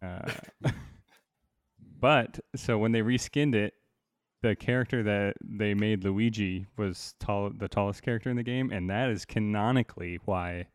Uh, 0.02 0.32
but 2.00 2.40
so 2.56 2.78
when 2.78 2.92
they 2.92 3.02
reskinned 3.02 3.56
it, 3.56 3.74
the 4.42 4.56
character 4.56 5.04
that 5.04 5.36
they 5.42 5.74
made 5.74 6.04
Luigi 6.04 6.68
was 6.78 7.14
tall, 7.20 7.52
the 7.56 7.68
tallest 7.68 8.02
character 8.02 8.30
in 8.30 8.38
the 8.38 8.44
game, 8.44 8.72
and 8.72 8.90
that 8.90 9.10
is 9.10 9.26
canonically 9.26 10.20
why 10.26 10.68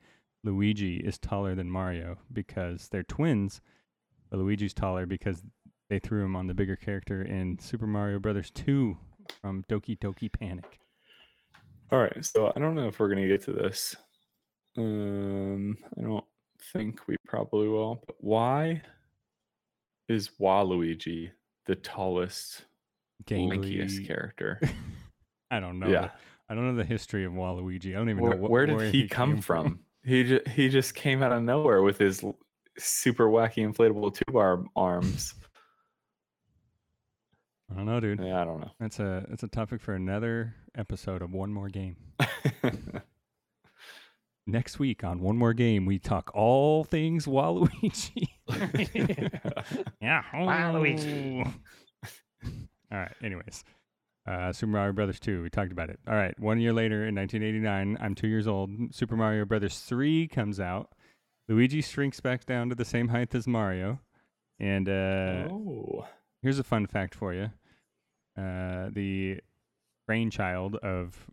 Luigi 0.43 0.97
is 0.97 1.19
taller 1.19 1.55
than 1.55 1.71
Mario 1.71 2.19
because 2.33 2.89
they're 2.89 3.03
twins. 3.03 3.61
But 4.31 4.39
Luigi's 4.39 4.75
taller 4.75 5.07
because 5.07 5.43
they 5.89 5.99
threw 5.99 6.25
him 6.25 6.37
on 6.37 6.47
the 6.47 6.55
bigger 6.55 6.77
character 6.77 7.23
in 7.23 7.59
Super 7.59 7.87
Mario 7.87 8.19
Brothers 8.19 8.51
2 8.51 8.97
from 9.41 9.65
Doki 9.69 9.99
Doki 9.99 10.31
Panic. 10.31 10.79
All 11.91 12.01
right, 12.01 12.25
so 12.25 12.53
I 12.55 12.59
don't 12.59 12.75
know 12.75 12.89
if 12.89 12.99
we're 12.99 13.09
gonna 13.09 13.29
get 13.29 13.43
to 13.45 13.53
this. 13.53 13.95
Um, 14.77 15.77
I 15.99 16.03
don't 16.03 16.25
think 16.73 17.07
we 17.07 17.17
probably 17.27 17.69
will. 17.69 18.03
But 18.07 18.17
why 18.19 18.83
is 20.09 20.31
Waluigi 20.41 21.31
the 21.67 21.77
tallest, 21.77 22.65
Gangly. 23.27 24.07
character? 24.07 24.61
I 25.51 25.61
don't 25.61 25.79
know. 25.79 25.89
yeah. 25.89 26.01
the- 26.03 26.11
I 26.49 26.55
don't 26.55 26.67
know 26.67 26.77
the 26.77 26.85
history 26.85 27.25
of 27.25 27.33
Waluigi. 27.33 27.95
I 27.95 27.99
don't 27.99 28.11
even 28.11 28.23
Where, 28.23 28.35
know 28.37 28.47
wh- 28.47 28.51
where 28.51 28.67
did 28.67 28.95
he, 28.95 29.09
come 29.09 29.35
came 29.35 29.43
from? 29.43 29.81
He 30.07 30.23
ju- 30.25 30.43
he 30.55 30.69
just 30.69 30.95
came 30.95 31.23
out 31.23 31.33
of 31.33 31.43
nowhere 31.43 31.81
with 31.81 31.97
his 31.97 32.23
super 32.77 33.27
wacky 33.29 33.67
inflatable 33.67 34.13
tube 34.15 34.37
arm 34.37 34.69
arms. 34.77 35.33
I 37.73 37.77
don't 37.77 37.87
know, 37.87 38.01
dude. 38.01 38.21
yeah, 38.21 38.43
I 38.43 38.45
don't 38.45 38.61
know. 38.61 38.71
That's 38.79 38.99
a 39.01 39.25
that's 39.31 39.45
a 39.45 39.49
topic 39.49 39.81
for 39.81 39.95
another 39.95 40.55
episode 40.77 41.23
of 41.23 41.33
One 41.33 41.51
More 41.55 41.71
Game. 41.71 41.97
Next 44.47 44.79
week 44.79 45.05
on 45.05 45.21
One 45.21 45.39
More 45.39 45.55
Game, 45.55 45.87
we 45.87 45.99
talk 45.99 46.31
all 46.35 46.85
things 46.85 47.25
Waluigi. 47.25 48.27
yeah, 50.03 50.23
Waluigi. 50.35 51.51
All 52.95 53.01
right. 53.01 53.13
Anyways, 53.23 53.65
uh, 54.27 54.53
Super 54.53 54.73
Mario 54.73 54.93
Brothers 54.93 55.19
2. 55.21 55.43
We 55.43 55.51
talked 55.51 55.73
about 55.73 55.91
it. 55.91 55.99
All 56.07 56.15
right. 56.15 56.39
One 56.39 56.61
year 56.61 56.73
later, 56.73 57.07
in 57.07 57.15
1989, 57.15 57.99
I'm 58.01 58.15
two 58.15 58.29
years 58.29 58.47
old. 58.47 58.71
Super 58.95 59.17
Mario 59.17 59.45
Brothers 59.45 59.81
3 59.81 60.29
comes 60.29 60.61
out. 60.61 60.93
Luigi 61.49 61.83
shrinks 61.83 62.21
back 62.21 62.47
down 62.47 62.69
to 62.69 62.75
the 62.75 62.85
same 62.85 63.09
height 63.09 63.35
as 63.35 63.47
Mario, 63.47 64.01
and 64.59 64.89
uh, 64.89 65.49
oh, 65.51 66.07
Here's 66.43 66.59
a 66.59 66.65
fun 66.65 66.87
fact 66.87 67.15
for 67.15 67.35
you. 67.35 67.51
Uh, 68.37 68.89
the 68.93 69.41
brainchild 70.07 70.77
of 70.77 71.27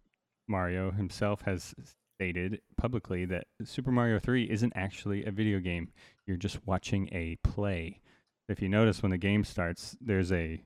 Mario 0.48 0.92
himself 0.92 1.42
has 1.44 1.74
stated 2.18 2.62
publicly 2.78 3.26
that 3.26 3.48
Super 3.64 3.92
Mario 3.92 4.20
3 4.20 4.50
isn't 4.50 4.74
actually 4.76 5.26
a 5.26 5.32
video 5.32 5.60
game. 5.60 5.90
You're 6.26 6.38
just 6.38 6.66
watching 6.66 7.08
a 7.14 7.38
play. 7.44 8.02
If 8.50 8.62
you 8.62 8.68
notice 8.68 9.02
when 9.02 9.12
the 9.12 9.18
game 9.18 9.46
starts, 9.46 9.96
there's 10.02 10.32
a 10.32 10.62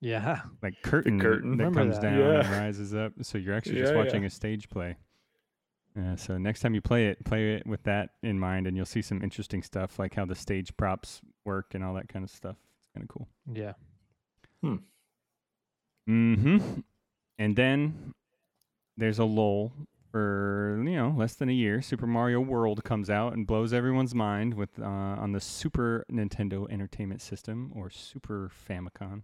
Yeah. 0.00 0.40
like 0.62 0.82
curtain, 0.82 1.20
curtain. 1.20 1.56
that 1.56 1.64
Remember 1.64 1.80
comes 1.80 2.00
that. 2.00 2.10
down 2.10 2.20
and 2.20 2.48
rises 2.50 2.94
up. 2.94 3.12
So 3.22 3.38
you're 3.38 3.54
actually 3.54 3.80
just 3.80 3.94
watching 3.94 4.22
yeah. 4.22 4.28
a 4.28 4.30
stage 4.30 4.68
play. 4.68 4.96
Uh, 5.98 6.14
so 6.14 6.36
next 6.36 6.60
time 6.60 6.74
you 6.74 6.82
play 6.82 7.06
it, 7.06 7.24
play 7.24 7.54
it 7.54 7.66
with 7.66 7.82
that 7.84 8.10
in 8.22 8.38
mind, 8.38 8.66
and 8.66 8.76
you'll 8.76 8.84
see 8.84 9.00
some 9.00 9.22
interesting 9.22 9.62
stuff 9.62 9.98
like 9.98 10.14
how 10.14 10.26
the 10.26 10.34
stage 10.34 10.76
props 10.76 11.22
work 11.46 11.74
and 11.74 11.82
all 11.82 11.94
that 11.94 12.08
kind 12.08 12.22
of 12.22 12.30
stuff. 12.30 12.56
It's 12.80 12.90
kind 12.94 13.02
of 13.02 13.08
cool. 13.08 13.28
Yeah. 13.52 13.72
Mm-hmm. 16.08 16.80
And 17.38 17.56
then 17.56 18.14
there's 18.96 19.18
a 19.18 19.24
lull 19.24 19.72
for 20.10 20.82
you 20.84 20.96
know 20.96 21.14
less 21.16 21.34
than 21.34 21.48
a 21.48 21.52
year. 21.52 21.82
Super 21.82 22.06
Mario 22.06 22.40
World 22.40 22.84
comes 22.84 23.10
out 23.10 23.32
and 23.32 23.46
blows 23.46 23.72
everyone's 23.72 24.14
mind 24.14 24.54
with 24.54 24.78
uh, 24.80 24.84
on 24.84 25.32
the 25.32 25.40
Super 25.40 26.04
Nintendo 26.10 26.70
Entertainment 26.70 27.22
System 27.22 27.72
or 27.74 27.90
Super 27.90 28.50
Famicom. 28.68 29.22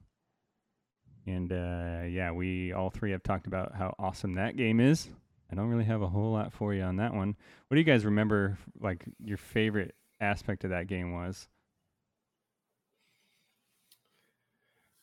And 1.26 1.52
uh, 1.52 2.02
yeah, 2.08 2.32
we 2.32 2.72
all 2.72 2.90
three 2.90 3.12
have 3.12 3.22
talked 3.22 3.46
about 3.46 3.74
how 3.74 3.94
awesome 3.98 4.34
that 4.34 4.56
game 4.56 4.80
is. 4.80 5.10
I 5.50 5.54
don't 5.54 5.68
really 5.68 5.84
have 5.84 6.02
a 6.02 6.08
whole 6.08 6.32
lot 6.32 6.52
for 6.52 6.74
you 6.74 6.82
on 6.82 6.96
that 6.96 7.14
one. 7.14 7.36
What 7.68 7.74
do 7.74 7.80
you 7.80 7.84
guys 7.84 8.04
remember? 8.04 8.58
Like 8.80 9.04
your 9.22 9.36
favorite 9.36 9.94
aspect 10.20 10.64
of 10.64 10.70
that 10.70 10.86
game 10.86 11.12
was? 11.12 11.48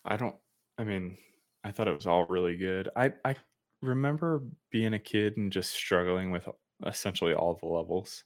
I 0.05 0.17
don't. 0.17 0.35
I 0.77 0.83
mean, 0.83 1.17
I 1.63 1.71
thought 1.71 1.87
it 1.87 1.95
was 1.95 2.07
all 2.07 2.25
really 2.27 2.57
good. 2.57 2.89
I 2.95 3.13
I 3.25 3.35
remember 3.81 4.43
being 4.71 4.93
a 4.93 4.99
kid 4.99 5.37
and 5.37 5.51
just 5.51 5.71
struggling 5.71 6.31
with 6.31 6.47
essentially 6.85 7.33
all 7.33 7.55
the 7.55 7.67
levels. 7.67 8.23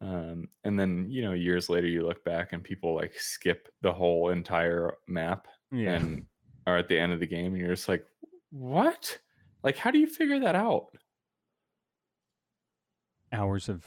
Um, 0.00 0.48
and 0.64 0.78
then 0.80 1.10
you 1.10 1.22
know, 1.22 1.32
years 1.32 1.68
later, 1.68 1.86
you 1.88 2.06
look 2.06 2.24
back 2.24 2.52
and 2.52 2.64
people 2.64 2.94
like 2.94 3.14
skip 3.18 3.68
the 3.82 3.92
whole 3.92 4.30
entire 4.30 4.96
map 5.08 5.48
Yeah. 5.72 5.96
and 5.96 6.26
are 6.66 6.78
at 6.78 6.88
the 6.88 6.98
end 6.98 7.12
of 7.12 7.20
the 7.20 7.26
game, 7.26 7.52
and 7.52 7.58
you're 7.58 7.74
just 7.74 7.88
like, 7.88 8.04
what? 8.50 9.18
Like, 9.62 9.76
how 9.76 9.90
do 9.90 9.98
you 9.98 10.06
figure 10.06 10.40
that 10.40 10.54
out? 10.54 10.88
hours 13.32 13.68
of 13.68 13.84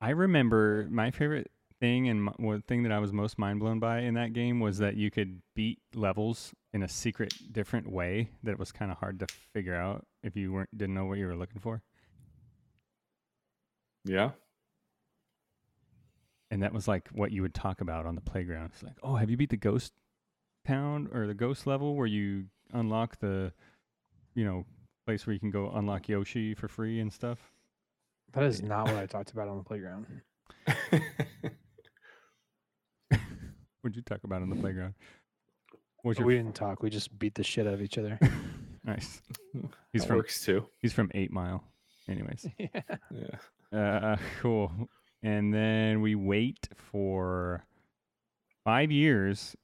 I 0.00 0.10
remember 0.10 0.86
my 0.90 1.10
favorite 1.10 1.50
thing 1.80 2.08
and 2.08 2.28
one 2.36 2.62
thing 2.62 2.82
that 2.82 2.92
I 2.92 2.98
was 2.98 3.12
most 3.12 3.38
mind 3.38 3.60
blown 3.60 3.78
by 3.78 4.00
in 4.00 4.14
that 4.14 4.32
game 4.32 4.60
was 4.60 4.78
that 4.78 4.96
you 4.96 5.10
could 5.10 5.40
beat 5.54 5.78
levels 5.94 6.52
in 6.72 6.82
a 6.82 6.88
secret, 6.88 7.32
different 7.52 7.90
way 7.90 8.30
that 8.42 8.58
was 8.58 8.70
kind 8.70 8.90
of 8.90 8.98
hard 8.98 9.18
to 9.20 9.26
figure 9.52 9.74
out 9.74 10.06
if 10.22 10.36
you 10.36 10.52
weren't 10.52 10.76
didn't 10.76 10.94
know 10.94 11.06
what 11.06 11.18
you 11.18 11.26
were 11.26 11.36
looking 11.36 11.60
for. 11.60 11.82
Yeah. 14.04 14.32
And 16.50 16.62
that 16.62 16.74
was 16.74 16.86
like 16.86 17.08
what 17.08 17.32
you 17.32 17.42
would 17.42 17.54
talk 17.54 17.80
about 17.80 18.04
on 18.06 18.14
the 18.14 18.20
playground. 18.20 18.72
It's 18.74 18.82
like, 18.82 18.96
oh, 19.02 19.16
have 19.16 19.30
you 19.30 19.36
beat 19.36 19.50
the 19.50 19.56
ghost 19.56 19.92
town 20.66 21.08
or 21.12 21.26
the 21.26 21.34
ghost 21.34 21.66
level 21.66 21.94
where 21.94 22.06
you 22.06 22.46
unlock 22.72 23.18
the, 23.20 23.52
you 24.34 24.44
know, 24.44 24.64
place 25.06 25.26
where 25.26 25.34
you 25.34 25.40
can 25.40 25.50
go 25.50 25.70
unlock 25.74 26.08
Yoshi 26.08 26.54
for 26.54 26.68
free 26.68 27.00
and 27.00 27.12
stuff? 27.12 27.38
That 28.32 28.44
is 28.44 28.62
not 28.62 28.86
what 28.86 28.96
I 28.96 29.06
talked 29.06 29.32
about 29.32 29.48
on 29.48 29.58
the 29.58 29.64
playground. 29.64 30.06
What'd 33.80 33.96
you 33.96 34.02
talk 34.02 34.24
about 34.24 34.42
on 34.42 34.48
the 34.48 34.56
playground? 34.56 34.94
What's 36.02 36.18
your 36.18 36.26
we 36.26 36.36
didn't 36.36 36.54
talk. 36.54 36.82
We 36.82 36.90
just 36.90 37.18
beat 37.18 37.34
the 37.34 37.44
shit 37.44 37.66
out 37.66 37.74
of 37.74 37.82
each 37.82 37.96
other. 37.98 38.18
nice? 38.84 39.22
He's 39.92 40.02
that 40.02 40.08
from 40.08 40.16
works 40.16 40.44
too. 40.44 40.66
he's 40.80 40.92
from 40.92 41.10
Eight 41.14 41.30
Mile. 41.30 41.64
Anyways, 42.08 42.46
yeah. 42.58 42.80
Yeah. 43.72 43.96
uh, 44.12 44.16
cool. 44.40 44.70
And 45.22 45.54
then 45.54 46.02
we 46.02 46.14
wait 46.14 46.68
for 46.76 47.64
five 48.64 48.90
years 48.90 49.56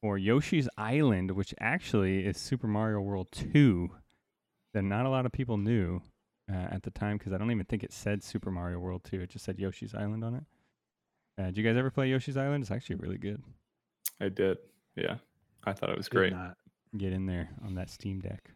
for 0.00 0.18
Yoshi's 0.18 0.68
Island, 0.76 1.30
which 1.32 1.54
actually 1.60 2.24
is 2.26 2.36
Super 2.38 2.66
Mario 2.66 3.00
World 3.00 3.28
2 3.32 3.90
that 4.74 4.82
not 4.82 5.06
a 5.06 5.08
lot 5.08 5.26
of 5.26 5.32
people 5.32 5.56
knew 5.56 6.02
uh, 6.52 6.54
at 6.70 6.82
the 6.82 6.90
time 6.90 7.16
because 7.18 7.32
I 7.32 7.38
don't 7.38 7.50
even 7.50 7.64
think 7.64 7.82
it 7.82 7.92
said 7.92 8.22
Super 8.22 8.50
Mario 8.50 8.78
World 8.78 9.02
2. 9.04 9.20
It 9.22 9.30
just 9.30 9.44
said 9.44 9.58
Yoshi's 9.58 9.94
Island 9.94 10.22
on 10.24 10.34
it. 10.34 10.44
Uh, 11.38 11.46
did 11.46 11.58
you 11.58 11.64
guys 11.64 11.76
ever 11.76 11.90
play 11.90 12.08
Yoshi's 12.10 12.36
Island? 12.36 12.62
It's 12.62 12.70
actually 12.70 12.96
really 12.96 13.18
good. 13.18 13.42
I 14.20 14.28
did. 14.28 14.58
Yeah. 14.94 15.16
I 15.64 15.72
thought 15.72 15.90
it 15.90 15.96
was 15.96 16.06
Did 16.08 16.16
great. 16.16 16.32
not. 16.32 16.56
Get 16.96 17.12
in 17.12 17.26
there 17.26 17.50
on 17.64 17.74
that 17.74 17.90
Steam 17.90 18.20
Deck. 18.20 18.50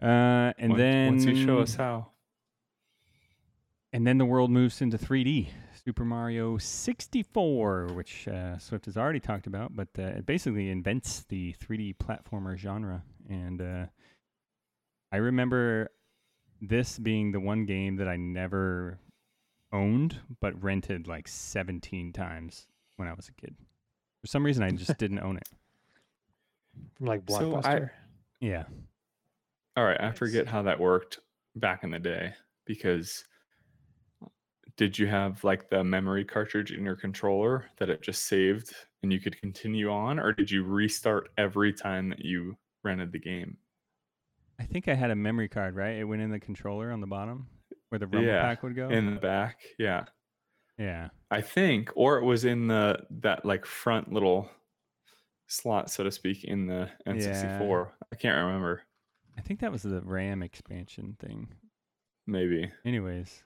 Uh, 0.00 0.52
and 0.58 0.70
Once- 0.72 0.78
then 0.80 1.08
once 1.12 1.24
you 1.26 1.44
show 1.44 1.58
us 1.60 1.74
how. 1.76 2.08
And 3.92 4.06
then 4.06 4.18
the 4.18 4.24
world 4.24 4.50
moves 4.50 4.80
into 4.80 4.96
3D. 4.98 5.50
Super 5.84 6.04
Mario 6.04 6.58
64, 6.58 7.88
which 7.92 8.28
uh, 8.28 8.56
Swift 8.58 8.84
has 8.86 8.96
already 8.96 9.18
talked 9.18 9.46
about, 9.48 9.74
but 9.74 9.88
uh, 9.98 10.02
it 10.02 10.26
basically 10.26 10.70
invents 10.70 11.24
the 11.28 11.54
3D 11.54 11.96
platformer 11.96 12.56
genre. 12.56 13.02
And 13.28 13.60
uh, 13.60 13.86
I 15.10 15.16
remember 15.16 15.90
this 16.60 16.98
being 16.98 17.32
the 17.32 17.40
one 17.40 17.66
game 17.66 17.96
that 17.96 18.06
I 18.06 18.16
never 18.16 19.00
owned, 19.72 20.18
but 20.40 20.62
rented 20.62 21.08
like 21.08 21.26
17 21.26 22.12
times 22.12 22.68
when 22.96 23.08
I 23.08 23.14
was 23.14 23.28
a 23.28 23.32
kid. 23.32 23.56
For 24.20 24.28
some 24.28 24.44
reason, 24.46 24.62
I 24.62 24.70
just 24.70 24.96
didn't 24.98 25.18
own 25.18 25.36
it. 25.36 25.48
From 26.96 27.06
like 27.06 27.22
So 27.28 27.56
I- 27.56 27.60
Blockbuster. 27.60 27.90
Yeah. 28.40 28.64
All 29.76 29.84
right, 29.84 30.00
I 30.00 30.12
forget 30.12 30.46
how 30.46 30.62
that 30.62 30.78
worked 30.78 31.18
back 31.56 31.82
in 31.82 31.90
the 31.90 31.98
day 31.98 32.34
because 32.66 33.24
did 34.76 34.98
you 34.98 35.06
have 35.06 35.42
like 35.44 35.68
the 35.68 35.84
memory 35.84 36.24
cartridge 36.24 36.72
in 36.72 36.84
your 36.84 36.96
controller 36.96 37.66
that 37.78 37.90
it 37.90 38.02
just 38.02 38.26
saved 38.26 38.74
and 39.02 39.12
you 39.12 39.20
could 39.20 39.40
continue 39.40 39.90
on 39.90 40.18
or 40.18 40.32
did 40.32 40.50
you 40.50 40.64
restart 40.64 41.30
every 41.36 41.72
time 41.72 42.08
that 42.10 42.24
you 42.24 42.56
rented 42.82 43.12
the 43.12 43.18
game? 43.18 43.56
I 44.58 44.64
think 44.64 44.88
I 44.88 44.94
had 44.94 45.10
a 45.10 45.16
memory 45.16 45.48
card, 45.48 45.74
right? 45.74 45.96
It 45.96 46.04
went 46.04 46.22
in 46.22 46.30
the 46.30 46.40
controller 46.40 46.90
on 46.90 47.00
the 47.00 47.06
bottom 47.06 47.48
where 47.88 47.98
the 47.98 48.06
rumble 48.06 48.28
Yeah, 48.28 48.42
pack 48.42 48.62
would 48.62 48.76
go. 48.76 48.88
In 48.88 49.14
the 49.14 49.20
back, 49.20 49.60
yeah. 49.78 50.04
yeah. 50.78 51.08
I 51.30 51.40
think 51.40 51.90
or 51.94 52.18
it 52.18 52.24
was 52.24 52.44
in 52.44 52.68
the 52.68 52.98
that 53.22 53.44
like 53.44 53.66
front 53.66 54.12
little 54.12 54.50
slot 55.48 55.90
so 55.90 56.04
to 56.04 56.10
speak 56.10 56.44
in 56.44 56.66
the 56.66 56.88
N64. 57.06 57.88
I 58.12 58.16
can't 58.16 58.46
remember. 58.46 58.82
I 59.36 59.40
think 59.40 59.60
that 59.60 59.72
was 59.72 59.82
the 59.82 60.00
RAM 60.02 60.42
expansion 60.42 61.16
thing. 61.18 61.48
Maybe. 62.26 62.70
Anyways, 62.84 63.42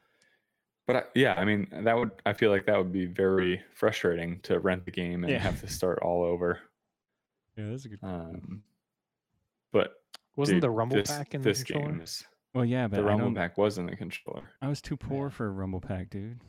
But 0.87 0.97
I, 0.97 1.03
yeah, 1.15 1.35
I 1.37 1.45
mean, 1.45 1.67
that 1.73 1.97
would 1.97 2.11
I 2.25 2.33
feel 2.33 2.51
like 2.51 2.67
that 2.67 2.79
would 2.79 2.93
be 2.93 3.07
very 3.07 3.61
frustrating 3.75 4.39
to 4.43 4.61
rent 4.61 4.85
the 4.85 4.91
game 4.93 5.25
and 5.25 5.33
Yeah. 5.33 5.39
have 5.41 5.61
to 5.61 5.69
start 5.69 5.99
all 6.01 6.23
over. 6.23 6.61
yeah, 7.57 7.71
that's 7.71 7.85
a 7.87 7.89
good. 7.89 7.99
Um, 8.03 8.63
but 9.73 9.95
Wasn't 10.37 10.57
dude, 10.57 10.63
the 10.63 10.71
Rumble 10.71 10.97
this, 10.97 11.09
Pack 11.11 11.35
in 11.35 11.43
this 11.43 11.59
the 11.61 11.65
controller? 11.65 11.93
game 11.93 12.01
is 12.03 12.25
well, 12.55 12.65
yeah, 12.65 12.87
but 12.89 12.97
the 12.97 13.03
I, 13.03 13.07
Rumble 13.07 13.27
don't, 13.27 13.35
Pack 13.35 13.59
was 13.59 13.79
in 13.79 13.87
the 13.87 13.97
controller, 13.97 14.45
I 14.63 14.69
was 14.69 14.81
too 14.81 14.97
poor 14.97 15.29
for 15.31 15.47
a 15.47 15.51
Rumble 15.51 15.81
Pack, 15.81 16.09
dude. 16.11 16.41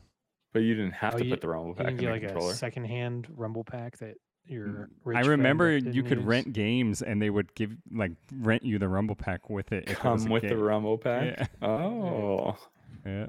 but 0.52 0.60
you 0.60 0.74
didn't 0.74 0.92
have 0.92 1.14
Oh, 1.14 1.18
to 1.18 1.24
you- 1.24 1.30
put 1.30 1.40
the 1.40 1.48
Rumble 1.48 1.70
You 1.70 1.74
Pack 1.74 1.86
can 1.86 1.94
in 1.94 2.00
get 2.00 2.06
the 2.06 2.12
like 2.12 2.22
controller. 2.22 2.52
a 2.52 2.54
secondhand 2.54 3.26
Rumble 3.36 3.64
Pack 3.64 3.98
that 3.98 4.16
your 4.46 4.66
Mm, 4.66 4.88
rich 5.04 5.16
I 5.18 5.20
friend 5.24 5.28
remember 5.30 5.72
you 5.72 5.80
didn't 5.80 6.04
could 6.06 6.18
use. 6.18 6.26
rent 6.26 6.52
games 6.54 7.02
and 7.02 7.20
they 7.20 7.28
would 7.28 7.54
give 7.54 7.76
like 7.92 8.12
rent 8.32 8.62
you 8.64 8.78
the 8.78 8.88
Rumble 8.88 9.16
Pack 9.16 9.50
with 9.50 9.72
it. 9.72 9.84
if 9.84 9.98
it 9.98 10.04
was 10.04 10.22
Come 10.22 10.30
a 10.30 10.32
with 10.32 10.42
the 10.44 10.48
game. 10.50 10.60
Rumble 10.60 10.96
Pack. 10.96 11.24
Yeah. 11.38 11.46
Oh, 11.68 12.56
Yeah. 13.04 13.26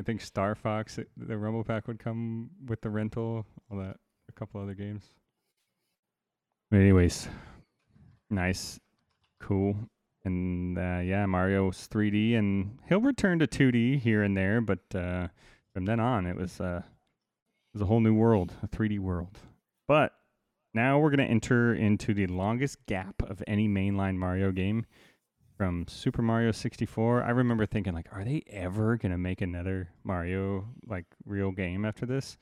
I 0.00 0.02
think 0.02 0.22
Star 0.22 0.54
Fox, 0.54 0.98
the 1.14 1.36
Rumble 1.36 1.62
Pack 1.62 1.86
would 1.86 1.98
come 1.98 2.48
with 2.64 2.80
the 2.80 2.88
rental. 2.88 3.44
All 3.70 3.76
that, 3.76 3.98
a 4.30 4.32
couple 4.32 4.58
other 4.58 4.72
games. 4.72 5.04
But 6.70 6.78
anyways, 6.78 7.28
nice, 8.30 8.80
cool, 9.40 9.76
and 10.24 10.78
uh, 10.78 11.00
yeah, 11.04 11.26
Mario's 11.26 11.86
3D, 11.92 12.34
and 12.38 12.78
he'll 12.88 13.02
return 13.02 13.40
to 13.40 13.46
2D 13.46 14.00
here 14.00 14.22
and 14.22 14.34
there, 14.34 14.62
but 14.62 14.78
uh, 14.94 15.28
from 15.74 15.84
then 15.84 16.00
on, 16.00 16.24
it 16.24 16.36
was 16.36 16.60
uh, 16.62 16.82
it 16.82 17.74
was 17.74 17.82
a 17.82 17.86
whole 17.86 18.00
new 18.00 18.14
world, 18.14 18.54
a 18.62 18.68
3D 18.68 18.98
world. 19.00 19.38
But 19.86 20.14
now 20.72 20.98
we're 20.98 21.10
gonna 21.10 21.24
enter 21.24 21.74
into 21.74 22.14
the 22.14 22.26
longest 22.26 22.86
gap 22.86 23.22
of 23.28 23.42
any 23.46 23.68
mainline 23.68 24.16
Mario 24.16 24.50
game 24.50 24.86
from 25.60 25.84
Super 25.88 26.22
Mario 26.22 26.52
64. 26.52 27.22
I 27.22 27.28
remember 27.28 27.66
thinking 27.66 27.92
like, 27.92 28.06
are 28.12 28.24
they 28.24 28.42
ever 28.46 28.96
gonna 28.96 29.18
make 29.18 29.42
another 29.42 29.90
Mario 30.04 30.64
like 30.86 31.04
real 31.26 31.50
game 31.50 31.84
after 31.84 32.06
this? 32.06 32.38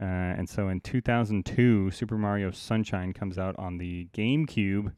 Uh, 0.00 0.04
and 0.04 0.48
so 0.48 0.68
in 0.68 0.78
2002, 0.80 1.90
Super 1.90 2.16
Mario 2.16 2.52
Sunshine 2.52 3.12
comes 3.12 3.38
out 3.38 3.56
on 3.58 3.78
the 3.78 4.06
GameCube, 4.14 4.92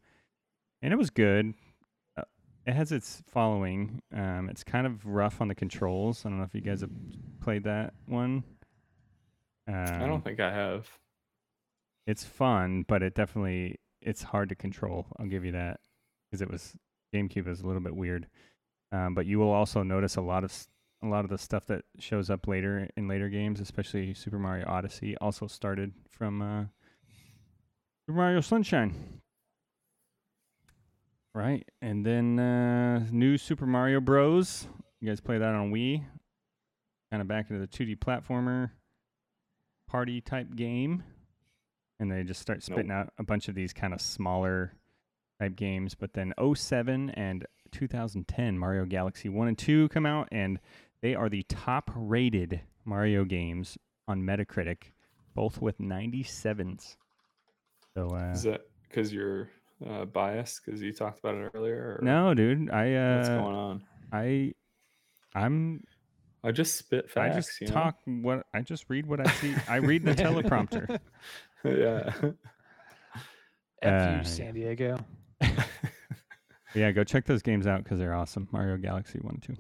and 0.83 0.93
it 0.93 0.97
was 0.97 1.09
good. 1.09 1.55
Uh, 2.15 2.25
it 2.67 2.75
has 2.75 2.93
its 2.93 3.23
following. 3.27 4.03
Um, 4.15 4.51
it's 4.51 4.63
kind 4.63 4.87
of 4.87 5.07
rough 5.07 5.41
on 5.41 5.49
the 5.49 5.55
controls. 5.55 6.27
I 6.27 6.29
don't 6.29 6.37
know 6.37 6.45
if 6.45 6.55
you 6.55 6.61
guys 6.61 6.83
have 6.83 6.91
played 7.41 7.65
that 7.65 7.95
one. 8.05 8.45
Um, 9.67 10.03
I 10.03 10.07
don't 10.07 10.23
think 10.23 10.41
I 10.41 10.53
have. 10.53 10.91
it's 12.07 12.23
fun, 12.23 12.85
but 12.87 13.03
it 13.03 13.15
definitely 13.15 13.77
it's 14.03 14.25
hard 14.25 14.51
to 14.51 14.55
control. 14.55 15.07
I'll 15.19 15.25
give 15.25 15.47
you 15.47 15.53
that 15.53 15.81
because 16.27 16.43
it 16.43 16.51
was 16.51 16.77
GameCube 17.17 17.49
is 17.49 17.61
a 17.61 17.67
little 17.67 17.81
bit 17.83 17.95
weird. 17.95 18.27
Um, 18.93 19.15
but 19.15 19.27
you 19.27 19.39
will 19.39 19.51
also 19.51 19.83
notice 19.83 20.17
a 20.17 20.21
lot 20.21 20.45
of 20.45 20.53
a 21.03 21.07
lot 21.07 21.25
of 21.25 21.31
the 21.31 21.39
stuff 21.39 21.67
that 21.67 21.85
shows 21.99 22.31
up 22.31 22.47
later 22.47 22.89
in 22.97 23.09
later 23.09 23.29
games, 23.29 23.61
especially 23.61 24.15
Super 24.15 24.39
Mario 24.39 24.67
Odyssey, 24.67 25.17
also 25.19 25.47
started 25.47 25.93
from 26.11 26.41
uh, 26.41 26.65
Super 28.07 28.17
Mario 28.17 28.41
Sunshine. 28.41 29.21
Right, 31.35 31.69
and 31.83 32.07
then 32.07 32.39
uh, 32.39 33.07
new 33.11 33.37
Super 33.37 33.67
Mario 33.67 34.01
Bros. 34.01 34.67
You 35.01 35.09
guys 35.09 35.21
play 35.21 35.37
that 35.37 35.55
on 35.55 35.71
Wii? 35.71 36.03
Kind 37.11 37.21
of 37.21 37.29
back 37.29 37.51
into 37.51 37.61
the 37.61 37.69
2D 37.69 37.99
platformer 37.99 38.71
party 39.87 40.21
type 40.21 40.57
game 40.57 41.03
and 41.99 42.11
they 42.11 42.23
just 42.23 42.41
start 42.41 42.63
spitting 42.63 42.91
out 42.91 43.13
a 43.19 43.23
bunch 43.23 43.49
of 43.49 43.55
these 43.55 43.73
kind 43.73 43.95
of 43.95 44.01
smaller 44.01 44.75
type 45.41 45.57
games. 45.57 45.95
But 45.95 46.13
then 46.15 46.33
07 46.55 47.11
and 47.11 47.47
2010 47.73 48.59
Mario 48.59 48.85
Galaxy 48.85 49.29
1 49.29 49.49
and 49.49 49.59
2 49.59 49.89
come 49.89 50.07
out, 50.07 50.29
and 50.33 50.59
they 51.03 51.15
are 51.15 51.29
the 51.29 51.45
top 51.45 51.91
rated 51.95 52.61
Mario 52.85 53.25
games 53.25 53.77
on 54.09 54.23
Metacritic, 54.23 54.93
both 55.35 55.61
with 55.61 55.79
97s. 55.79 56.97
So, 57.95 58.09
uh, 58.11 58.33
Is 58.33 58.43
that 58.45 58.63
because 58.89 59.13
you're 59.13 59.49
uh, 59.89 60.05
biased 60.05 60.65
because 60.65 60.83
you 60.83 60.93
talked 60.93 61.19
about 61.19 61.35
it 61.35 61.51
earlier? 61.55 61.99
Or 61.99 62.05
no, 62.05 62.35
dude, 62.35 62.71
I, 62.71 63.17
what's 63.17 63.29
uh, 63.29 63.39
going 63.39 63.57
on? 63.57 63.83
I, 64.13 64.53
I'm, 65.35 65.83
I 66.45 66.53
just 66.53 66.77
spit 66.77 67.11
facts. 67.11 67.35
I 67.35 67.39
just 67.39 67.61
you 67.61 67.67
know? 67.69 67.75
talk 67.75 67.97
what 68.05 68.47
I 68.55 68.61
just 68.61 68.85
read 68.89 69.07
what 69.07 69.27
I 69.27 69.31
see. 69.33 69.55
I 69.69 69.77
read 69.77 70.05
the 70.05 70.15
teleprompter. 70.15 70.99
yeah. 71.65 72.13
F 73.83 74.13
Uh, 74.13 74.17
you, 74.19 74.25
San 74.25 74.55
Diego. 74.55 74.99
Yeah, 76.77 76.93
go 76.93 77.05
check 77.05 77.25
those 77.25 77.41
games 77.43 77.67
out 77.67 77.83
because 77.83 77.99
they're 77.99 78.15
awesome. 78.15 78.49
Mario 78.53 78.77
Galaxy 78.77 79.19
1 79.19 79.41
and 79.49 79.57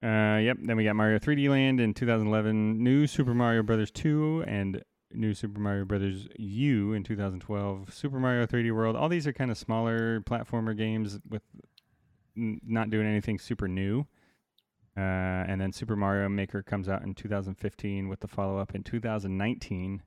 2. 0.00 0.06
Uh, 0.06 0.38
yep, 0.38 0.56
then 0.60 0.76
we 0.76 0.84
got 0.84 0.94
Mario 0.94 1.18
3D 1.18 1.48
Land 1.50 1.80
in 1.80 1.94
2011, 1.94 2.82
New 2.82 3.08
Super 3.08 3.34
Mario 3.34 3.64
Brothers 3.64 3.90
2, 3.90 4.44
and 4.46 4.82
New 5.12 5.34
Super 5.34 5.58
Mario 5.58 5.84
Brothers 5.84 6.28
U 6.38 6.92
in 6.92 7.02
2012, 7.02 7.92
Super 7.92 8.20
Mario 8.20 8.46
3D 8.46 8.72
World. 8.72 8.94
All 8.94 9.08
these 9.08 9.26
are 9.26 9.32
kind 9.32 9.50
of 9.50 9.58
smaller 9.58 10.20
platformer 10.20 10.76
games 10.76 11.18
with 11.28 11.42
n- 12.36 12.60
not 12.64 12.90
doing 12.90 13.08
anything 13.08 13.40
super 13.40 13.66
new. 13.66 14.06
Uh, 14.96 15.00
and 15.48 15.60
then 15.60 15.72
Super 15.72 15.96
Mario 15.96 16.28
Maker 16.28 16.62
comes 16.62 16.88
out 16.88 17.02
in 17.02 17.14
2015 17.14 18.08
with 18.08 18.20
the 18.20 18.28
follow 18.28 18.58
up 18.58 18.76
in 18.76 18.84
2019. 18.84 20.02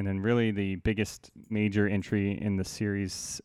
And 0.00 0.06
then, 0.06 0.20
really, 0.20 0.50
the 0.50 0.76
biggest 0.76 1.30
major 1.50 1.86
entry 1.86 2.40
in 2.40 2.56
the 2.56 2.64
series 2.64 3.38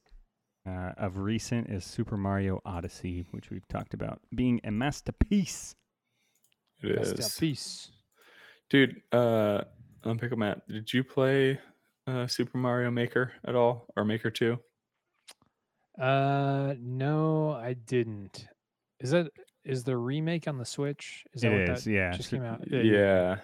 uh, 0.66 0.92
of 0.96 1.18
recent 1.18 1.70
is 1.70 1.84
Super 1.84 2.16
Mario 2.16 2.62
Odyssey, 2.66 3.26
which 3.32 3.50
we've 3.50 3.68
talked 3.68 3.94
about 3.94 4.22
being 4.34 4.62
a 4.64 4.72
masterpiece. 4.72 5.76
It 6.82 6.96
Rest 6.96 7.12
in 7.12 7.20
is. 7.20 7.38
peace. 7.38 7.92
Dude, 8.70 9.02
uh, 9.12 9.64
on 10.06 10.18
Pickle 10.18 10.38
Matt, 10.38 10.66
did 10.70 10.94
you 10.94 11.04
play 11.04 11.60
uh, 12.08 12.26
Super 12.26 12.58
Mario 12.58 12.90
Maker 12.90 13.34
at 13.46 13.54
all 13.54 13.88
or 13.98 14.06
Maker 14.06 14.32
2? 14.32 14.58
Uh, 16.00 16.74
no, 16.80 17.52
I 17.52 17.74
didn't. 17.74 18.48
Is 19.02 19.12
that 19.12 19.28
is 19.66 19.84
the 19.84 19.98
remake 19.98 20.48
on 20.48 20.58
the 20.58 20.66
Switch? 20.66 21.26
Is 21.34 21.42
that 21.42 21.52
It 21.52 21.68
what 21.68 21.78
is, 21.78 21.84
that 21.84 21.92
yeah. 21.92 22.12
just 22.12 22.30
came 22.30 22.46
out? 22.46 22.64
Yeah. 22.72 23.40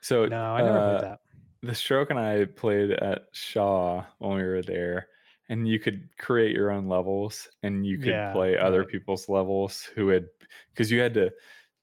So 0.00 0.26
No, 0.26 0.42
I 0.42 0.62
never 0.62 0.78
uh, 0.78 0.98
played 0.98 1.12
that. 1.12 1.20
The 1.62 1.74
stroke 1.74 2.10
and 2.10 2.18
I 2.18 2.44
played 2.44 2.92
at 2.92 3.26
Shaw 3.32 4.04
when 4.18 4.36
we 4.36 4.42
were 4.44 4.62
there, 4.62 5.08
and 5.48 5.66
you 5.66 5.78
could 5.80 6.08
create 6.18 6.54
your 6.54 6.70
own 6.70 6.86
levels 6.88 7.48
and 7.62 7.84
you 7.84 7.98
could 7.98 8.08
Yeah, 8.08 8.32
play 8.32 8.56
other 8.56 8.80
right. 8.80 8.88
people's 8.88 9.28
levels 9.28 9.82
who 9.94 10.08
had 10.08 10.28
because 10.72 10.90
you 10.90 11.00
had 11.00 11.14
to 11.14 11.32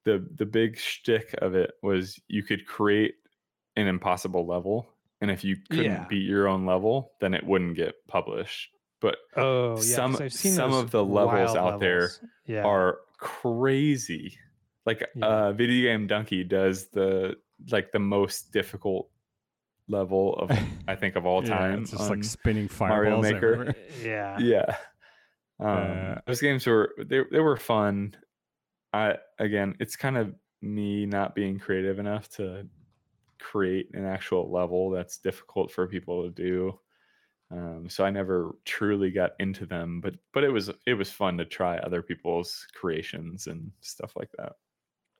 the 0.05 0.25
the 0.35 0.45
big 0.45 0.77
shtick 0.77 1.33
of 1.39 1.55
it 1.55 1.71
was 1.83 2.19
you 2.27 2.43
could 2.43 2.65
create 2.65 3.15
an 3.75 3.87
impossible 3.87 4.45
level, 4.45 4.87
and 5.19 5.29
if 5.29 5.43
you 5.43 5.57
couldn't 5.69 5.85
Yeah. 5.85 6.05
beat 6.09 6.25
your 6.25 6.47
own 6.47 6.65
level, 6.65 7.11
then 7.19 7.33
it 7.33 7.43
wouldn't 7.45 7.75
get 7.75 7.95
published. 8.07 8.69
But 9.01 9.17
Oh, 9.35 9.73
yeah. 9.75 9.81
some- 9.81 10.29
some 10.29 10.73
of 10.73 10.91
the 10.91 11.03
levels 11.03 11.55
out 11.55 11.79
there. 11.81 12.09
Yeah. 12.47 12.63
are 12.63 12.99
crazy. 13.17 14.37
Like 14.85 15.01
uh 15.21 15.51
videogamedunkey 15.53 16.47
does 16.47 16.87
the 16.89 17.35
like 17.71 17.91
the 17.91 17.99
most 17.99 18.53
difficult 18.53 19.09
level 19.87 20.35
of 20.35 20.51
I 20.87 20.95
think 20.95 21.15
of 21.15 21.25
all 21.25 21.43
Yeah, 21.43 21.49
time. 21.57 21.81
it's 21.83 21.91
just 21.91 22.09
like 22.09 22.23
spinning 22.23 22.67
fireballs. 22.67 23.23
Mario 23.23 23.33
Maker. 23.33 23.53
everywhere. 23.53 23.75
yeah. 24.03 24.37
yeah. 24.39 24.75
Um, 25.59 26.11
Uh, 26.11 26.15
those 26.27 26.41
games 26.41 26.65
were 26.67 26.93
they 26.97 27.21
they 27.31 27.39
were 27.39 27.57
fun. 27.57 28.15
I 28.93 29.15
again, 29.39 29.75
it's 29.79 29.95
kind 29.95 30.17
of 30.17 30.33
me 30.61 31.05
not 31.05 31.35
being 31.35 31.59
creative 31.59 31.99
enough 31.99 32.29
to 32.29 32.67
create 33.39 33.89
an 33.93 34.05
actual 34.05 34.51
level 34.51 34.89
that's 34.89 35.17
difficult 35.17 35.71
for 35.71 35.87
people 35.87 36.23
to 36.23 36.29
do. 36.29 36.79
Um, 37.51 37.87
so 37.89 38.03
I 38.03 38.09
never 38.09 38.55
truly 38.65 39.11
got 39.11 39.31
into 39.39 39.65
them, 39.65 40.01
but 40.01 40.15
but 40.33 40.43
it 40.43 40.49
was 40.49 40.71
it 40.87 40.95
was 40.95 41.11
fun 41.11 41.37
to 41.37 41.45
try 41.45 41.77
other 41.77 42.01
people's 42.01 42.65
creations 42.73 43.47
and 43.47 43.71
stuff 43.81 44.13
like 44.15 44.29
that. 44.37 44.53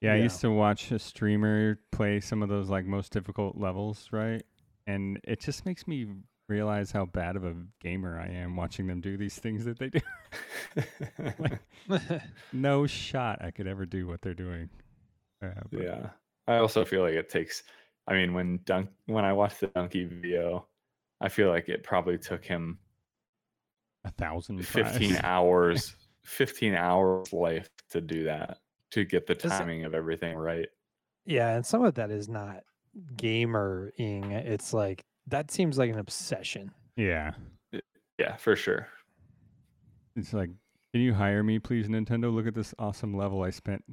Yeah, 0.02 0.14
I 0.14 0.18
used 0.18 0.42
to 0.42 0.52
watch 0.52 0.92
a 0.92 1.00
streamer 1.00 1.80
play 1.92 2.20
some 2.20 2.42
of 2.44 2.50
those 2.50 2.70
like 2.70 2.86
most 2.86 3.12
difficult 3.14 3.58
levels, 3.58 4.10
right? 4.12 4.44
And 4.88 5.20
it 5.24 5.40
just 5.40 5.66
makes 5.66 5.88
me 5.88 6.08
realize 6.48 6.92
how 6.92 7.06
bad 7.06 7.36
of 7.36 7.44
a 7.44 7.56
gamer 7.82 8.20
I 8.20 8.28
am 8.28 8.56
watching 8.56 8.88
them 8.88 9.02
do 9.02 9.18
these 9.18 9.36
things 9.38 9.66
that 9.66 9.80
they 9.80 9.90
do. 9.90 10.00
Like, 11.40 11.60
no 12.52 12.86
shot 12.86 13.42
I 13.42 13.52
could 13.52 13.68
ever 13.68 13.86
do 13.86 14.08
what 14.08 14.22
they're 14.22 14.34
doing. 14.34 14.70
Uh, 15.42 15.62
but 15.72 15.82
yeah, 15.82 16.10
I 16.48 16.58
also 16.58 16.84
feel 16.84 17.02
like 17.02 17.14
it 17.14 17.30
takes. 17.30 17.64
I 18.08 18.14
mean, 18.14 18.34
when 18.34 18.60
dunk 18.66 18.90
when 19.06 19.24
I 19.24 19.32
watched 19.32 19.62
the 19.62 19.68
Dunkey 19.68 20.10
video, 20.10 20.68
I 21.22 21.30
feel 21.30 21.50
like 21.50 21.70
it 21.70 21.84
probably 21.84 22.18
took 22.18 22.44
him 22.44 22.78
a 24.04 24.12
thousand 24.12 24.66
15 24.68 25.12
tries. 25.12 25.22
hours 25.24 25.96
15 26.24 26.76
hours 26.76 27.32
life 27.32 27.70
to 27.92 28.02
do 28.02 28.26
that 28.26 28.58
to 28.92 29.06
get 29.06 29.28
the 29.28 29.36
timing 29.36 29.86
of 29.86 29.94
everything 29.94 30.36
right 30.36 30.68
yeah, 31.26 31.56
and 31.56 31.66
some 31.66 31.84
of 31.84 31.96
that 31.96 32.12
is 32.12 32.30
not 32.30 32.64
gamer-ing. 33.18 34.32
It's 34.32 34.74
like 34.74 35.04
that 35.28 35.52
seems 35.52 35.78
like 35.78 35.90
an 35.92 36.00
obsession. 36.00 36.72
Yeah, 36.96 37.34
yeah 38.18 38.36
for 38.38 38.56
sure 38.56 38.88
it's 40.16 40.32
like, 40.34 40.50
can 40.94 41.02
you 41.02 41.14
hire 41.14 41.44
me, 41.44 41.60
please, 41.60 41.88
Nintendo? 41.90 42.34
Look 42.34 42.48
at 42.48 42.56
this 42.56 42.74
awesome 42.80 43.18
level 43.18 43.44
I 43.44 43.50
spent 43.50 43.84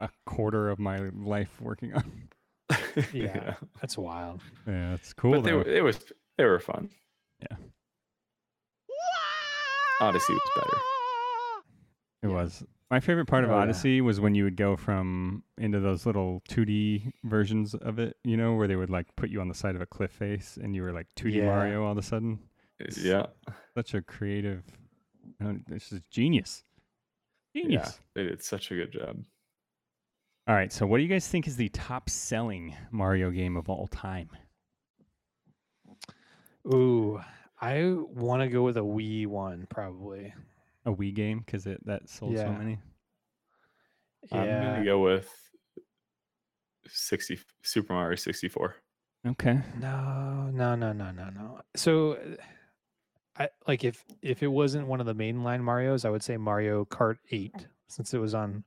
a 0.00 0.08
quarter 0.26 0.68
of 0.70 0.80
my 0.80 0.96
life 1.14 1.50
working 1.60 1.94
on. 1.94 2.28
Yeah. 3.12 3.54
That's 3.80 3.96
wild. 3.96 4.40
Yeah, 4.66 4.94
it's 4.94 5.12
cool. 5.12 5.32
but 5.32 5.44
they, 5.44 5.50
though. 5.50 5.58
were- 5.58 5.68
it 5.68 5.84
was 5.84 6.00
they 6.36 6.44
were 6.44 6.58
fun 6.58 6.90
Yeah. 7.40 7.56
odyssey 10.00 10.32
was 10.32 10.42
better 10.56 10.78
It 12.22 12.26
was. 12.28 12.64
My 12.90 12.98
favorite 12.98 13.26
part 13.26 13.44
of 13.44 13.50
Oh, 13.50 13.54
yeah. 13.54 13.60
Odyssey 13.62 14.00
was 14.00 14.18
when 14.20 14.34
you 14.34 14.42
would 14.44 14.56
go 14.56 14.76
from 14.76 15.44
into 15.58 15.78
those 15.78 16.06
little 16.06 16.42
2D 16.48 17.12
versions 17.24 17.74
of 17.74 17.98
it, 18.00 18.16
you 18.24 18.36
know, 18.36 18.54
where 18.54 18.66
they 18.66 18.74
would 18.76 18.90
like 18.90 19.06
put 19.16 19.30
you 19.30 19.40
on 19.40 19.48
the 19.48 19.54
side 19.54 19.76
of 19.76 19.80
a 19.80 19.86
cliff 19.86 20.10
face 20.10 20.58
and 20.60 20.74
you 20.74 20.82
were 20.82 20.92
like 20.92 21.06
2D 21.16 21.34
Yeah. 21.36 21.46
Mario 21.46 21.84
all 21.84 21.92
of 21.92 21.98
a 21.98 22.02
sudden. 22.02 22.40
yeah 22.96 23.26
Such 23.76 23.94
a 23.94 24.02
creative, 24.02 24.64
uh, 25.44 25.52
this 25.68 25.92
is 25.92 26.00
genius. 26.10 26.64
Genius. 27.54 27.98
yeah 28.16 28.22
they 28.22 28.28
did 28.28 28.42
such 28.42 28.70
a 28.70 28.74
good 28.74 28.92
job 28.92 29.18
All 30.48 30.54
right, 30.54 30.72
so 30.72 30.84
what 30.86 30.96
do 30.98 31.02
you 31.04 31.08
guys 31.08 31.28
think 31.28 31.46
is 31.46 31.56
the 31.56 31.68
top 31.68 32.08
selling 32.10 32.74
Mario 32.90 33.30
game 33.30 33.56
of 33.56 33.68
all 33.68 33.86
time? 33.86 34.30
Ooh, 36.66 37.20
I 37.60 37.84
want 37.94 38.42
to 38.42 38.48
go 38.48 38.62
with 38.62 38.76
a 38.76 38.80
Wii 38.80 39.26
one 39.26 39.66
probably. 39.70 40.34
A 40.90 40.94
Wii 40.96 41.14
game 41.14 41.40
because 41.44 41.66
it 41.66 41.84
that 41.86 42.08
sold 42.08 42.36
so 42.36 42.44
Yeah. 42.44 42.58
many. 42.58 42.78
i'm 44.32 44.60
gonna 44.60 44.84
go 44.84 45.00
with 45.00 45.28
60 46.86 47.38
super 47.62 47.92
mario 47.92 48.16
64 48.16 48.76
Okay. 49.26 49.60
No, 49.78 50.48
no, 50.50 50.74
no, 50.74 50.92
no, 50.92 51.10
no, 51.10 51.28
no. 51.28 51.60
So, 51.76 52.16
I 53.38 53.50
like 53.68 53.84
if 53.84 54.02
if 54.22 54.42
it 54.42 54.46
wasn't 54.46 54.86
one 54.86 54.98
of 54.98 55.04
the 55.04 55.14
mainline 55.14 55.60
Mario's, 55.60 56.06
I 56.06 56.10
would 56.10 56.22
say 56.22 56.38
Mario 56.38 56.86
Kart 56.86 57.18
Eight, 57.30 57.66
since 57.88 58.14
it 58.14 58.18
was 58.18 58.32
on 58.34 58.64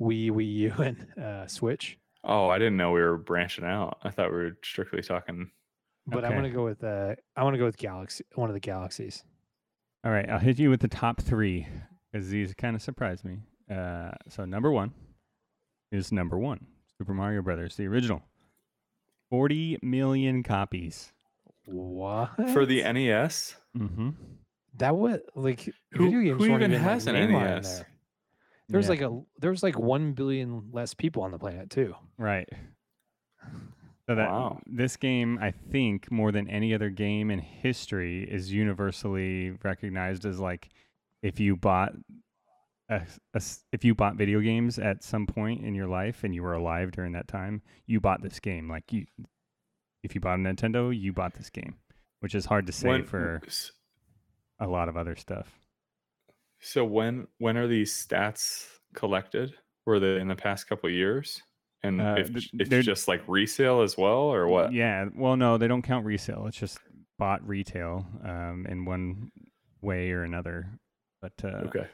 Wii, 0.00 0.30
Wii 0.30 0.50
U, 0.54 0.72
and 0.78 1.06
uh, 1.22 1.46
Switch. 1.46 1.98
oh 2.24 2.48
i 2.48 2.56
didn't 2.58 2.78
know 2.78 2.90
we 2.92 3.02
were 3.02 3.18
branching 3.18 3.64
out 3.66 3.98
i 4.02 4.08
thought 4.10 4.30
we 4.30 4.36
were 4.38 4.56
strictly 4.64 5.02
talking 5.02 5.50
But 6.06 6.24
I'm 6.24 6.30
Okay. 6.32 6.36
gonna 6.36 6.50
go 6.54 6.64
with 6.64 6.82
uh, 6.82 7.14
I 7.36 7.42
want 7.44 7.52
to 7.54 7.58
go 7.58 7.66
with 7.66 7.76
Galaxy, 7.76 8.24
one 8.34 8.48
of 8.48 8.54
the 8.54 8.60
Galaxies. 8.60 9.24
All 10.06 10.12
right, 10.12 10.30
I'll 10.30 10.38
hit 10.38 10.60
you 10.60 10.70
with 10.70 10.78
the 10.78 10.86
top 10.88 11.20
three 11.20 11.66
because 12.12 12.28
these 12.30 12.54
kind 12.54 12.76
of 12.76 12.82
surprised 12.82 13.24
me. 13.24 13.38
Uh, 13.68 14.12
so 14.28 14.44
number 14.44 14.70
one 14.70 14.92
is 15.90 16.12
number 16.12 16.38
one, 16.38 16.64
Super 16.96 17.12
Mario 17.12 17.42
Brothers, 17.42 17.74
the 17.74 17.86
original, 17.86 18.22
forty 19.30 19.78
million 19.82 20.44
copies. 20.44 21.12
What 21.64 22.36
for 22.52 22.64
the 22.64 22.82
nes 22.84 23.56
Mm-hmm. 23.76 24.10
that 24.76 24.96
was 24.96 25.18
like 25.34 25.68
Who- 25.94 26.04
video 26.04 26.20
games 26.20 26.44
who 26.44 26.50
weren't 26.52 26.62
even 26.62 26.72
even 26.74 26.82
like, 26.84 26.92
has 26.92 27.06
an 27.08 27.14
NES? 27.14 27.78
there. 27.78 27.86
There's 28.68 28.88
like 28.88 29.00
a 29.00 29.20
there's 29.40 29.64
like 29.64 29.76
one 29.76 30.12
billion 30.12 30.70
less 30.72 30.94
people 30.94 31.24
on 31.24 31.32
the 31.32 31.38
planet 31.38 31.68
too. 31.70 31.96
right. 32.16 32.48
So 34.08 34.14
that 34.14 34.28
Wow. 34.28 34.60
this 34.66 34.96
game, 34.96 35.38
I 35.40 35.50
think, 35.50 36.10
more 36.12 36.30
than 36.30 36.48
any 36.48 36.72
other 36.74 36.90
game 36.90 37.30
in 37.30 37.40
history, 37.40 38.22
is 38.22 38.52
universally 38.52 39.50
recognized 39.64 40.24
as 40.24 40.38
like 40.38 40.68
if 41.22 41.40
you 41.40 41.56
bought 41.56 41.92
a, 42.88 43.02
a 43.34 43.42
if 43.72 43.84
you 43.84 43.94
bought 43.96 44.14
video 44.16 44.40
games 44.40 44.78
at 44.78 45.02
some 45.02 45.26
point 45.26 45.64
in 45.64 45.74
your 45.74 45.88
life 45.88 46.22
and 46.22 46.32
you 46.34 46.42
were 46.42 46.54
alive 46.54 46.92
during 46.92 47.12
that 47.12 47.26
time, 47.26 47.62
you 47.86 48.00
bought 48.00 48.22
this 48.22 48.38
game. 48.38 48.68
Like 48.68 48.92
you, 48.92 49.06
if 50.04 50.14
you 50.14 50.20
bought 50.20 50.38
a 50.38 50.42
Nintendo, 50.42 50.96
you 50.96 51.12
bought 51.12 51.34
this 51.34 51.50
game, 51.50 51.76
which 52.20 52.34
is 52.34 52.44
hard 52.46 52.66
to 52.66 52.72
say 52.72 52.88
When- 52.88 53.04
for 53.04 53.42
a 54.60 54.66
lot 54.68 54.88
of 54.88 54.96
other 54.96 55.16
stuff. 55.16 55.58
So 56.60 56.84
when 56.84 57.28
when 57.38 57.56
are 57.56 57.66
these 57.66 57.92
stats 57.92 58.66
collected? 58.94 59.54
Were 59.84 60.00
they 60.00 60.20
in 60.20 60.28
the 60.28 60.36
past 60.36 60.68
couple 60.68 60.88
of 60.88 60.94
years? 60.94 61.42
And 61.86 62.00
Uh, 62.00 62.14
if 62.18 62.32
th- 62.32 62.50
it's 62.54 62.86
just 62.86 63.08
like 63.08 63.22
resale 63.26 63.80
as 63.82 63.96
well, 63.96 64.22
or 64.32 64.46
what? 64.48 64.72
Yeah. 64.72 65.06
Well, 65.14 65.36
no, 65.36 65.56
they 65.58 65.68
don't 65.68 65.82
count 65.82 66.04
resale. 66.04 66.46
It's 66.46 66.56
just 66.58 66.78
bought 67.18 67.46
retail 67.46 68.06
um, 68.24 68.66
in 68.68 68.84
one 68.84 69.30
way 69.80 70.10
or 70.10 70.22
another. 70.24 70.68
But 71.22 71.32
uh, 71.44 71.68
Okay. 71.68 71.86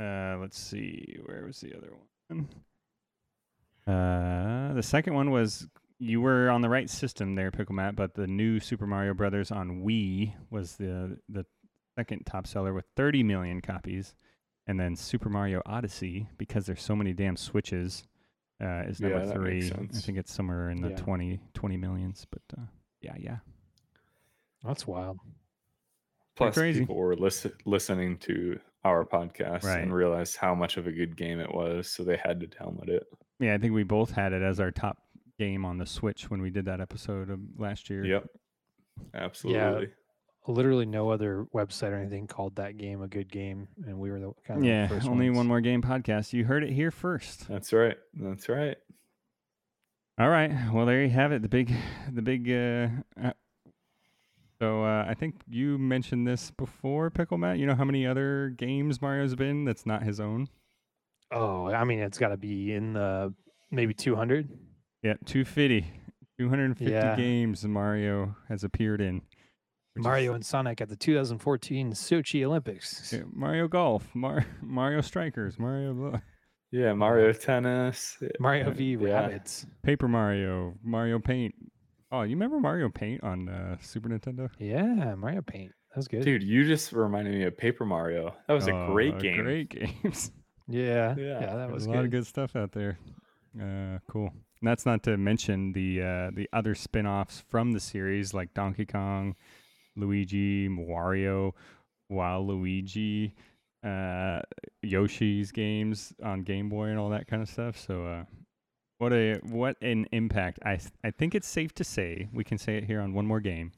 Uh, 0.00 0.38
let's 0.40 0.58
see. 0.58 1.18
Where 1.26 1.44
was 1.46 1.60
the 1.60 1.76
other 1.76 1.92
one? 2.28 2.48
Uh, 3.86 4.72
the 4.74 4.82
second 4.82 5.14
one 5.14 5.30
was 5.30 5.68
you 5.98 6.20
were 6.20 6.50
on 6.50 6.62
the 6.62 6.68
right 6.68 6.88
system 6.88 7.34
there, 7.34 7.50
Pickle 7.50 7.74
Matt, 7.74 7.94
but 7.96 8.14
the 8.14 8.26
new 8.26 8.58
Super 8.60 8.86
Mario 8.86 9.14
Brothers 9.14 9.50
on 9.50 9.82
Wii 9.82 10.32
was 10.50 10.76
the 10.76 11.18
the 11.28 11.44
second 11.96 12.24
top 12.26 12.46
seller 12.46 12.72
with 12.74 12.86
30 12.96 13.22
million 13.22 13.60
copies, 13.60 14.14
and 14.66 14.80
then 14.80 14.96
Super 14.96 15.28
Mario 15.28 15.62
Odyssey 15.66 16.28
because 16.38 16.66
there's 16.66 16.82
so 16.82 16.96
many 16.96 17.12
damn 17.12 17.36
Switches 17.36 18.04
uh, 18.62 18.82
is 18.88 19.00
number 19.00 19.24
that 19.26 19.34
three. 19.34 19.66
I 19.70 19.86
think 19.98 20.18
it's 20.18 20.32
somewhere 20.32 20.70
in 20.70 20.80
the 20.80 20.90
Yeah. 20.90 20.96
twenty 20.96 21.40
twenty 21.54 21.76
millions, 21.76 21.76
20 21.76 21.76
20 21.76 21.76
millions, 21.76 22.26
but 22.30 22.42
uh, 22.58 22.66
yeah, 23.00 23.14
yeah. 23.18 23.38
That's 24.62 24.86
wild. 24.86 25.18
Plus, 26.36 26.54
crazy. 26.54 26.80
people 26.80 26.96
were 26.96 27.14
listen, 27.16 27.52
listening 27.64 28.16
to 28.18 28.58
our 28.84 29.04
podcast 29.04 29.62
Right. 29.62 29.80
and 29.80 29.94
realized 29.94 30.36
how 30.36 30.54
much 30.54 30.76
of 30.76 30.86
a 30.86 30.92
good 30.92 31.16
game 31.16 31.38
it 31.40 31.52
was, 31.54 31.88
so 31.90 32.02
they 32.02 32.16
had 32.16 32.40
to 32.40 32.46
download 32.46 32.88
it. 32.88 33.04
Yeah, 33.40 33.54
I 33.54 33.58
think 33.58 33.72
we 33.72 33.82
both 33.84 34.10
had 34.10 34.32
it 34.32 34.42
as 34.42 34.58
our 34.60 34.70
top 34.70 34.98
game 35.38 35.64
on 35.64 35.78
the 35.78 35.86
Switch 35.86 36.30
when 36.30 36.40
we 36.42 36.50
did 36.50 36.64
that 36.66 36.80
episode 36.80 37.30
of 37.30 37.40
last 37.56 37.88
year. 37.90 38.04
Yep. 38.04 38.26
Absolutely. 39.14 39.88
Literally 40.46 40.84
no 40.84 41.08
other 41.08 41.46
website 41.54 41.92
or 41.92 41.96
anything 41.96 42.26
called 42.26 42.56
that 42.56 42.76
game 42.76 43.00
a 43.00 43.08
good 43.08 43.32
game, 43.32 43.66
and 43.86 43.98
we 43.98 44.10
were 44.10 44.20
the 44.20 44.32
kind 44.46 44.58
of 44.58 44.62
the 44.64 44.68
Yeah, 44.68 44.88
first 44.88 45.06
only 45.08 45.28
ones. 45.30 45.38
one 45.38 45.46
more 45.46 45.60
game 45.62 45.80
podcast. 45.80 46.34
You 46.34 46.44
heard 46.44 46.62
it 46.62 46.70
here 46.70 46.90
first. 46.90 47.48
That's 47.48 47.72
right. 47.72 47.96
That's 48.12 48.48
right. 48.50 48.76
All 50.18 50.28
right. 50.28 50.52
Well, 50.72 50.84
there 50.86 51.02
you 51.02 51.08
have 51.10 51.32
it. 51.32 51.40
The 51.42 51.48
big, 51.48 51.72
the 52.12 52.20
big. 52.22 52.50
Uh, 52.50 52.88
uh, 53.26 53.32
so 54.60 54.84
uh, 54.84 55.06
I 55.08 55.14
think 55.14 55.36
you 55.48 55.78
mentioned 55.78 56.26
this 56.26 56.50
before, 56.50 57.10
Pickle 57.10 57.38
Matt. 57.38 57.58
You 57.58 57.66
know 57.66 57.74
how 57.74 57.84
many 57.84 58.06
other 58.06 58.50
games 58.56 59.00
Mario's 59.02 59.34
been 59.34 59.64
that's 59.64 59.86
not 59.86 60.02
his 60.02 60.20
own? 60.20 60.48
Oh, 61.32 61.66
I 61.72 61.84
mean, 61.84 61.98
it's 62.00 62.18
got 62.18 62.28
to 62.28 62.36
be 62.36 62.72
in 62.72 62.92
the 62.92 63.32
maybe 63.70 63.94
200. 63.94 64.48
Yeah, 65.02 65.14
250. 65.24 65.86
250 66.38 66.92
Yeah. 66.92 67.16
games 67.16 67.64
Mario 67.64 68.36
has 68.48 68.62
appeared 68.62 69.00
in. 69.00 69.22
Which 69.94 70.02
is- 70.02 70.04
Mario 70.04 70.34
and 70.34 70.44
Sonic 70.44 70.80
at 70.80 70.88
the 70.88 70.96
2014 70.96 71.92
Sochi 71.92 72.44
Olympics. 72.44 73.12
Yeah, 73.12 73.22
Mario 73.32 73.68
Golf, 73.68 74.14
Mar- 74.14 74.46
Mario 74.62 75.00
Strikers, 75.00 75.58
Mario 75.58 76.20
Yeah, 76.70 76.92
Mario 76.92 77.32
Tennis. 77.32 78.18
Mario 78.40 78.70
v 78.72 78.92
yeah. 78.92 78.98
Rabbids. 78.98 79.66
Paper 79.82 80.08
Mario, 80.08 80.74
Mario 80.82 81.18
Paint. 81.18 81.54
Oh, 82.12 82.22
you 82.22 82.30
remember 82.36 82.60
Mario 82.60 82.88
Paint 82.88 83.22
on 83.24 83.48
uh, 83.48 83.76
Super 83.80 84.08
Nintendo? 84.08 84.48
Yeah, 84.58 85.14
Mario 85.16 85.42
Paint. 85.42 85.72
That 85.90 85.96
was 85.98 86.08
good. 86.08 86.24
Dude, 86.24 86.42
you 86.42 86.64
just 86.64 86.92
reminded 86.92 87.34
me 87.34 87.44
of 87.44 87.56
Paper 87.56 87.84
Mario. 87.84 88.34
That 88.48 88.54
was 88.54 88.66
a 88.66 88.72
Oh, 88.72 88.92
great 88.92 89.18
game. 89.20 89.42
Great 89.42 89.68
games. 89.70 90.30
Yeah, 90.68 91.14
Yeah, 91.18 91.40
yeah, 91.40 91.56
that 91.56 91.70
was 91.70 91.84
a 91.84 91.88
good. 91.88 91.94
lot 91.96 92.04
of 92.06 92.10
good 92.10 92.26
stuff 92.26 92.56
out 92.56 92.72
there. 92.72 92.98
Uh, 93.60 93.98
cool. 94.10 94.28
And 94.60 94.68
that's 94.68 94.86
not 94.86 95.02
to 95.02 95.18
mention 95.18 95.72
the 95.74 96.00
uh, 96.02 96.30
the 96.34 96.48
other 96.54 96.74
spin-offs 96.74 97.44
from 97.50 97.72
the 97.72 97.80
series 97.80 98.32
like 98.32 98.54
Donkey 98.54 98.86
Kong, 98.86 99.34
Luigi, 99.96 100.68
Wario, 100.68 101.52
Waluigi, 102.10 103.32
uh, 103.84 104.40
Yoshi's 104.82 105.52
games 105.52 106.12
on 106.22 106.42
Game 106.42 106.68
Boy 106.68 106.86
and 106.86 106.98
all 106.98 107.10
that 107.10 107.26
kind 107.26 107.42
of 107.42 107.48
stuff. 107.48 107.78
So 107.78 108.06
uh, 108.06 108.24
what 108.98 109.12
a 109.12 109.40
what 109.42 109.76
an 109.82 110.06
impact. 110.12 110.58
I 110.62 110.76
th- 110.76 110.92
I 111.02 111.10
think 111.10 111.34
it's 111.34 111.48
safe 111.48 111.74
to 111.74 111.84
say 111.84 112.28
we 112.32 112.44
can 112.44 112.58
say 112.58 112.76
it 112.76 112.84
here 112.84 113.00
on 113.00 113.14
one 113.14 113.26
more 113.26 113.40
game 113.40 113.72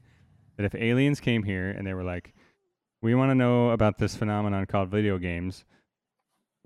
that 0.56 0.64
if 0.64 0.74
aliens 0.74 1.20
came 1.20 1.42
here 1.42 1.70
and 1.70 1.86
they 1.86 1.94
were 1.94 2.04
like, 2.04 2.34
we 3.02 3.14
want 3.14 3.30
to 3.30 3.34
know 3.34 3.70
about 3.70 3.98
this 3.98 4.16
phenomenon 4.16 4.66
called 4.66 4.88
video 4.88 5.18
games 5.18 5.64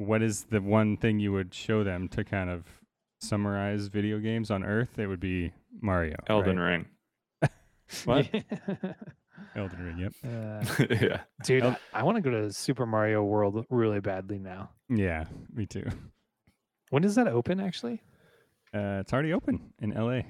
what 0.01 0.23
is 0.23 0.45
the 0.45 0.63
one 0.63 0.97
thing 0.97 1.21
you 1.21 1.31
would 1.31 1.53
show 1.53 1.85
them 1.85 2.09
to 2.09 2.25
kind 2.25 2.49
of 2.49 2.65
summarize 3.21 3.89
video 3.89 4.19
games 4.19 4.51
on 4.51 4.65
Earth? 4.65 4.99
It 4.99 5.07
would 5.07 5.21
be 5.21 5.53
Mario. 5.81 6.17
Elden 6.27 6.59
right? 6.59 6.71
Ring. 6.71 6.87
What? 8.05 8.29
Elden 9.57 9.85
Ring. 9.85 9.99
Yep. 9.99 10.13
Uh, 10.25 10.85
yeah. 11.01 11.21
dude, 11.45 11.63
El- 11.65 11.79
I, 11.93 12.03
want 12.03 12.17
to 12.17 12.21
go 12.23 12.31
to 12.31 12.53
Super 12.53 12.87
Mario 12.87 13.23
World 13.23 13.65
really 13.71 14.01
badly 14.01 14.39
now. 14.39 14.71
Yeah, 14.89 15.25
me 15.53 15.67
too. 15.67 15.89
When 16.91 17.03
does 17.03 17.15
that 17.15 17.29
open 17.29 17.61
actually? 17.61 18.03
Uh, 18.75 18.99
it's 19.01 19.13
already 19.13 19.33
open 19.33 19.73
in 19.81 19.91
LA. 19.91 20.23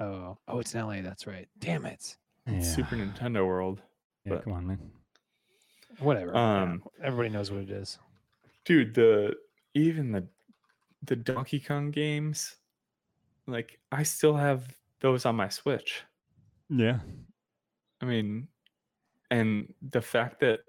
Oh, 0.00 0.38
oh, 0.48 0.58
it's 0.58 0.74
in 0.74 0.84
LA. 0.86 1.00
That's 1.02 1.26
right. 1.26 1.48
Damn 1.58 1.86
it. 1.86 2.16
Yeah. 2.46 2.60
Super 2.60 2.96
Nintendo 2.96 3.46
World. 3.46 3.80
yeah, 4.24 4.34
but- 4.34 4.44
come 4.44 4.52
on, 4.54 4.66
man. 4.66 4.90
Whatever. 5.98 6.32
yeah, 6.34 6.62
Um, 6.62 6.82
everybody 7.02 7.28
knows 7.28 7.50
what 7.50 7.60
it 7.60 7.70
is. 7.70 7.98
Dude, 8.64 8.94
the 8.94 9.34
even 9.74 10.10
the 10.12 10.26
the 11.04 11.16
Donkey 11.16 11.60
Kong 11.60 11.90
games, 11.90 12.56
like 13.46 13.78
I 13.92 14.02
still 14.04 14.36
have 14.36 14.74
those 15.00 15.26
on 15.26 15.36
my 15.36 15.48
Switch. 15.50 16.02
Yeah. 16.70 17.00
I 18.02 18.04
mean, 18.04 18.48
and 19.30 19.72
the 19.90 20.02
fact 20.02 20.40
that 20.40 20.60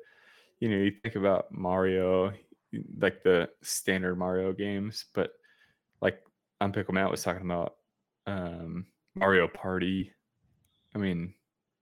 you 0.60 0.70
know 0.70 0.78
you 0.78 0.92
think 1.02 1.16
about 1.16 1.52
Mario, 1.52 2.32
like 3.00 3.24
the 3.24 3.50
standard 3.64 4.16
Mario 4.16 4.54
games, 4.54 5.06
but 5.14 5.32
like 6.00 6.22
on 6.62 6.72
Pickle 6.72 6.94
Matt 6.94 7.10
was 7.12 7.24
talking 7.24 7.42
about 7.42 7.76
um, 8.28 8.86
Mario 9.16 9.48
Party. 9.48 10.12
I 10.96 11.00
mean, 11.00 11.34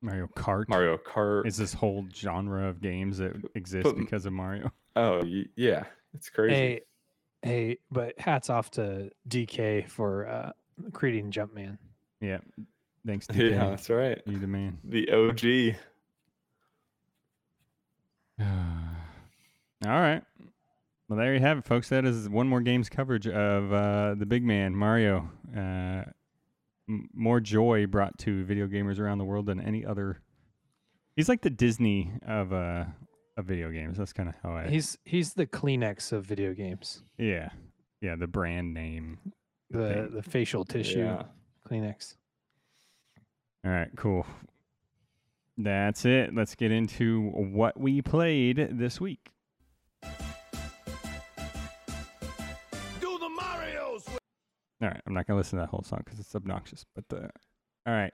Mario 0.01 0.27
Kart. 0.35 0.69
Mario 0.69 0.97
Kart. 0.97 1.45
is 1.45 1.57
this 1.57 1.73
whole 1.73 2.07
genre 2.15 2.67
of 2.67 2.81
games 2.81 3.17
that 3.17 3.33
exist 3.53 3.83
but- 3.83 3.97
because 3.97 4.25
of 4.25 4.33
Mario. 4.33 4.71
oh 4.95 5.21
yeah, 5.57 5.83
it's 6.13 6.29
crazy. 6.29 6.55
Hey, 6.55 6.81
hey, 7.41 7.77
but 7.91 8.17
hats 8.17 8.49
off 8.49 8.71
to 8.71 9.11
DK 9.27 9.87
for 9.89 10.27
uh, 10.27 10.51
creating 10.93 11.31
Jumpman. 11.31 11.77
Yeah. 12.21 12.37
Thanks 13.05 13.27
to 13.27 13.49
yeah, 13.49 13.69
that's 13.71 13.89
right. 13.89 14.21
you, 14.25 14.37
the 14.39 14.47
man. 14.47 14.77
The 14.83 15.09
OG. 15.11 15.75
All 19.85 19.99
right. 19.99 20.23
Well, 21.09 21.17
there 21.19 21.33
you 21.33 21.39
have 21.39 21.57
it, 21.57 21.65
folks. 21.65 21.89
That 21.89 22.05
is 22.05 22.29
one 22.29 22.47
more 22.47 22.61
games 22.61 22.87
coverage 22.89 23.27
of 23.27 23.73
uh, 23.73 24.15
the 24.15 24.25
big 24.25 24.43
man 24.43 24.75
Mario. 24.75 25.29
Uh, 25.55 26.03
m- 26.87 27.09
more 27.13 27.39
joy 27.39 27.85
brought 27.87 28.17
to 28.19 28.43
video 28.45 28.67
gamers 28.67 28.99
around 28.99 29.17
the 29.17 29.25
world 29.25 29.47
than 29.47 29.59
any 29.59 29.85
other. 29.85 30.21
He's 31.15 31.27
like 31.27 31.41
the 31.41 31.49
Disney 31.49 32.11
of 32.25 32.53
uh 32.53 32.85
of 33.37 33.45
video 33.45 33.71
games. 33.71 33.97
That's 33.97 34.13
kind 34.13 34.29
of 34.29 34.35
how 34.41 34.55
I. 34.55 34.69
He's 34.69 34.97
he's 35.03 35.33
the 35.33 35.45
Kleenex 35.47 36.11
of 36.13 36.25
video 36.25 36.53
games. 36.53 37.03
yeah, 37.17 37.49
yeah. 37.99 38.15
The 38.15 38.27
brand 38.27 38.73
name. 38.73 39.17
The 39.69 39.93
thing. 39.93 40.11
the 40.15 40.23
facial 40.23 40.63
tissue 40.65 40.99
Yeah. 40.99 41.23
Kleenex. 41.69 42.15
All 43.63 43.71
right, 43.71 43.89
cool. 43.95 44.25
That's 45.57 46.05
it. 46.05 46.33
Let's 46.33 46.55
get 46.55 46.71
into 46.71 47.29
what 47.29 47.79
we 47.79 48.01
played 48.01 48.69
this 48.71 48.99
week. 48.99 49.29
Do 50.01 50.09
the 53.19 53.29
Mario's. 53.29 54.07
All 54.07 54.87
right, 54.87 55.01
I'm 55.05 55.13
not 55.13 55.27
gonna 55.27 55.37
listen 55.37 55.59
to 55.59 55.63
that 55.63 55.69
whole 55.69 55.83
song 55.83 56.01
because 56.03 56.19
it's 56.19 56.33
obnoxious. 56.33 56.85
But 56.95 57.05
uh, 57.15 57.27
all 57.85 57.93
right, 57.93 58.11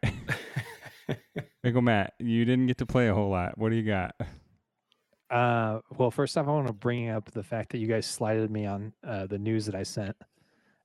Pickle 1.63 1.81
Matt, 1.81 2.13
you 2.19 2.43
didn't 2.43 2.67
get 2.67 2.79
to 2.79 2.85
play 2.85 3.07
a 3.07 3.13
whole 3.13 3.29
lot. 3.29 3.57
What 3.57 3.69
do 3.69 3.77
you 3.77 3.83
got? 3.83 4.15
Uh, 5.29 5.79
well, 5.97 6.11
first 6.11 6.37
off, 6.37 6.47
I 6.47 6.51
want 6.51 6.67
to 6.67 6.73
bring 6.73 7.09
up 7.09 7.31
the 7.31 7.43
fact 7.43 7.71
that 7.71 7.77
you 7.77 7.87
guys 7.87 8.05
slided 8.05 8.51
me 8.51 8.65
on 8.65 8.93
uh, 9.05 9.27
the 9.27 9.37
news 9.37 9.65
that 9.67 9.75
I 9.75 9.83
sent 9.83 10.17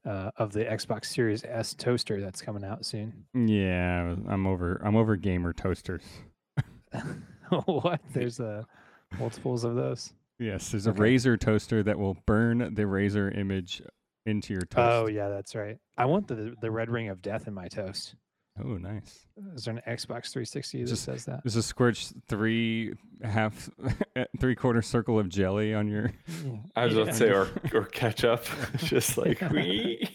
uh, 0.04 0.30
of 0.36 0.52
the 0.52 0.64
Xbox 0.64 1.06
Series 1.06 1.44
S 1.44 1.74
toaster 1.74 2.20
that's 2.20 2.42
coming 2.42 2.64
out 2.64 2.84
soon. 2.84 3.24
Yeah, 3.34 4.14
I'm 4.28 4.46
over. 4.46 4.80
I'm 4.84 4.96
over 4.96 5.16
gamer 5.16 5.52
toasters. 5.52 6.02
what? 7.66 8.00
There's 8.12 8.40
uh, 8.40 8.64
multiples 9.18 9.64
of 9.64 9.74
those. 9.74 10.12
Yes, 10.38 10.70
there's 10.70 10.86
a 10.86 10.90
Okay. 10.90 11.00
Razer 11.00 11.38
toaster 11.38 11.82
that 11.82 11.98
will 11.98 12.16
burn 12.26 12.58
the 12.74 12.82
Razer 12.82 13.36
image 13.36 13.82
into 14.26 14.52
your 14.54 14.62
toast. 14.62 14.92
Oh 14.92 15.06
yeah, 15.06 15.28
that's 15.28 15.54
right. 15.54 15.78
I 15.96 16.06
want 16.06 16.26
the 16.28 16.54
the 16.60 16.70
red 16.70 16.90
ring 16.90 17.08
of 17.08 17.22
death 17.22 17.46
in 17.46 17.54
my 17.54 17.68
toast. 17.68 18.14
Oh, 18.62 18.74
nice. 18.76 19.26
Is 19.54 19.64
there 19.64 19.74
an 19.74 19.80
Xbox 19.86 20.30
360 20.30 20.82
that 20.82 20.88
Just- 20.90 21.04
says 21.04 21.24
that? 21.24 21.42
There's 21.42 21.56
a 21.56 21.62
squirt 21.62 21.96
three 22.28 22.92
half, 23.22 23.70
three 24.40 24.54
quarter 24.54 24.82
circle 24.82 25.18
of 25.18 25.28
jelly 25.28 25.72
on 25.74 25.88
your. 25.88 26.12
Yeah. 26.44 26.56
I 26.76 26.84
was 26.84 26.94
about 26.94 27.06
to 27.06 27.14
say, 27.14 27.30
or 27.30 27.48
or 27.72 27.86
ketchup, 27.86 28.44
just 28.76 29.16
like 29.16 29.40
wee. 29.50 30.06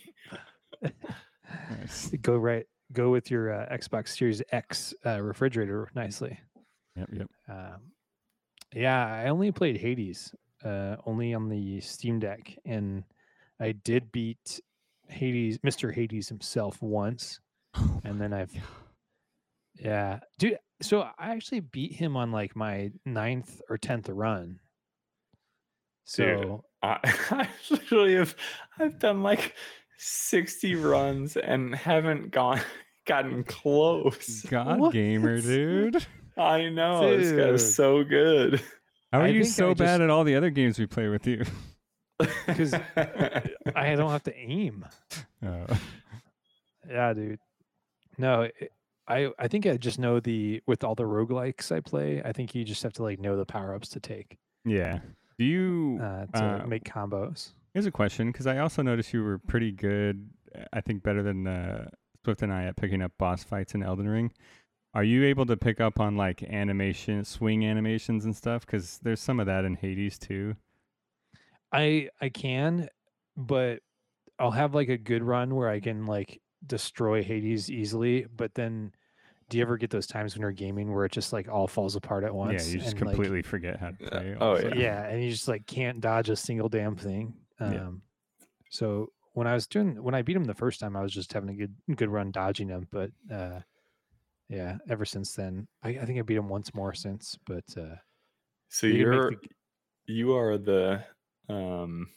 Nice. 1.69 2.11
go 2.21 2.35
right. 2.37 2.65
Go 2.93 3.09
with 3.09 3.29
your 3.31 3.51
uh, 3.51 3.75
Xbox 3.75 4.09
Series 4.09 4.41
X 4.51 4.93
uh, 5.05 5.21
refrigerator 5.21 5.89
nicely. 5.95 6.39
Yep, 6.95 7.09
yep. 7.13 7.27
Um, 7.49 7.91
yeah, 8.73 9.05
I 9.05 9.27
only 9.29 9.51
played 9.51 9.77
Hades, 9.77 10.33
uh, 10.63 10.95
only 11.05 11.33
on 11.33 11.49
the 11.49 11.81
Steam 11.81 12.19
Deck, 12.19 12.55
and 12.65 13.03
I 13.59 13.73
did 13.73 14.11
beat 14.11 14.59
Hades, 15.09 15.57
Mr. 15.59 15.93
Hades 15.93 16.29
himself 16.29 16.81
once, 16.81 17.39
Oh 17.79 18.01
and 18.03 18.19
then 18.19 18.33
I've, 18.33 18.51
yeah, 19.79 20.19
dude. 20.39 20.57
So 20.81 21.01
I 21.01 21.31
actually 21.31 21.59
beat 21.61 21.93
him 21.93 22.15
on 22.15 22.31
like 22.31 22.55
my 22.55 22.91
ninth 23.05 23.61
or 23.69 23.77
tenth 23.77 24.09
run. 24.09 24.59
So 26.05 26.63
I, 26.81 26.97
I 27.31 27.49
literally 27.69 28.15
have 28.15 28.35
I've 28.79 28.99
done 28.99 29.23
like 29.23 29.55
60 29.97 30.75
runs 30.75 31.35
and 31.37 31.73
haven't 31.75 32.31
gone 32.31 32.61
gotten 33.05 33.43
close. 33.43 34.41
God 34.43 34.79
What? 34.79 34.93
gamer, 34.93 35.41
dude. 35.41 36.05
I 36.37 36.69
know 36.69 37.17
this 37.17 37.31
guy 37.31 37.37
Dude. 37.45 37.55
is 37.55 37.75
so 37.75 38.03
good. 38.03 38.61
How 39.11 39.21
are 39.21 39.23
I 39.23 39.27
you 39.29 39.43
think 39.43 39.53
I 39.53 39.57
so 39.57 39.67
bad 39.73 39.97
just- 39.97 40.01
at 40.01 40.09
all 40.11 40.23
the 40.23 40.35
other 40.35 40.51
games 40.51 40.77
we 40.77 40.85
play 40.85 41.07
with 41.07 41.25
you? 41.27 41.43
because 42.47 42.73
I 42.73 43.95
don't 43.95 44.09
have 44.11 44.23
to 44.23 44.35
aim. 44.37 44.85
Oh. 45.45 45.65
Yeah, 46.89 47.13
dude. 47.13 47.39
No, 48.17 48.41
it- 48.43 48.71
I 49.09 49.29
I 49.39 49.47
think 49.47 49.65
I 49.65 49.77
just 49.77 49.99
know 49.99 50.19
the 50.19 50.61
with 50.67 50.83
all 50.83 50.93
the 50.95 51.03
roguelikes 51.03 51.71
I 51.73 51.79
play, 51.79 52.21
I 52.25 52.33
think 52.33 52.53
you 52.53 52.65
just 52.65 52.83
have 52.83 52.91
to 52.93 53.03
like 53.03 53.19
know 53.19 53.37
the 53.37 53.45
power 53.45 53.73
ups 53.73 53.87
to 53.89 54.01
take. 54.01 54.37
Yeah. 54.65 54.99
Do 55.39 55.45
you? 55.45 55.97
uh, 56.01 56.25
to 56.37 56.63
uh, 56.63 56.67
make 56.67 56.83
combos. 56.83 57.53
Here's 57.73 57.85
a 57.85 57.91
question 57.91 58.31
because 58.33 58.47
I 58.47 58.57
also 58.57 58.81
noticed 58.81 59.13
you 59.13 59.23
were 59.23 59.37
pretty 59.39 59.71
good. 59.71 60.29
I 60.73 60.81
think 60.81 61.03
better 61.03 61.23
than 61.23 61.47
uh, 61.47 61.89
Swift 62.25 62.41
and 62.41 62.51
I 62.51 62.65
at 62.65 62.75
picking 62.75 63.01
up 63.01 63.13
boss 63.17 63.45
fights 63.45 63.75
in 63.75 63.81
Elden 63.83 64.09
Ring. 64.09 64.33
Are 64.93 65.03
you 65.05 65.23
able 65.23 65.45
to 65.45 65.55
pick 65.55 65.79
up 65.79 65.99
on 66.01 66.17
like 66.17 66.43
animation, 66.43 67.23
swing 67.23 67.65
animations 67.65 68.25
and 68.25 68.35
stuff? 68.35 68.65
Because 68.65 68.99
there's 69.03 69.21
some 69.21 69.39
of 69.39 69.45
that 69.45 69.63
in 69.63 69.75
Hades 69.75 70.17
too. 70.19 70.55
I 71.71 72.09
I 72.21 72.29
can, 72.29 72.89
but 73.35 73.79
I'll 74.39 74.51
have 74.51 74.73
like 74.75 74.89
a 74.89 74.97
good 74.97 75.23
run 75.23 75.55
where 75.55 75.69
I 75.69 75.79
can 75.79 76.05
like 76.05 76.41
destroy 76.67 77.23
Hades 77.23 77.69
easily. 77.71 78.25
But 78.35 78.53
then, 78.53 78.91
do 79.49 79.57
you 79.57 79.63
ever 79.63 79.77
get 79.77 79.89
those 79.89 80.07
times 80.07 80.35
when 80.35 80.41
you're 80.41 80.51
gaming 80.51 80.93
where 80.93 81.05
it 81.05 81.11
just 81.11 81.33
like 81.33 81.47
all 81.47 81.67
falls 81.67 81.95
apart 81.95 82.23
at 82.23 82.33
once? 82.33 82.67
yeah, 82.67 82.73
you 82.73 82.79
just 82.79 82.93
and, 82.93 83.05
like, 83.05 83.15
completely 83.15 83.41
forget 83.41 83.79
how 83.79 83.91
to 83.91 83.97
play. 83.97 84.35
oh, 84.39 84.45
all 84.45 84.55
of 84.57 84.65
a 84.65 84.69
yeah. 84.69 84.75
yeah, 84.75 85.07
and 85.07 85.23
you 85.23 85.31
just 85.31 85.47
like 85.47 85.65
can't 85.65 86.01
dodge 86.01 86.29
a 86.29 86.35
single 86.35 86.69
damn 86.69 86.95
thing. 86.95 87.33
Um, 87.59 87.73
Yeah. 87.73 87.89
So 88.69 89.11
when 89.33 89.47
I 89.47 89.53
was 89.53 89.67
doing 89.67 90.01
when 90.01 90.15
I 90.15 90.21
beat 90.21 90.35
him 90.35 90.43
the 90.43 90.53
first 90.53 90.79
time, 90.79 90.95
I 90.95 91.01
was 91.01 91.13
just 91.13 91.31
having 91.31 91.49
a 91.49 91.53
good 91.53 91.75
good 91.95 92.09
run 92.09 92.31
dodging 92.31 92.69
him. 92.69 92.87
But 92.91 93.11
uh, 93.31 93.59
yeah, 94.49 94.77
ever 94.89 95.05
since 95.05 95.33
then, 95.33 95.67
I, 95.83 95.89
I 95.89 96.05
think 96.05 96.19
I 96.19 96.23
beat 96.23 96.37
him 96.37 96.49
once 96.49 96.73
more 96.73 96.93
since. 96.93 97.37
But 97.45 97.65
uh, 97.77 97.95
So 98.69 98.87
you 98.87 98.93
you're, 98.93 99.31
the 99.31 99.37
you 100.07 100.35
are 100.35 100.57
the 100.57 101.03
um 101.49 102.07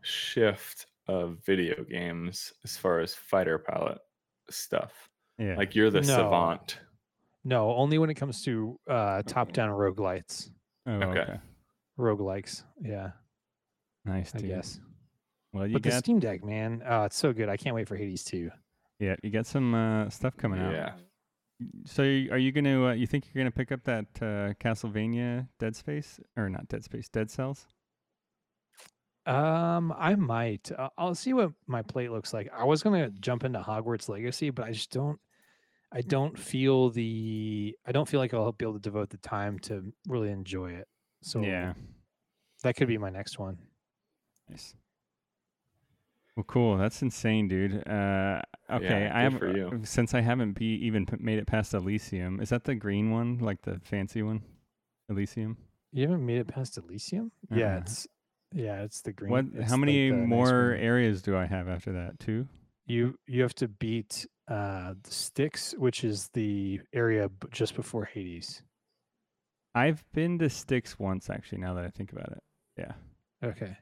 shift 0.00 0.86
of 1.08 1.38
video 1.44 1.84
games 1.84 2.52
as 2.64 2.76
far 2.76 3.00
as 3.00 3.14
fighter 3.14 3.58
pilot 3.58 3.98
stuff. 4.50 4.92
yeah. 5.38 5.56
Like 5.56 5.74
you're 5.74 5.90
the 5.90 6.00
No. 6.00 6.06
savant. 6.06 6.78
no, 7.44 7.74
only 7.74 7.98
when 7.98 8.10
it 8.10 8.14
comes 8.14 8.42
to 8.44 8.78
uh, 8.88 9.22
top 9.22 9.52
down 9.52 9.70
roguelites, 9.70 10.50
oh, 10.86 10.92
okay. 10.92 11.20
okay. 11.20 11.40
roguelikes. 11.98 12.62
Yeah, 12.80 13.10
Nice, 14.04 14.32
I 14.34 14.40
guess. 14.40 14.80
Well, 15.52 15.66
you 15.66 15.74
But 15.74 15.82
the 15.84 15.92
Steam 15.92 16.18
Deck, 16.20 16.44
man, 16.44 16.82
oh, 16.86 17.04
it's 17.04 17.16
so 17.16 17.32
good. 17.32 17.48
I 17.48 17.56
can't 17.56 17.74
wait 17.74 17.88
for 17.88 17.96
Hades 17.96 18.24
2. 18.24 18.50
yeah, 19.00 19.16
you 19.22 19.30
got 19.30 19.46
some 19.46 19.74
uh, 19.74 20.10
stuff 20.10 20.36
coming 20.36 20.60
out. 20.60 20.72
Yeah. 20.72 20.92
So 21.86 22.02
are 22.02 22.36
you 22.38 22.52
gonna? 22.52 22.88
Uh, 22.88 22.92
you 22.92 23.06
think 23.06 23.24
you're 23.32 23.42
gonna 23.42 23.50
pick 23.50 23.72
up 23.72 23.82
that 23.84 24.04
uh, 24.20 24.52
Castlevania 24.62 25.48
Dead 25.58 25.74
Space 25.74 26.20
or 26.36 26.50
not 26.50 26.68
Dead 26.68 26.84
Space 26.84 27.08
Dead 27.08 27.30
Cells? 27.30 27.66
Um, 29.26 29.92
I 29.98 30.14
might. 30.14 30.70
Uh, 30.76 30.88
I'll 30.96 31.14
see 31.14 31.32
what 31.32 31.52
my 31.66 31.82
plate 31.82 32.12
looks 32.12 32.32
like. 32.32 32.48
I 32.56 32.64
was 32.64 32.82
gonna 32.82 33.10
jump 33.10 33.44
into 33.44 33.58
Hogwarts 33.58 34.08
Legacy, 34.08 34.50
but 34.50 34.66
I 34.66 34.72
just 34.72 34.90
don't. 34.90 35.18
I 35.92 36.00
don't 36.00 36.38
feel 36.38 36.90
the. 36.90 37.76
I 37.86 37.92
don't 37.92 38.08
feel 38.08 38.20
like 38.20 38.34
I'll 38.34 38.52
be 38.52 38.64
able 38.64 38.74
to 38.74 38.80
devote 38.80 39.10
the 39.10 39.18
time 39.18 39.58
to 39.60 39.92
really 40.06 40.30
enjoy 40.30 40.72
it. 40.72 40.86
So 41.22 41.40
yeah. 41.40 41.74
that 42.62 42.76
could 42.76 42.88
be 42.88 42.98
my 42.98 43.10
next 43.10 43.38
one. 43.38 43.58
Nice. 44.48 44.74
Well, 46.36 46.44
cool. 46.44 46.76
That's 46.76 47.00
insane, 47.02 47.48
dude. 47.48 47.82
Uh, 47.88 48.42
okay, 48.70 49.08
I 49.08 49.24
good 49.24 49.32
have 49.32 49.38
for 49.38 49.56
you. 49.56 49.80
since 49.84 50.12
I 50.12 50.20
haven't 50.20 50.52
be 50.52 50.66
even 50.86 51.06
made 51.18 51.38
it 51.38 51.46
past 51.46 51.72
Elysium. 51.72 52.40
Is 52.40 52.50
that 52.50 52.64
the 52.64 52.74
green 52.74 53.10
one, 53.10 53.38
like 53.38 53.62
the 53.62 53.80
fancy 53.82 54.22
one? 54.22 54.42
Elysium. 55.08 55.56
You 55.92 56.02
haven't 56.02 56.26
made 56.26 56.38
it 56.38 56.48
past 56.48 56.76
Elysium? 56.76 57.32
Yeah, 57.50 57.74
Uh-uh. 57.74 57.78
it's 57.78 58.06
yeah, 58.52 58.82
it's 58.82 59.02
the 59.02 59.12
green. 59.12 59.30
What? 59.30 59.44
How 59.68 59.76
many 59.76 60.10
the 60.10 60.16
nice 60.16 60.28
more 60.28 60.70
one. 60.70 60.78
areas 60.78 61.22
do 61.22 61.36
I 61.36 61.46
have 61.46 61.68
after 61.68 61.92
that? 61.92 62.18
Two. 62.20 62.46
You 62.86 63.18
you 63.26 63.42
have 63.42 63.54
to 63.56 63.68
beat 63.68 64.26
uh 64.48 64.94
the 65.02 65.10
Styx, 65.10 65.74
which 65.76 66.04
is 66.04 66.30
the 66.34 66.80
area 66.92 67.30
just 67.50 67.74
before 67.74 68.04
Hades. 68.04 68.62
I've 69.74 70.04
been 70.14 70.38
to 70.38 70.48
Styx 70.48 70.98
once, 70.98 71.28
actually. 71.28 71.58
Now 71.58 71.74
that 71.74 71.84
I 71.84 71.90
think 71.90 72.12
about 72.12 72.32
it. 72.32 72.42
Yeah. 72.78 72.92
Okay. 73.44 73.76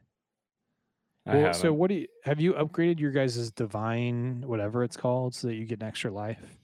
I 1.27 1.37
Well, 1.37 1.55
so 1.55 1.73
what 1.73 1.89
do 1.89 1.95
you 1.95 2.07
have 2.25 2.41
you 2.41 2.55
upgraded 2.55 2.99
your 2.99 3.13
guys' 3.13 3.51
divine 3.51 4.43
whatever 4.47 4.85
it's 4.85 4.97
called 4.97 5.35
so 5.35 5.49
that 5.49 5.55
you 5.55 5.67
get 5.67 5.81
an 5.81 5.89
extra 5.89 6.11
life? 6.11 6.59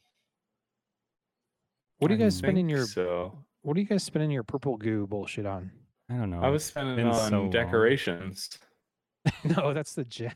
What 1.98 2.08
do 2.08 2.14
you 2.14 2.20
guys 2.20 2.36
spending 2.36 2.66
think 2.66 2.76
your 2.76 2.86
so 2.86 3.38
what 3.62 3.74
do 3.74 3.80
you 3.80 3.86
guys 3.86 4.02
spending 4.02 4.30
your 4.30 4.42
purple 4.42 4.76
goo 4.76 5.06
bullshit 5.06 5.46
on? 5.46 5.70
I 6.10 6.14
don't 6.14 6.30
know. 6.30 6.40
I 6.42 6.48
was 6.48 6.64
spending 6.64 6.96
been 6.96 7.06
on 7.06 7.30
so 7.30 7.48
decorations. 7.48 8.58
no, 9.44 9.72
that's 9.72 9.94
the 9.94 10.04
gem. 10.04 10.32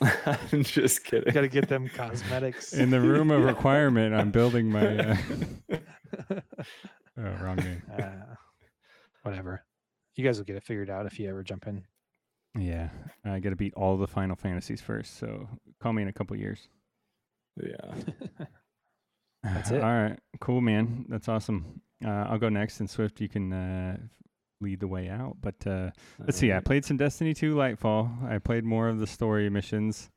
I'm 0.52 0.62
just 0.62 1.04
kidding. 1.04 1.32
Got 1.32 1.40
to 1.40 1.48
get 1.48 1.68
them 1.68 1.88
cosmetics. 1.88 2.72
in 2.72 2.90
the 2.90 3.00
room 3.00 3.30
of 3.30 3.42
requirement. 3.44 4.14
I'm 4.14 4.30
building 4.30 4.70
my. 4.70 4.98
Uh, 4.98 5.16
oh, 7.18 7.34
wrong 7.42 7.56
game. 7.56 7.82
uh, 7.98 8.34
whatever. 9.22 9.64
You 10.14 10.24
guys 10.24 10.38
will 10.38 10.44
get 10.44 10.56
it 10.56 10.62
figured 10.64 10.90
out 10.90 11.06
if 11.06 11.18
you 11.18 11.28
ever 11.28 11.42
jump 11.42 11.66
in. 11.66 11.84
Yeah, 12.58 12.90
I 13.24 13.40
got 13.40 13.50
to 13.50 13.56
beat 13.56 13.74
all 13.74 13.96
the 13.96 14.06
Final 14.06 14.36
Fantasies 14.36 14.80
first. 14.80 15.18
So 15.18 15.48
call 15.80 15.92
me 15.92 16.02
in 16.02 16.08
a 16.08 16.12
couple 16.12 16.36
years. 16.36 16.68
yeah. 17.60 17.94
That's 19.42 19.70
it. 19.70 19.82
All 19.82 19.90
right, 19.90 20.18
cool, 20.40 20.60
man. 20.60 21.06
That's 21.08 21.28
awesome. 21.28 21.80
Uh, 22.04 22.26
I'll 22.28 22.38
go 22.38 22.48
next, 22.48 22.80
and 22.80 22.90
Swift, 22.90 23.20
you 23.20 23.28
can 23.28 23.52
uh, 23.52 23.96
lead 24.60 24.80
the 24.80 24.88
way 24.88 25.08
out. 25.08 25.36
But 25.40 25.66
uh, 25.66 25.90
let's 26.18 26.38
see. 26.38 26.52
I 26.52 26.60
played 26.60 26.84
some 26.84 26.96
Destiny 26.96 27.34
2 27.34 27.54
Lightfall. 27.54 28.30
I 28.30 28.38
played 28.38 28.64
more 28.64 28.88
of 28.88 28.98
the 28.98 29.06
story 29.06 29.48
missions. 29.50 30.10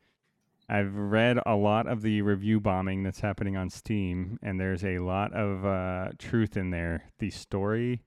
I've 0.70 0.96
read 0.96 1.38
a 1.46 1.56
lot 1.56 1.88
of 1.88 2.02
the 2.02 2.22
review 2.22 2.62
bombing 2.62 3.04
that's 3.04 3.20
happening 3.20 3.58
on 3.58 3.70
Steam, 3.70 4.40
and 4.42 4.60
there's 4.60 4.86
a 4.86 5.00
lot 5.00 5.34
of 5.34 5.66
uh, 5.66 6.12
truth 6.18 6.56
in 6.56 6.70
there. 6.70 7.04
The 7.20 7.30
story 7.30 8.04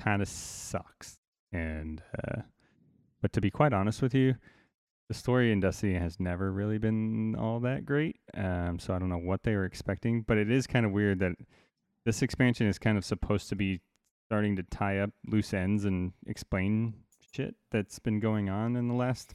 kind 0.00 0.22
of 0.22 0.28
sucks, 0.28 1.18
and 1.52 2.02
uh, 2.26 2.42
but 3.20 3.34
to 3.34 3.42
be 3.42 3.50
quite 3.50 3.74
honest 3.74 4.00
with 4.00 4.14
you, 4.14 4.36
the 5.08 5.14
story 5.14 5.52
in 5.52 5.60
Destiny 5.60 5.98
has 5.98 6.18
never 6.18 6.50
really 6.50 6.78
been 6.78 7.36
all 7.36 7.60
that 7.60 7.84
great. 7.84 8.16
Um, 8.32 8.78
so 8.78 8.94
I 8.94 8.98
don't 8.98 9.10
know 9.10 9.18
what 9.18 9.42
they 9.42 9.54
were 9.54 9.66
expecting, 9.66 10.22
but 10.22 10.38
it 10.38 10.50
is 10.50 10.66
kind 10.66 10.86
of 10.86 10.92
weird 10.92 11.18
that 11.18 11.32
this 12.06 12.22
expansion 12.22 12.66
is 12.66 12.78
kind 12.78 12.96
of 12.96 13.04
supposed 13.04 13.50
to 13.50 13.56
be 13.56 13.80
starting 14.34 14.56
to 14.56 14.64
tie 14.64 14.98
up 14.98 15.10
loose 15.28 15.54
ends 15.54 15.84
and 15.84 16.12
explain 16.26 16.92
shit 17.32 17.54
that's 17.70 18.00
been 18.00 18.18
going 18.18 18.50
on 18.50 18.74
in 18.74 18.88
the 18.88 18.94
last 18.94 19.32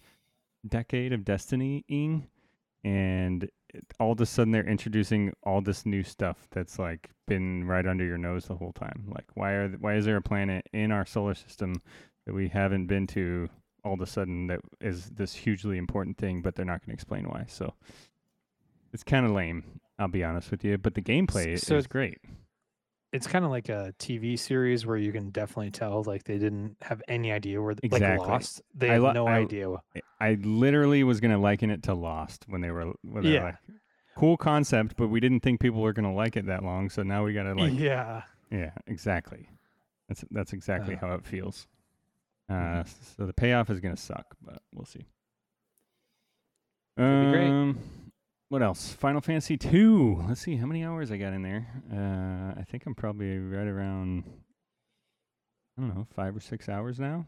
decade 0.68 1.14
of 1.14 1.24
Destiny-ing. 1.24 2.28
And 2.84 3.44
it, 3.70 3.86
all 3.98 4.12
of 4.12 4.20
a 4.20 4.26
sudden 4.26 4.52
they're 4.52 4.68
introducing 4.68 5.32
all 5.44 5.62
this 5.62 5.86
new 5.86 6.04
stuff 6.04 6.48
that's 6.52 6.78
like 6.78 7.12
been 7.28 7.64
right 7.64 7.88
under 7.88 8.04
your 8.04 8.18
nose 8.18 8.44
the 8.44 8.56
whole 8.56 8.74
time. 8.74 9.06
Like 9.08 9.24
why 9.36 9.54
are 9.54 9.70
why 9.80 9.96
is 9.96 10.04
there 10.04 10.18
a 10.18 10.22
planet 10.22 10.68
in 10.74 10.92
our 10.92 11.06
solar 11.06 11.34
system 11.34 11.76
that 12.26 12.34
we 12.34 12.50
haven't 12.50 12.88
been 12.88 13.08
to 13.08 13.48
all 13.86 13.94
of 13.94 14.02
a 14.02 14.06
sudden 14.06 14.48
that 14.48 14.60
is 14.82 15.12
this 15.12 15.34
hugely 15.34 15.78
important 15.78 16.18
thing, 16.18 16.42
but 16.42 16.56
they're 16.56 16.66
not 16.66 16.82
going 16.82 16.90
to 16.90 16.94
explain 16.94 17.24
why. 17.24 17.46
So 17.48 17.74
it's 18.92 19.04
kind 19.04 19.26
of 19.26 19.32
lame, 19.32 19.80
I'll 19.98 20.10
be 20.10 20.26
honest 20.26 20.52
with 20.52 20.66
you. 20.66 20.78
But 20.78 20.96
the 20.96 21.02
gameplay 21.02 21.58
so 21.58 21.78
is 21.78 21.88
great. 21.88 22.18
It's 23.12 23.26
kind 23.26 23.44
of 23.44 23.50
like 23.50 23.70
a 23.70 23.94
TV 23.98 24.38
series 24.38 24.86
where 24.86 24.98
you 24.98 25.12
can 25.12 25.32
definitely 25.32 25.72
tell 25.72 26.04
like 26.04 26.24
they 26.26 26.38
didn't 26.38 26.78
have 26.82 27.02
any 27.08 27.32
idea 27.32 27.60
where 27.62 27.76
Exactly. 27.82 28.18
like 28.20 28.28
Lost. 28.28 28.62
They 28.76 28.88
had 28.88 28.94
have 28.96 29.04
lo- 29.04 29.12
no 29.14 29.28
I- 29.28 29.38
idea. 29.40 29.76
I 30.20 30.34
literally 30.36 31.04
was 31.04 31.20
going 31.20 31.32
to 31.32 31.38
liken 31.40 31.72
it 31.72 31.82
to 31.84 31.94
Lost 31.96 32.46
when 32.48 32.62
they 32.62 32.70
were, 32.72 32.94
when 33.02 33.24
they 33.24 33.30
were 33.30 33.36
Yeah. 33.36 33.44
like, 33.46 33.56
cool 34.16 34.38
concept, 34.38 34.96
but 34.98 35.08
we 35.08 35.20
didn't 35.20 35.40
think 35.40 35.60
people 35.60 35.82
were 35.82 35.94
going 35.94 36.06
to 36.08 36.12
like 36.16 36.36
it 36.38 36.46
that 36.48 36.64
long. 36.64 36.90
So 36.90 37.02
now 37.04 37.24
we 37.26 37.34
got 37.34 37.44
to 37.44 37.54
like, 37.56 37.74
yeah. 37.80 38.24
yeah. 38.52 38.72
exactly. 38.86 39.50
That's 40.08 40.24
that's 40.32 40.54
exactly 40.54 40.96
Uh, 40.96 41.00
how 41.00 41.14
it 41.16 41.26
feels. 41.26 41.68
Uh, 42.50 42.84
So 42.84 43.26
the 43.26 43.34
payoff 43.34 43.70
is 43.70 43.80
going 43.80 43.96
to 43.96 44.02
suck, 44.02 44.36
but 44.42 44.62
we'll 44.74 44.86
see. 44.86 45.06
be 46.98 47.04
great. 47.32 47.76
What 48.50 48.64
else? 48.64 48.92
Final 48.94 49.22
Fantasy 49.22 49.58
two. 49.58 50.24
Let's 50.28 50.42
see 50.42 50.56
how 50.56 50.66
many 50.66 50.84
hours 50.84 51.12
I 51.12 51.18
got 51.18 51.34
in 51.34 51.44
there. 51.44 51.68
Uh, 51.94 52.60
I 52.60 52.64
think 52.64 52.86
I'm 52.86 52.96
probably 52.96 53.38
right 53.38 53.68
around. 53.68 54.24
I 55.78 55.82
don't 55.82 55.96
know, 55.96 56.08
five 56.16 56.36
or 56.36 56.40
six 56.40 56.68
hours 56.68 57.00
now. 57.00 57.26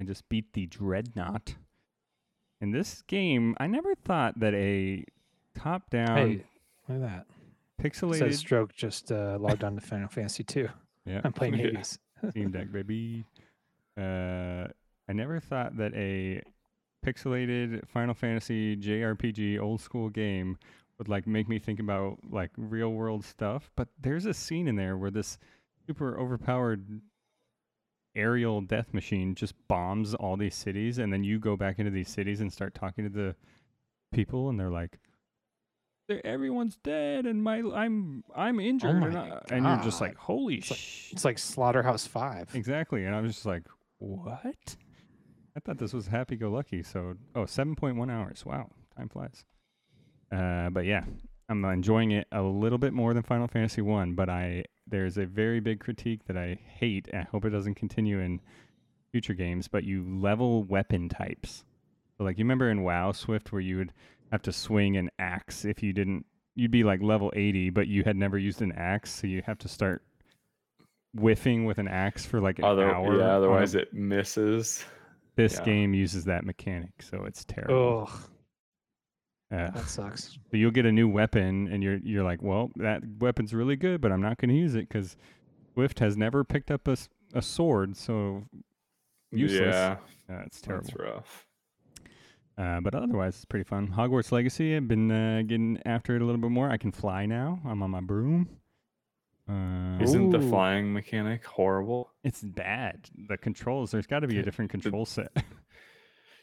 I 0.00 0.04
just 0.04 0.28
beat 0.28 0.52
the 0.52 0.66
Dreadnought. 0.66 1.54
In 2.60 2.70
this 2.72 3.02
game, 3.06 3.54
I 3.60 3.66
never 3.68 3.94
thought 3.94 4.38
that 4.40 4.54
a 4.54 5.04
top-down 5.54 6.16
Hey, 6.16 6.44
look 6.88 7.02
at 7.02 7.02
that. 7.02 7.26
pixelated. 7.80 8.18
Says 8.18 8.38
Stroke 8.38 8.74
just 8.74 9.12
uh, 9.12 9.38
logged 9.40 9.62
on 9.62 9.76
to 9.76 9.80
Final 9.80 10.08
Fantasy 10.08 10.42
2. 10.42 10.68
yeah, 11.06 11.20
I'm 11.22 11.32
playing 11.32 11.54
Hades. 11.58 11.98
Steam 12.30 12.50
Deck, 12.50 12.72
baby. 12.72 13.24
Uh, 13.98 14.66
I 15.08 15.12
never 15.12 15.38
thought 15.38 15.76
that 15.76 15.94
a 15.94 16.42
pixelated 17.06 17.86
Final 17.88 18.14
Fantasy 18.14 18.76
JRPG 18.76 19.60
old 19.60 19.80
school 19.80 20.08
game 20.08 20.58
would 20.98 21.08
like 21.08 21.26
make 21.26 21.48
me 21.48 21.58
think 21.58 21.78
about 21.78 22.18
like 22.30 22.50
real 22.56 22.90
world 22.92 23.24
stuff. 23.24 23.70
But 23.76 23.88
there's 24.00 24.26
a 24.26 24.34
scene 24.34 24.66
in 24.66 24.76
there 24.76 24.96
where 24.96 25.10
this 25.10 25.38
super 25.86 26.18
overpowered 26.18 27.00
aerial 28.14 28.60
death 28.62 28.92
machine 28.94 29.34
just 29.34 29.54
bombs 29.68 30.14
all 30.14 30.36
these 30.36 30.54
cities, 30.54 30.98
and 30.98 31.12
then 31.12 31.22
you 31.22 31.38
go 31.38 31.56
back 31.56 31.78
into 31.78 31.90
these 31.90 32.08
cities 32.08 32.40
and 32.40 32.52
start 32.52 32.74
talking 32.74 33.04
to 33.04 33.10
the 33.10 33.34
people, 34.12 34.48
and 34.48 34.58
they're 34.58 34.70
like, 34.70 34.98
"They're- 36.08 36.22
everyone's 36.24 36.76
dead 36.78 37.26
and 37.26 37.42
my 37.42 37.58
I'm 37.74 38.24
I'm 38.34 38.58
injured 38.58 38.96
oh 38.96 39.00
my 39.00 39.06
and, 39.08 39.16
I- 39.18 39.42
and 39.50 39.64
you're 39.66 39.84
just 39.84 40.00
like 40.00 40.16
holy 40.16 40.56
It's 40.56 40.70
like- 40.70 41.12
It's 41.12 41.24
like 41.24 41.38
Slaughterhouse 41.38 42.06
Five. 42.06 42.54
exactly 42.54 43.04
and 43.04 43.14
I 43.14 43.20
was 43.20 43.34
just 43.34 43.46
like 43.46 43.64
what 43.98 44.76
I 45.56 45.60
thought 45.60 45.78
this 45.78 45.94
was 45.94 46.06
happy 46.06 46.36
go 46.36 46.50
lucky 46.50 46.82
so 46.82 47.14
oh 47.34 47.42
7.1 47.44 48.10
hours. 48.12 48.44
Wow 48.44 48.68
time 48.96 49.08
flies. 49.08 49.44
Uh 50.30 50.68
but 50.70 50.84
yeah 50.84 51.04
I'm 51.48 51.64
enjoying 51.64 52.10
it 52.10 52.26
a 52.32 52.42
little 52.42 52.78
bit 52.78 52.92
more 52.92 53.14
than 53.14 53.22
Final 53.22 53.48
Fantasy 53.48 53.80
1 53.80 54.14
but 54.14 54.28
I 54.28 54.64
there's 54.86 55.16
a 55.16 55.26
very 55.26 55.60
big 55.60 55.80
critique 55.80 56.26
that 56.26 56.36
I 56.36 56.58
hate 56.66 57.08
I 57.14 57.22
hope 57.22 57.44
it 57.44 57.50
doesn't 57.50 57.74
continue 57.76 58.20
in 58.20 58.40
future 59.12 59.34
games 59.34 59.66
but 59.68 59.84
you 59.84 60.04
level 60.20 60.64
weapon 60.64 61.08
types. 61.08 61.64
So 62.18 62.24
like 62.24 62.38
you 62.38 62.44
remember 62.44 62.70
in 62.70 62.82
WoW 62.82 63.12
Swift 63.12 63.52
where 63.52 63.60
you 63.60 63.78
would 63.78 63.92
have 64.32 64.42
to 64.42 64.52
swing 64.52 64.96
an 64.96 65.10
axe 65.18 65.64
if 65.64 65.82
you 65.82 65.92
didn't 65.92 66.26
you'd 66.54 66.70
be 66.70 66.84
like 66.84 67.00
level 67.00 67.32
80 67.34 67.70
but 67.70 67.86
you 67.86 68.02
had 68.04 68.16
never 68.16 68.36
used 68.38 68.60
an 68.60 68.72
axe 68.72 69.10
so 69.14 69.26
you 69.26 69.42
have 69.46 69.58
to 69.58 69.68
start 69.68 70.02
whiffing 71.14 71.64
with 71.64 71.78
an 71.78 71.88
axe 71.88 72.26
for 72.26 72.40
like 72.40 72.58
an 72.58 72.64
Other, 72.64 72.90
hour 72.92 73.16
yeah, 73.18 73.24
on 73.24 73.30
a- 73.30 73.36
otherwise 73.36 73.74
it 73.74 73.92
misses. 73.94 74.84
This 75.36 75.54
yeah. 75.58 75.64
game 75.64 75.94
uses 75.94 76.24
that 76.24 76.44
mechanic 76.44 77.02
so 77.02 77.24
it's 77.24 77.44
terrible 77.44 78.08
Oh, 78.10 79.56
Uh, 79.56 79.70
that 79.70 79.86
sucks. 79.88 80.38
so 80.50 80.56
you'll 80.56 80.70
get 80.72 80.86
a 80.86 80.92
new 80.92 81.08
weapon 81.08 81.68
and 81.72 81.82
you're 81.82 81.98
you're 81.98 82.24
like 82.24 82.42
well 82.42 82.70
that 82.76 83.00
weapon's 83.20 83.54
really 83.54 83.76
good 83.76 84.00
but 84.00 84.10
i'm 84.10 84.20
not 84.22 84.38
going 84.38 84.48
to 84.48 84.56
use 84.56 84.74
it 84.74 84.88
because 84.88 85.16
swift 85.74 85.98
has 86.00 86.16
never 86.16 86.42
picked 86.42 86.70
up 86.70 86.88
a, 86.88 86.96
a 87.34 87.42
sword 87.42 87.96
so 87.96 88.42
Useless. 89.32 89.74
Yeah, 89.74 89.96
uh, 90.30 90.42
it's 90.46 90.60
terrible 90.60 90.86
that's 90.86 90.98
rough. 90.98 91.46
Uh, 92.56 92.80
but 92.80 92.94
otherwise, 92.94 93.34
it's 93.34 93.44
pretty 93.44 93.64
fun. 93.64 93.88
Hogwarts 93.88 94.30
Legacy, 94.32 94.74
I've 94.76 94.88
been 94.88 95.10
uh, 95.10 95.42
getting 95.42 95.78
after 95.84 96.14
it 96.16 96.22
a 96.22 96.24
little 96.24 96.40
bit 96.40 96.50
more. 96.52 96.70
I 96.70 96.78
can 96.78 96.92
fly 96.92 97.26
now. 97.26 97.58
I'm 97.66 97.82
on 97.82 97.90
my 97.90 98.00
broom. 98.00 98.48
Uh, 99.48 99.98
Isn't 100.02 100.30
the 100.30 100.38
Ooh. 100.40 100.48
flying 100.50 100.92
mechanic 100.92 101.44
horrible? 101.44 102.12
it's 102.24 102.42
bad. 102.42 103.08
The 103.28 103.36
controls, 103.36 103.90
there's 103.92 104.06
got 104.06 104.20
to 104.20 104.26
be 104.28 104.38
a 104.38 104.42
different 104.42 104.70
control 104.70 105.06
set. 105.06 105.30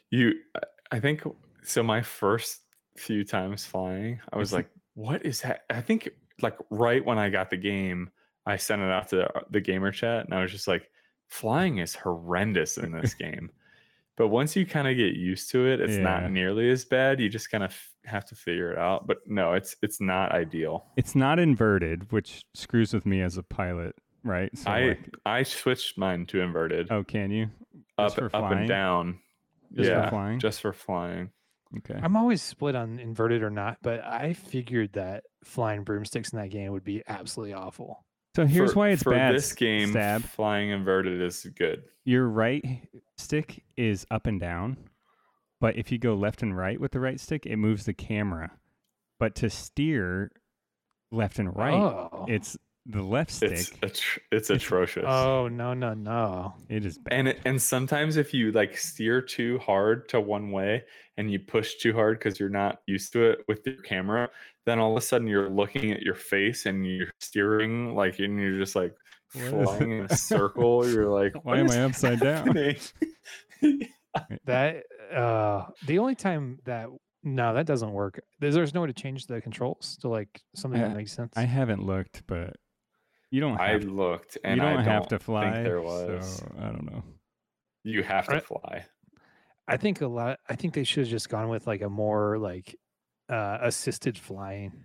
You, 0.10 0.34
I- 0.56 0.60
I 0.98 1.00
think 1.00 1.24
so. 1.64 1.82
My 1.82 2.02
first 2.04 2.60
few 2.98 3.24
times 3.24 3.66
flying, 3.66 4.20
I 4.32 4.38
was 4.38 4.50
It's- 4.54 4.60
like, 4.66 4.70
"What 4.94 5.26
is 5.26 5.42
that?" 5.42 5.62
I 5.72 5.82
think 5.82 6.08
like 6.42 6.56
right 6.70 7.04
when 7.04 7.18
I 7.18 7.30
got 7.32 7.50
the 7.50 7.58
game, 7.58 8.12
I 8.46 8.58
sent 8.58 8.82
it 8.84 8.92
out 8.92 9.08
to 9.10 9.28
the 9.50 9.60
gamer 9.60 9.92
chat, 9.92 10.26
and 10.26 10.34
I 10.36 10.42
was 10.44 10.52
just 10.52 10.68
like, 10.68 10.88
"Flying 11.30 11.80
is 11.80 11.96
horrendous 11.96 12.78
in 12.78 12.92
this 12.92 13.14
game." 13.26 13.50
But 14.18 14.28
once 14.28 14.56
you 14.56 14.68
kind 14.68 14.88
of 14.88 14.96
get 14.96 15.16
used 15.16 15.50
to 15.52 15.66
it, 15.66 15.82
it's 15.82 15.94
Yeah. 15.98 16.04
not 16.04 16.32
nearly 16.32 16.70
as 16.70 16.86
bad. 16.86 17.20
You 17.20 17.28
just 17.28 17.50
kind 17.50 17.64
of 17.64 17.76
have 18.06 18.26
to 18.26 18.36
figure 18.36 18.72
it 18.72 18.78
out. 18.78 19.08
But 19.08 19.18
no, 19.26 19.54
it's 19.54 19.76
it's 19.82 20.02
not 20.02 20.32
ideal. 20.32 20.86
it's 20.98 21.16
not 21.16 21.40
inverted, 21.40 22.12
which 22.12 22.44
screws 22.54 22.94
with 22.94 23.06
me 23.06 23.22
as 23.22 23.38
a 23.38 23.44
pilot, 23.44 23.96
right? 24.24 24.56
So 24.58 24.70
I 24.70 24.88
like, 24.90 25.16
I 25.26 25.44
switched 25.44 25.98
mine 25.98 26.26
to 26.28 26.42
inverted, 26.42 26.92
oh, 26.92 27.04
can 27.04 27.32
you? 27.32 27.50
up 27.98 28.08
just 28.08 28.16
for 28.16 28.36
up 28.36 28.52
and 28.52 28.68
down. 28.68 29.20
Just 29.74 29.90
for 29.90 29.96
yeah, 29.96 30.10
flying? 30.10 30.40
just 30.40 30.62
for 30.62 30.74
flying. 30.74 31.30
Okay. 31.78 32.00
I'm 32.02 32.16
always 32.16 32.42
split 32.42 32.76
on 32.76 33.00
inverted 33.00 33.42
or 33.42 33.50
not, 33.50 33.78
but 33.82 34.04
I 34.04 34.34
figured 34.34 34.94
that 34.94 35.24
flying 35.44 35.84
broomsticks 35.84 36.32
in 36.32 36.40
that 36.40 36.50
game 36.50 36.72
would 36.72 36.84
be 36.84 37.02
absolutely 37.08 37.56
awful. 37.56 38.06
So 38.36 38.46
here's 38.46 38.74
for, 38.74 38.80
why 38.80 38.90
it's 38.90 39.04
for 39.04 39.12
bad. 39.12 39.34
this 39.34 39.54
game. 39.54 39.92
Stab. 39.92 40.24
Flying 40.24 40.70
inverted 40.70 41.22
is 41.22 41.46
good. 41.56 41.84
Your 42.04 42.28
right 42.28 42.64
stick 43.18 43.64
is 43.78 44.06
up 44.12 44.28
and 44.28 44.40
down, 44.40 44.78
but 45.64 45.78
if 45.78 45.92
you 45.94 45.98
go 45.98 46.14
left 46.14 46.42
and 46.44 46.56
right 46.58 46.78
with 46.78 46.92
the 46.92 47.00
right 47.00 47.20
stick, 47.22 47.46
it 47.46 47.56
moves 47.56 47.86
the 47.86 47.94
camera. 47.94 48.52
But 49.18 49.34
to 49.36 49.50
steer 49.50 50.32
left 51.10 51.40
and 51.40 51.56
right, 51.56 51.74
Oh. 51.74 52.26
it's 52.28 52.58
the 52.86 53.02
left 53.02 53.32
stick. 53.32 53.52
It's 53.54 53.70
atr- 53.80 54.20
it's 54.30 54.50
atrocious. 54.50 55.06
Oh 55.08 55.48
no 55.48 55.74
no 55.74 55.94
no! 55.94 56.54
it 56.68 56.86
is 56.86 56.98
bad. 56.98 57.14
and 57.18 57.28
it, 57.30 57.40
and 57.46 57.62
sometimes 57.62 58.18
if 58.18 58.34
you 58.34 58.52
like 58.52 58.76
steer 58.78 59.22
too 59.22 59.58
hard 59.60 60.10
to 60.10 60.20
one 60.20 60.52
way 60.52 60.84
and 61.16 61.32
you 61.32 61.40
push 61.40 61.76
too 61.76 61.94
hard 61.94 62.20
because 62.20 62.42
you're 62.42 62.50
not 62.50 62.82
used 62.86 63.14
to 63.14 63.24
it 63.24 63.40
with 63.48 63.66
your 63.66 63.82
camera, 63.84 64.30
then 64.66 64.80
all 64.80 64.92
of 64.92 64.98
a 64.98 65.02
sudden 65.06 65.28
you're 65.30 65.50
looking 65.50 65.94
at 65.94 66.02
your 66.02 66.16
face 66.16 66.66
and 66.66 66.86
you're 66.86 67.08
steering 67.22 67.96
like 67.96 68.20
and 68.20 68.38
you're 68.38 68.60
just 68.60 68.76
like 68.76 68.94
What 69.34 69.44
is- 69.46 69.52
flying 69.64 69.92
in 70.00 70.06
a 70.10 70.18
circle. 70.18 70.86
You're 70.86 71.08
like, 71.08 71.34
Why 71.46 71.60
am 71.60 71.72
I 71.72 71.84
upside 71.84 72.20
down?" 72.20 72.54
happening?" 74.16 74.40
That 74.46 74.84
uh, 75.14 75.66
the 75.86 76.00
only 76.00 76.16
time 76.16 76.60
that 76.66 76.88
no, 77.24 77.54
that 77.54 77.66
doesn't 77.66 77.92
work. 77.94 78.22
There's, 78.40 78.54
there's 78.56 78.74
no 78.74 78.82
way 78.82 78.88
to 78.88 78.94
change 78.94 79.28
the 79.28 79.40
controls 79.42 79.98
to 80.02 80.10
like 80.10 80.42
something 80.56 80.82
I- 80.82 80.88
that 80.90 80.96
makes 80.98 81.12
sense. 81.14 81.34
I 81.38 81.44
haven't 81.44 81.84
looked, 81.86 82.24
but 82.28 82.56
you 83.32 83.40
don't 83.42 83.60
I 83.60 83.70
have, 83.72 83.84
looked 83.86 84.38
and 84.44 84.58
you 84.58 84.62
don't, 84.62 84.78
I 84.80 84.84
have 84.84 85.04
don't 85.04 85.10
to 85.10 85.20
fly. 85.20 85.52
think 85.52 85.64
there 85.66 85.82
was. 85.82 86.38
So 86.40 86.52
I 86.60 86.66
don't 86.66 86.86
know. 86.86 87.04
You 87.84 88.04
have 88.04 88.26
to 88.28 88.34
Right. 88.34 88.44
fly. 88.44 88.86
I 89.68 89.78
think 89.78 90.02
a 90.02 90.08
lot. 90.08 90.40
I 90.50 90.56
think 90.56 90.74
they 90.74 90.84
should 90.84 91.04
have 91.06 91.10
just 91.12 91.30
gone 91.30 91.48
with 91.50 91.66
like 91.68 91.82
a 91.82 91.90
more 91.90 92.38
like 92.38 92.76
uh, 93.30 93.58
assisted 93.62 94.18
flying. 94.18 94.84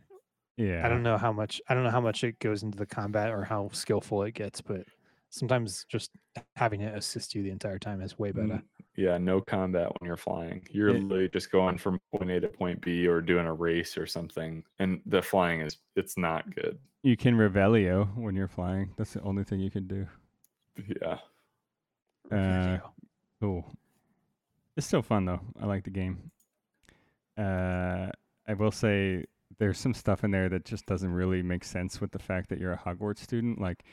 Yeah. 0.57 0.85
I 0.87 0.89
don't 0.89 1.03
know 1.03 1.19
how 1.19 1.33
much. 1.33 1.61
I 1.69 1.75
don't 1.75 1.83
know 1.85 1.91
how 1.91 2.01
much 2.01 2.23
it 2.25 2.39
goes 2.39 2.63
into 2.63 2.79
the 2.79 2.87
combat 2.87 3.31
or 3.31 3.45
how 3.45 3.69
skillful 3.73 4.23
it 4.23 4.35
gets, 4.35 4.61
but 4.61 4.83
sometimes 5.31 5.85
just 5.89 6.11
having 6.57 6.81
it 6.81 6.97
assist 6.97 7.35
you 7.35 7.43
the 7.43 7.51
entire 7.51 7.79
time 7.79 8.01
is 8.01 8.19
way 8.19 8.31
better. 8.33 8.55
N- 8.55 8.63
Yeah, 8.99 9.17
no 9.17 9.41
combat 9.41 9.93
when 10.01 10.09
you're 10.09 10.17
flying. 10.17 10.67
You're 10.73 10.89
It- 10.89 11.05
literally 11.05 11.29
just 11.29 11.53
going 11.53 11.79
from 11.79 12.01
point 12.11 12.33
A 12.33 12.41
to 12.41 12.49
point 12.49 12.81
B 12.81 13.07
or 13.07 13.21
doing 13.21 13.47
a 13.47 13.55
race 13.55 13.97
or 13.97 14.07
something. 14.07 14.65
And 14.81 15.01
the 15.07 15.23
flying 15.23 15.61
is 15.61 15.77
it's 15.95 16.19
not 16.19 16.53
good. 16.53 16.81
You 17.05 17.17
can 17.17 17.37
revelio 17.37 18.07
when 18.17 18.35
you're 18.35 18.49
flying. 18.49 18.91
That's 18.97 19.13
the 19.13 19.23
only 19.23 19.45
thing 19.45 19.61
you 19.61 19.71
can 19.71 19.87
do. 19.87 20.09
Yeah. 21.01 21.19
Uh, 22.31 22.79
cool. 23.41 23.65
It's 24.77 24.87
still 24.89 25.03
fun 25.03 25.27
though. 25.27 25.41
I 25.61 25.67
like 25.67 25.85
the 25.85 25.91
game. 25.91 26.33
Uh, 27.37 28.11
I 28.49 28.55
will 28.55 28.73
say 28.73 29.27
there's 29.59 29.79
some 29.79 29.95
stuff 29.95 30.25
in 30.25 30.33
there 30.33 30.49
that 30.49 30.65
just 30.65 30.87
doesn't 30.87 31.13
really 31.13 31.43
make 31.43 31.63
sense 31.63 32.01
with 32.01 32.11
the 32.11 32.19
fact 32.19 32.49
that 32.49 32.59
you're 32.59 32.73
a 32.73 32.79
Hogwarts 32.79 33.19
student. 33.19 33.61
Like 33.61 33.85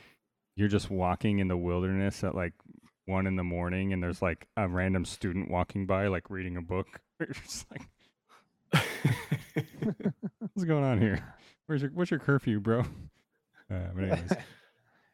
you're 0.56 0.68
just 0.68 0.90
walking 0.90 1.38
in 1.38 1.46
the 1.46 1.56
wilderness 1.56 2.24
at 2.24 2.34
like 2.34 2.54
one 3.06 3.26
in 3.26 3.36
the 3.36 3.44
morning, 3.44 3.92
and 3.92 4.02
there's 4.02 4.20
like 4.20 4.46
a 4.56 4.68
random 4.68 5.04
student 5.04 5.50
walking 5.50 5.86
by, 5.86 6.08
like 6.08 6.28
reading 6.28 6.56
a 6.56 6.62
book. 6.62 7.00
You're 7.20 7.28
just 7.28 7.66
like, 7.70 8.84
what's 10.38 10.64
going 10.64 10.84
on 10.84 11.00
here? 11.00 11.34
Where's 11.66 11.82
your 11.82 11.90
what's 11.92 12.10
your 12.10 12.20
curfew, 12.20 12.60
bro? 12.60 12.84
Uh, 13.68 13.88
but 13.96 14.04
anyways, 14.04 14.32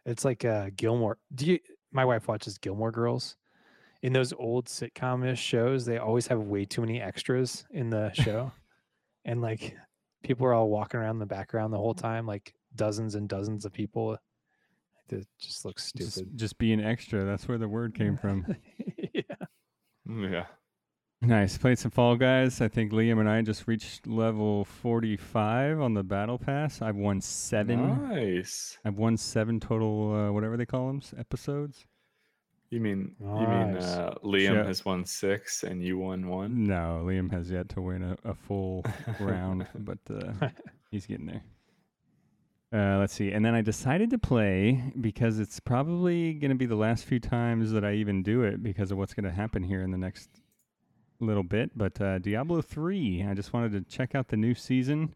it's 0.05 0.27
like 0.27 0.45
uh, 0.45 0.69
Gilmore. 0.77 1.17
Do 1.35 1.47
you? 1.47 1.59
My 1.91 2.05
wife 2.05 2.29
watches 2.29 2.59
Gilmore 2.59 2.91
Girls. 2.93 3.37
In 4.03 4.13
those 4.13 4.35
old 4.35 4.67
sitcom-ish 4.67 5.41
shows, 5.41 5.87
they 5.87 5.97
always 5.97 6.27
have 6.27 6.39
way 6.41 6.67
too 6.67 6.83
many 6.83 7.01
extras 7.01 7.65
in 7.71 7.89
the 7.89 8.13
show, 8.13 8.53
and 9.25 9.41
like 9.41 9.75
people 10.23 10.47
are 10.47 10.53
all 10.53 10.69
walking 10.69 11.01
around 11.01 11.17
in 11.17 11.21
the 11.21 11.25
background 11.25 11.73
the 11.73 11.79
whole 11.79 11.95
time, 11.95 12.27
like 12.27 12.53
dozens 12.75 13.15
and 13.15 13.27
dozens 13.27 13.65
of 13.65 13.73
people. 13.73 14.19
It 15.11 15.27
just 15.39 15.65
looks 15.65 15.93
just, 15.93 16.13
stupid. 16.13 16.39
just 16.39 16.59
being 16.59 16.81
extra. 16.83 17.25
That's 17.25 17.47
where 17.47 17.59
the 17.59 17.69
word 17.69 17.95
came 17.95 18.17
from. 18.17 18.57
yeah. 19.13 19.23
yeah. 20.09 20.47
Nice. 21.21 21.57
Played 21.59 21.79
some 21.79 21.91
Fall 21.91 22.17
Guys. 22.17 22.61
I 22.61 22.69
think 22.69 22.93
Liam 22.93 23.21
and 23.21 23.29
I 23.29 23.43
just 23.43 23.69
reached 23.69 24.07
level 24.07 24.65
45 24.65 25.81
on 25.81 25.95
the 25.95 26.03
Battle 26.03 26.39
Pass. 26.39 26.83
I've 26.83 26.97
won 26.97 27.21
seven. 27.21 28.09
Nice. 28.09 28.79
I've 28.85 28.97
won 28.97 29.17
seven 29.17 29.61
total, 29.61 30.15
uh, 30.15 30.33
whatever 30.33 30.57
they 30.57 30.67
call 30.67 30.89
them, 30.89 31.03
episodes. 31.19 31.87
You 32.71 32.81
mean 32.81 33.15
you 33.21 33.27
mean 33.27 33.77
uh, 33.77 34.15
Liam 34.25 34.55
Sure. 34.55 34.65
has 34.65 34.83
won 34.83 35.05
six 35.05 35.63
and 35.63 35.83
you 35.83 35.99
won 35.99 36.27
one? 36.27 36.67
No, 36.67 37.03
Liam 37.05 37.31
has 37.31 37.51
yet 37.51 37.69
to 37.71 37.83
win 37.83 38.03
a, 38.03 38.17
a 38.25 38.35
full 38.35 38.83
round, 39.21 39.67
but 39.75 39.99
uh, 40.11 40.49
he's 40.91 41.05
getting 41.05 41.27
there. 41.27 41.43
Uh, 42.73 42.97
let's 42.99 43.13
see. 43.13 43.33
And 43.33 43.45
then 43.45 43.55
I 43.55 43.61
decided 43.61 44.11
to 44.11 44.19
play 44.19 44.83
because 44.99 45.39
it's 45.39 45.61
probably 45.61 46.33
going 46.33 46.51
to 46.51 46.57
be 46.57 46.65
the 46.65 46.77
last 46.77 47.05
few 47.05 47.21
times 47.21 47.71
that 47.73 47.85
I 47.85 47.95
even 47.95 48.23
do 48.23 48.43
it 48.43 48.63
because 48.63 48.91
of 48.91 48.97
what's 48.97 49.13
going 49.13 49.25
to 49.25 49.31
happen 49.31 49.63
here 49.63 49.83
in 49.83 49.91
the 49.91 49.99
next 49.99 50.31
little 51.21 51.43
bit. 51.43 51.77
But 51.77 52.01
uh, 52.01 52.19
Diablo 52.19 52.63
3, 52.63 53.27
I 53.29 53.35
just 53.35 53.53
wanted 53.53 53.73
to 53.73 53.83
check 53.95 54.15
out 54.15 54.29
the 54.29 54.39
new 54.39 54.55
season, 54.55 55.15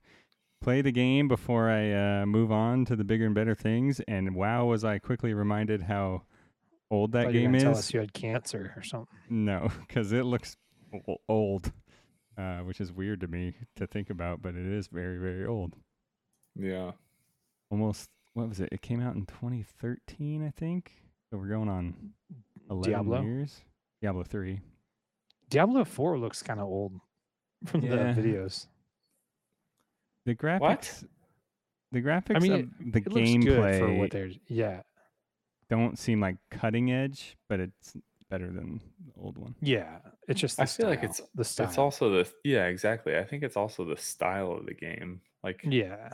play 0.61 0.82
the 0.82 0.92
game 0.92 1.28
before 1.28 1.70
I 1.70 1.92
uh, 1.92 2.26
move 2.26 2.52
on 2.52 2.84
to 2.86 2.96
the 2.96 3.04
bigger 3.04 3.24
and 3.24 3.34
better 3.34 3.54
things. 3.54 4.00
And 4.07 4.34
wow, 4.34 4.66
was 4.66 4.84
I 4.84 4.98
quickly 4.98 5.32
reminded 5.32 5.82
how 5.82 6.24
old 6.90 7.12
that 7.12 7.24
Thought 7.24 7.34
you 7.34 7.40
game 7.40 7.54
is. 7.54 7.62
Tell 7.62 7.76
us 7.76 7.94
you 7.94 8.00
had 8.00 8.12
cancer 8.12 8.74
or 8.76 8.82
something. 8.82 9.16
No, 9.30 9.70
because 9.86 10.12
it 10.12 10.26
looks 10.26 10.59
old, 11.26 11.72
uh, 12.36 12.59
which 12.59 12.82
is 12.82 12.92
weird 12.92 13.20
to 13.20 13.28
me 13.28 13.54
to 13.76 13.86
think 13.86 14.11
about, 14.11 14.42
but 14.42 14.54
it 14.54 14.66
is 14.66 14.88
very, 14.88 15.16
very 15.16 15.46
old. 15.46 15.74
Yeah. 16.54 16.92
Almost, 17.70 18.10
what 18.34 18.48
was 18.48 18.60
it? 18.60 18.68
It 18.72 18.82
came 18.82 19.00
out 19.00 19.14
in 19.16 19.26
2013, 19.26 20.46
I 20.46 20.50
think. 20.50 20.92
So 21.30 21.36
we're 21.38 21.48
going 21.48 21.68
on 21.68 21.94
11 22.70 22.90
Diablo? 22.90 23.22
years. 23.22 23.60
Diablo 24.00 24.22
3. 24.22 24.60
Diablo 25.48 25.84
Four 25.84 26.18
looks 26.18 26.42
kind 26.42 26.60
of 26.60 26.66
old 26.66 26.92
from 27.64 27.82
Yeah. 27.82 28.12
the 28.12 28.20
videos. 28.20 28.66
The 30.24 30.34
graphics. 30.34 30.60
what? 30.60 31.02
The 31.92 32.02
graphics 32.02 32.36
I 32.36 32.38
mean, 32.40 32.52
of 32.52 32.58
it, 32.60 32.92
the 32.92 32.98
it 32.98 33.12
looks 33.12 33.30
good 33.30 33.40
gameplay 33.42 33.78
for 33.78 33.94
what 33.94 34.10
they're. 34.10 34.30
Yeah, 34.48 34.82
don't 35.70 35.96
seem 35.98 36.20
like 36.20 36.36
cutting 36.50 36.90
edge, 36.92 37.36
but 37.48 37.60
it's 37.60 37.96
better 38.28 38.46
than 38.50 38.80
the 39.06 39.20
old 39.20 39.38
one. 39.38 39.54
yeah. 39.60 39.98
It's 40.28 40.40
just. 40.40 40.56
The 40.56 40.64
I 40.64 40.66
feel 40.66 40.88
like 40.88 41.04
it's 41.04 41.20
the 41.36 41.44
style. 41.44 41.68
It's 41.68 41.78
also 41.78 42.10
the 42.10 42.30
yeah, 42.42 42.66
exactly. 42.66 43.16
I 43.16 43.22
think 43.24 43.44
it's 43.44 43.56
also 43.56 43.84
the 43.84 43.96
style 43.96 44.50
of 44.52 44.66
the 44.66 44.74
game. 44.74 45.20
Like 45.44 45.60
Yeah. 45.64 46.12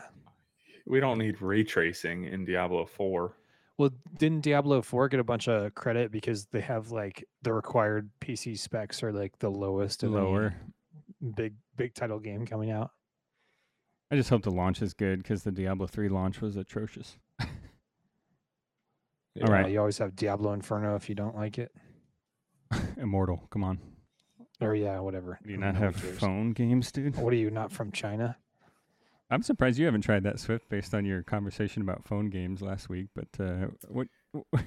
We 0.87 1.01
don't 1.01 1.19
need 1.19 1.41
ray 1.41 1.65
tracing 1.65 2.25
in 2.25 2.45
Diablo 2.45 2.85
4. 2.87 3.33
Well, 3.79 3.91
didn't 4.19 4.43
Diablo 4.43 4.83
4 4.83 5.09
get 5.09 5.21
a 5.21 5.25
bunch 5.25 5.49
of 5.49 5.75
credit 5.75 6.13
because 6.13 6.47
they 6.47 6.61
have 6.61 6.91
like 6.91 7.25
the 7.43 7.53
required 7.53 8.11
PC 8.21 8.59
specs 8.59 9.03
are 9.03 9.13
like 9.13 9.39
the 9.39 9.51
lowest 9.51 10.03
of 10.03 10.15
any 10.15 10.21
Lower. 10.23 10.55
big 11.37 11.55
big 11.77 11.95
title 11.95 12.19
game 12.21 12.47
coming 12.47 12.71
out? 12.71 12.91
I 14.11 14.17
just 14.17 14.29
hope 14.29 14.43
the 14.43 14.51
launch 14.51 14.83
is 14.83 14.93
good 14.93 15.23
because 15.23 15.43
the 15.43 15.51
Diablo 15.53 15.87
3 15.87 16.09
launch 16.11 16.41
was 16.41 16.57
atrocious. 16.57 17.17
Yeah. 19.35 19.47
All 19.47 19.53
right. 19.53 19.71
You 19.71 19.79
always 19.79 19.99
have 19.99 20.15
Diablo 20.15 20.53
Inferno 20.53 20.95
if 20.95 21.09
you 21.09 21.15
don't 21.15 21.35
like 21.35 21.59
it. 21.59 21.73
Immortal, 22.99 23.47
come 23.51 23.65
on. 23.65 23.79
Or 24.61 24.75
yeah, 24.75 25.01
whatever. 25.01 25.39
Do 25.43 25.51
you 25.51 25.57
not 25.57 25.75
knows 25.75 25.95
have 25.95 26.05
yours. 26.05 26.19
phone 26.19 26.53
games, 26.53 26.93
dude? 26.93 27.17
What 27.17 27.33
are 27.33 27.37
you 27.37 27.51
not 27.51 27.73
from 27.73 27.91
China? 27.93 28.37
I'm 29.33 29.43
surprised 29.43 29.79
you 29.79 29.87
haven't 29.87 30.03
tried 30.03 30.25
that 30.25 30.39
Swift 30.39 30.69
based 30.69 30.93
on 30.95 31.07
your 31.07 31.23
conversation 31.23 31.81
about 31.81 32.05
phone 32.05 32.29
games 32.29 32.61
last 32.61 32.91
week. 32.91 33.09
But 33.15 33.29
uh, 33.43 33.69
what 33.89 34.09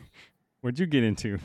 what'd 0.62 0.80
you 0.80 0.88
get 0.88 1.04
into? 1.04 1.38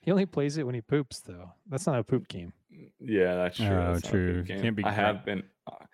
He 0.00 0.12
only 0.12 0.24
plays 0.26 0.56
it 0.56 0.64
when 0.64 0.76
he 0.76 0.80
poops 0.80 1.18
though. 1.20 1.50
That's 1.68 1.86
not 1.86 1.98
a 1.98 2.04
poop 2.04 2.28
game. 2.28 2.52
Yeah, 3.00 3.34
that's 3.34 3.56
true. 3.56 3.66
Oh, 3.66 3.92
that's 3.92 4.08
true. 4.08 4.44
game. 4.44 4.62
Can't 4.62 4.76
be 4.76 4.84
I 4.84 4.94
great. 4.94 5.04
have 5.04 5.24
been 5.24 5.42
uh, 5.66 5.84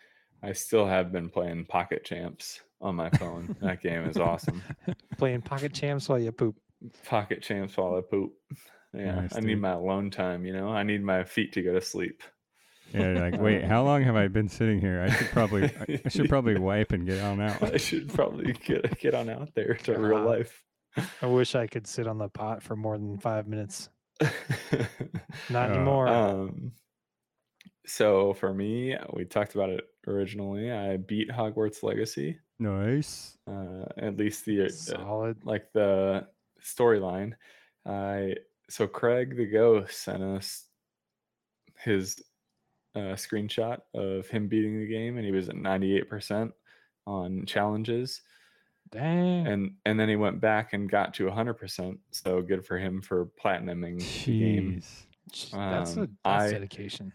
I 0.42 0.52
still 0.52 0.86
have 0.86 1.10
been 1.10 1.30
playing 1.30 1.64
Pocket 1.64 2.04
Champs 2.04 2.60
on 2.82 2.94
my 2.94 3.08
phone. 3.10 3.56
that 3.62 3.80
game 3.80 4.04
is 4.04 4.18
awesome. 4.18 4.62
Playing 5.16 5.40
pocket 5.40 5.72
champs 5.72 6.08
while 6.08 6.18
you 6.18 6.30
poop. 6.30 6.56
Pocket 7.06 7.42
Champs 7.42 7.76
while 7.76 7.96
I 7.96 8.02
poop. 8.02 8.32
Yeah, 8.92 9.22
Nice, 9.22 9.34
I 9.34 9.40
need 9.40 9.60
my 9.60 9.70
alone 9.70 10.10
time, 10.10 10.44
you 10.44 10.52
know. 10.52 10.68
I 10.68 10.82
need 10.82 11.02
my 11.02 11.24
feet 11.24 11.54
to 11.54 11.62
go 11.62 11.72
to 11.72 11.80
sleep. 11.80 12.22
Yeah, 13.00 13.00
you're 13.12 13.30
like, 13.30 13.40
wait, 13.40 13.64
how 13.64 13.82
long 13.82 14.02
have 14.04 14.14
I 14.16 14.28
been 14.28 14.48
sitting 14.48 14.80
here? 14.80 15.00
I 15.02 15.10
should 15.12 15.26
probably 15.30 15.64
I, 15.64 16.00
I 16.04 16.08
should 16.14 16.28
probably 16.28 16.56
wipe 16.58 16.92
and 16.92 17.04
get 17.06 17.20
on 17.20 17.40
out. 17.40 17.60
I 17.62 17.76
should 17.76 18.12
probably 18.14 18.52
get 18.52 18.98
get 19.00 19.14
on 19.14 19.28
out 19.28 19.52
there 19.54 19.74
to 19.74 19.98
real 19.98 20.22
life. 20.22 20.62
I 21.20 21.26
wish 21.26 21.56
I 21.56 21.66
could 21.66 21.86
sit 21.88 22.06
on 22.06 22.18
the 22.18 22.28
pot 22.28 22.62
for 22.62 22.76
more 22.76 22.96
than 22.96 23.18
five 23.18 23.48
minutes. 23.48 23.88
Not 25.50 25.70
Uh, 25.70 25.74
anymore. 25.74 26.06
Um, 26.08 26.72
so 27.86 28.32
for 28.34 28.54
me, 28.54 28.96
we 29.12 29.24
talked 29.24 29.54
about 29.56 29.70
it 29.70 29.84
originally. 30.06 30.70
I 30.70 30.96
beat 30.96 31.30
Hogwarts 31.30 31.82
Legacy, 31.82 32.38
Nice. 32.58 33.36
uh, 33.50 33.84
at 33.98 34.16
least 34.16 34.44
the 34.46 34.66
uh, 34.66 34.68
Solid. 34.68 35.44
like 35.44 35.66
the 35.74 36.26
storyline. 36.62 37.32
I 37.84 38.36
so 38.70 38.86
Craig 38.86 39.36
the 39.36 39.46
Ghost 39.46 40.00
sent 40.02 40.22
us 40.22 40.66
his 41.82 42.22
uh, 42.94 43.14
screenshot 43.16 43.78
of 43.94 44.28
him 44.28 44.48
beating 44.48 44.78
the 44.78 44.86
game, 44.86 45.16
and 45.16 45.24
he 45.26 45.32
was 45.32 45.48
at 45.48 45.56
ninety 45.56 45.96
eight 45.96 46.08
percent 46.08 46.52
on 47.06 47.44
challenges, 47.46 48.22
Dang. 48.90 49.46
and 49.46 49.72
and 49.84 49.98
then 49.98 50.08
he 50.08 50.16
went 50.16 50.40
back 50.40 50.72
and 50.72 50.90
got 50.90 51.14
to 51.14 51.30
hundred 51.30 51.54
percent. 51.54 51.98
So 52.12 52.40
good 52.42 52.64
for 52.64 52.78
him 52.78 53.02
for 53.02 53.26
platinuming 53.42 53.98
the 54.24 54.32
game. 54.32 54.80
Jeez. 54.80 54.86
Ch- 55.32 55.50
that's 55.52 55.96
a 55.96 56.00
um, 56.02 56.18
that's 56.24 56.44
I- 56.44 56.50
dedication. 56.52 57.12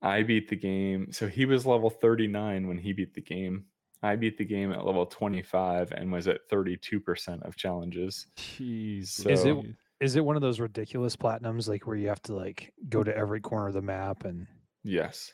I 0.00 0.22
beat 0.22 0.48
the 0.48 0.54
game. 0.54 1.10
So 1.10 1.26
he 1.26 1.44
was 1.44 1.66
level 1.66 1.90
39 1.90 2.68
when 2.68 2.78
he 2.78 2.92
beat 2.92 3.14
the 3.14 3.20
game. 3.20 3.64
I 4.00 4.14
beat 4.14 4.38
the 4.38 4.44
game 4.44 4.70
at 4.70 4.86
level 4.86 5.04
25 5.06 5.90
and 5.90 6.12
was 6.12 6.28
at 6.28 6.48
32% 6.48 7.42
of 7.44 7.56
challenges. 7.56 8.28
Jeez. 8.36 9.26
Is 9.28 9.44
it- 9.44 9.54
Louise. 9.54 9.74
Is 9.98 10.14
it 10.14 10.24
one 10.24 10.36
of 10.36 10.42
those 10.42 10.60
ridiculous 10.60 11.16
platinums 11.16 11.68
like 11.68 11.84
where 11.88 11.96
you 11.96 12.06
have 12.06 12.22
to 12.22 12.36
like 12.36 12.72
go 12.88 13.02
to 13.02 13.12
every 13.16 13.40
corner 13.40 13.66
of 13.66 13.74
the 13.74 13.82
map 13.82 14.24
and 14.24 14.46
Yes. 14.84 15.32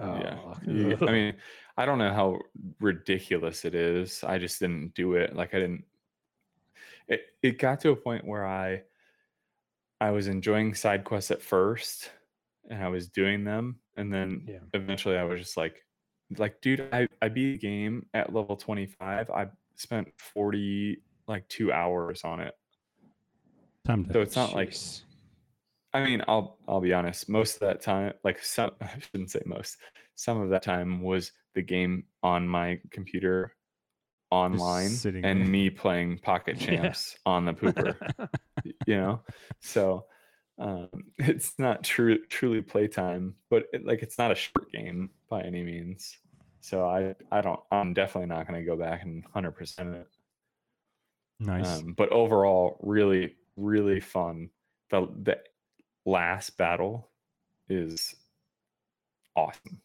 oh, 0.00 0.54
yeah. 0.66 0.96
I 1.00 1.12
mean, 1.12 1.34
I 1.76 1.86
don't 1.86 1.98
know 1.98 2.12
how 2.12 2.38
ridiculous 2.80 3.64
it 3.64 3.74
is. 3.74 4.22
I 4.24 4.38
just 4.38 4.60
didn't 4.60 4.94
do 4.94 5.14
it. 5.14 5.34
Like 5.34 5.54
I 5.54 5.58
didn't 5.60 5.84
it 7.08 7.22
it 7.42 7.58
got 7.58 7.80
to 7.80 7.90
a 7.90 7.96
point 7.96 8.26
where 8.26 8.46
I 8.46 8.82
I 10.00 10.10
was 10.10 10.26
enjoying 10.28 10.74
side 10.74 11.04
quests 11.04 11.30
at 11.30 11.40
first 11.42 12.10
and 12.68 12.82
I 12.82 12.88
was 12.88 13.08
doing 13.08 13.44
them 13.44 13.80
and 13.96 14.12
then 14.12 14.44
Yeah. 14.48 14.58
eventually 14.74 15.16
I 15.16 15.24
was 15.24 15.40
just 15.40 15.56
like 15.56 15.84
like 16.36 16.60
dude, 16.60 16.88
I 16.92 17.06
I 17.22 17.28
beat 17.28 17.52
the 17.52 17.58
game 17.58 18.06
at 18.12 18.32
level 18.34 18.56
25. 18.56 19.30
I 19.30 19.46
spent 19.76 20.08
40 20.18 21.02
like 21.28 21.48
2 21.48 21.72
hours 21.72 22.24
on 22.24 22.40
it. 22.40 22.54
Time 23.84 24.04
to 24.06 24.12
So 24.12 24.20
it's 24.20 24.36
not 24.36 24.52
like. 24.54 24.74
I 25.96 26.04
mean, 26.04 26.22
I'll 26.28 26.58
I'll 26.68 26.80
be 26.80 26.92
honest. 26.92 27.26
Most 27.28 27.54
of 27.54 27.60
that 27.60 27.80
time, 27.80 28.12
like 28.22 28.42
some, 28.42 28.72
I 28.82 28.90
shouldn't 28.98 29.30
say 29.30 29.40
most. 29.46 29.78
Some 30.14 30.40
of 30.40 30.50
that 30.50 30.62
time 30.62 31.00
was 31.00 31.32
the 31.54 31.62
game 31.62 32.04
on 32.22 32.46
my 32.46 32.78
computer 32.90 33.54
online 34.30 34.90
and 35.04 35.24
there. 35.24 35.34
me 35.34 35.70
playing 35.70 36.18
Pocket 36.18 36.56
Yeah. 36.60 36.82
Champs 36.82 37.16
on 37.24 37.46
the 37.46 37.54
pooper. 37.54 38.28
you 38.86 38.96
know, 38.96 39.20
so 39.60 40.04
um, 40.58 40.88
it's 41.16 41.54
not 41.58 41.82
true 41.82 42.18
truly 42.26 42.60
playtime, 42.60 43.34
but 43.48 43.64
it, 43.72 43.86
like 43.86 44.02
it's 44.02 44.18
not 44.18 44.30
a 44.30 44.34
short 44.34 44.70
game 44.72 45.08
by 45.30 45.42
any 45.42 45.62
means. 45.62 46.18
So 46.60 46.86
I 46.86 47.14
I 47.32 47.40
don't 47.40 47.60
I'm 47.70 47.94
definitely 47.94 48.28
not 48.28 48.46
going 48.46 48.60
to 48.60 48.66
go 48.66 48.76
back 48.76 49.02
and 49.02 49.24
hundred 49.32 49.52
percent 49.52 49.94
it. 49.94 50.08
nice. 51.40 51.78
Um, 51.78 51.94
but 51.96 52.10
overall, 52.10 52.78
really, 52.82 53.36
really 53.56 54.00
fun. 54.00 54.50
The 54.90 55.08
the 55.22 55.38
last 56.06 56.56
battle 56.56 57.10
is 57.68 58.14
awesome. 59.36 59.82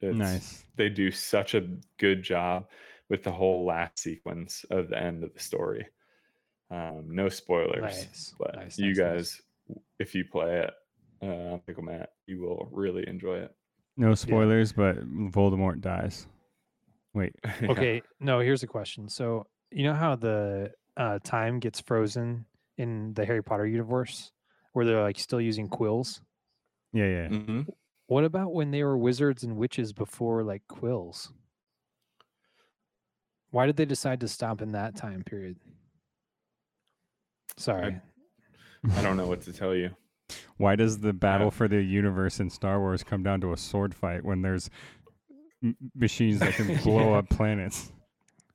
It's, 0.00 0.18
nice. 0.18 0.64
They 0.76 0.90
do 0.90 1.10
such 1.10 1.54
a 1.54 1.66
good 1.98 2.22
job 2.22 2.66
with 3.08 3.22
the 3.22 3.32
whole 3.32 3.64
last 3.64 3.98
sequence 4.00 4.64
of 4.70 4.88
the 4.88 5.00
end 5.00 5.24
of 5.24 5.32
the 5.32 5.40
story. 5.40 5.86
Um, 6.70 7.04
no 7.08 7.28
spoilers, 7.28 7.80
Nice, 7.80 8.34
but 8.38 8.56
nice, 8.56 8.78
you 8.78 8.88
nice, 8.88 8.98
nice. 8.98 9.06
guys, 9.08 9.42
if 10.00 10.14
you 10.14 10.24
play 10.24 10.64
it, 10.66 10.74
uh, 11.26 11.58
Pickle 11.66 11.84
Matt, 11.84 12.10
you 12.26 12.40
will 12.40 12.68
really 12.72 13.08
enjoy 13.08 13.36
it. 13.36 13.54
No 13.96 14.14
spoilers, 14.14 14.72
but 14.72 14.96
Voldemort 15.30 15.80
dies. 15.80 16.26
Wait. 17.14 17.32
Okay, 17.62 18.02
no, 18.20 18.40
here's 18.40 18.62
a 18.62 18.66
question. 18.66 19.08
So, 19.08 19.46
you 19.70 19.84
know 19.84 19.94
how 19.94 20.16
the 20.16 20.72
uh, 20.96 21.20
time 21.22 21.60
gets 21.60 21.80
frozen 21.80 22.44
in 22.76 23.14
the 23.14 23.24
Harry 23.24 23.42
Potter 23.42 23.66
universe 23.66 24.32
where 24.76 24.84
they're 24.84 25.02
like 25.02 25.18
still 25.18 25.40
using 25.40 25.68
quills? 25.68 26.20
Yeah, 26.92 27.06
yeah. 27.06 27.28
Mhm. 27.28 27.66
What 28.08 28.24
about 28.24 28.52
when 28.52 28.70
they 28.70 28.84
were 28.84 28.98
wizards 28.98 29.42
and 29.42 29.56
witches 29.56 29.94
before 29.94 30.44
like 30.44 30.62
quills? 30.68 31.32
Why 33.52 33.64
did 33.64 33.78
they 33.78 33.86
decide 33.86 34.20
to 34.20 34.28
stop 34.28 34.60
in 34.60 34.72
that 34.72 34.94
time 34.94 35.22
period? 35.24 35.56
Sorry. 37.56 37.96
I 38.94 39.00
don't 39.02 39.16
know 39.16 39.26
what 39.26 39.40
to 39.42 39.52
tell 39.54 39.74
you. 39.74 39.96
Why 40.58 40.76
does 40.76 40.98
the 40.98 41.14
battle 41.14 41.50
for 41.50 41.68
the 41.68 41.80
universe 41.82 42.38
in 42.38 42.50
Star 42.50 42.78
Wars 42.78 43.02
come 43.02 43.22
down 43.22 43.40
to 43.40 43.54
a 43.54 43.56
sword 43.56 43.94
fight 43.94 44.24
when 44.26 44.42
there's 44.42 44.68
m- 45.64 45.74
machines 45.94 46.40
that 46.40 46.52
can 46.52 46.76
blow 46.82 47.12
Yeah. 47.12 47.18
up 47.18 47.30
planets? 47.30 47.92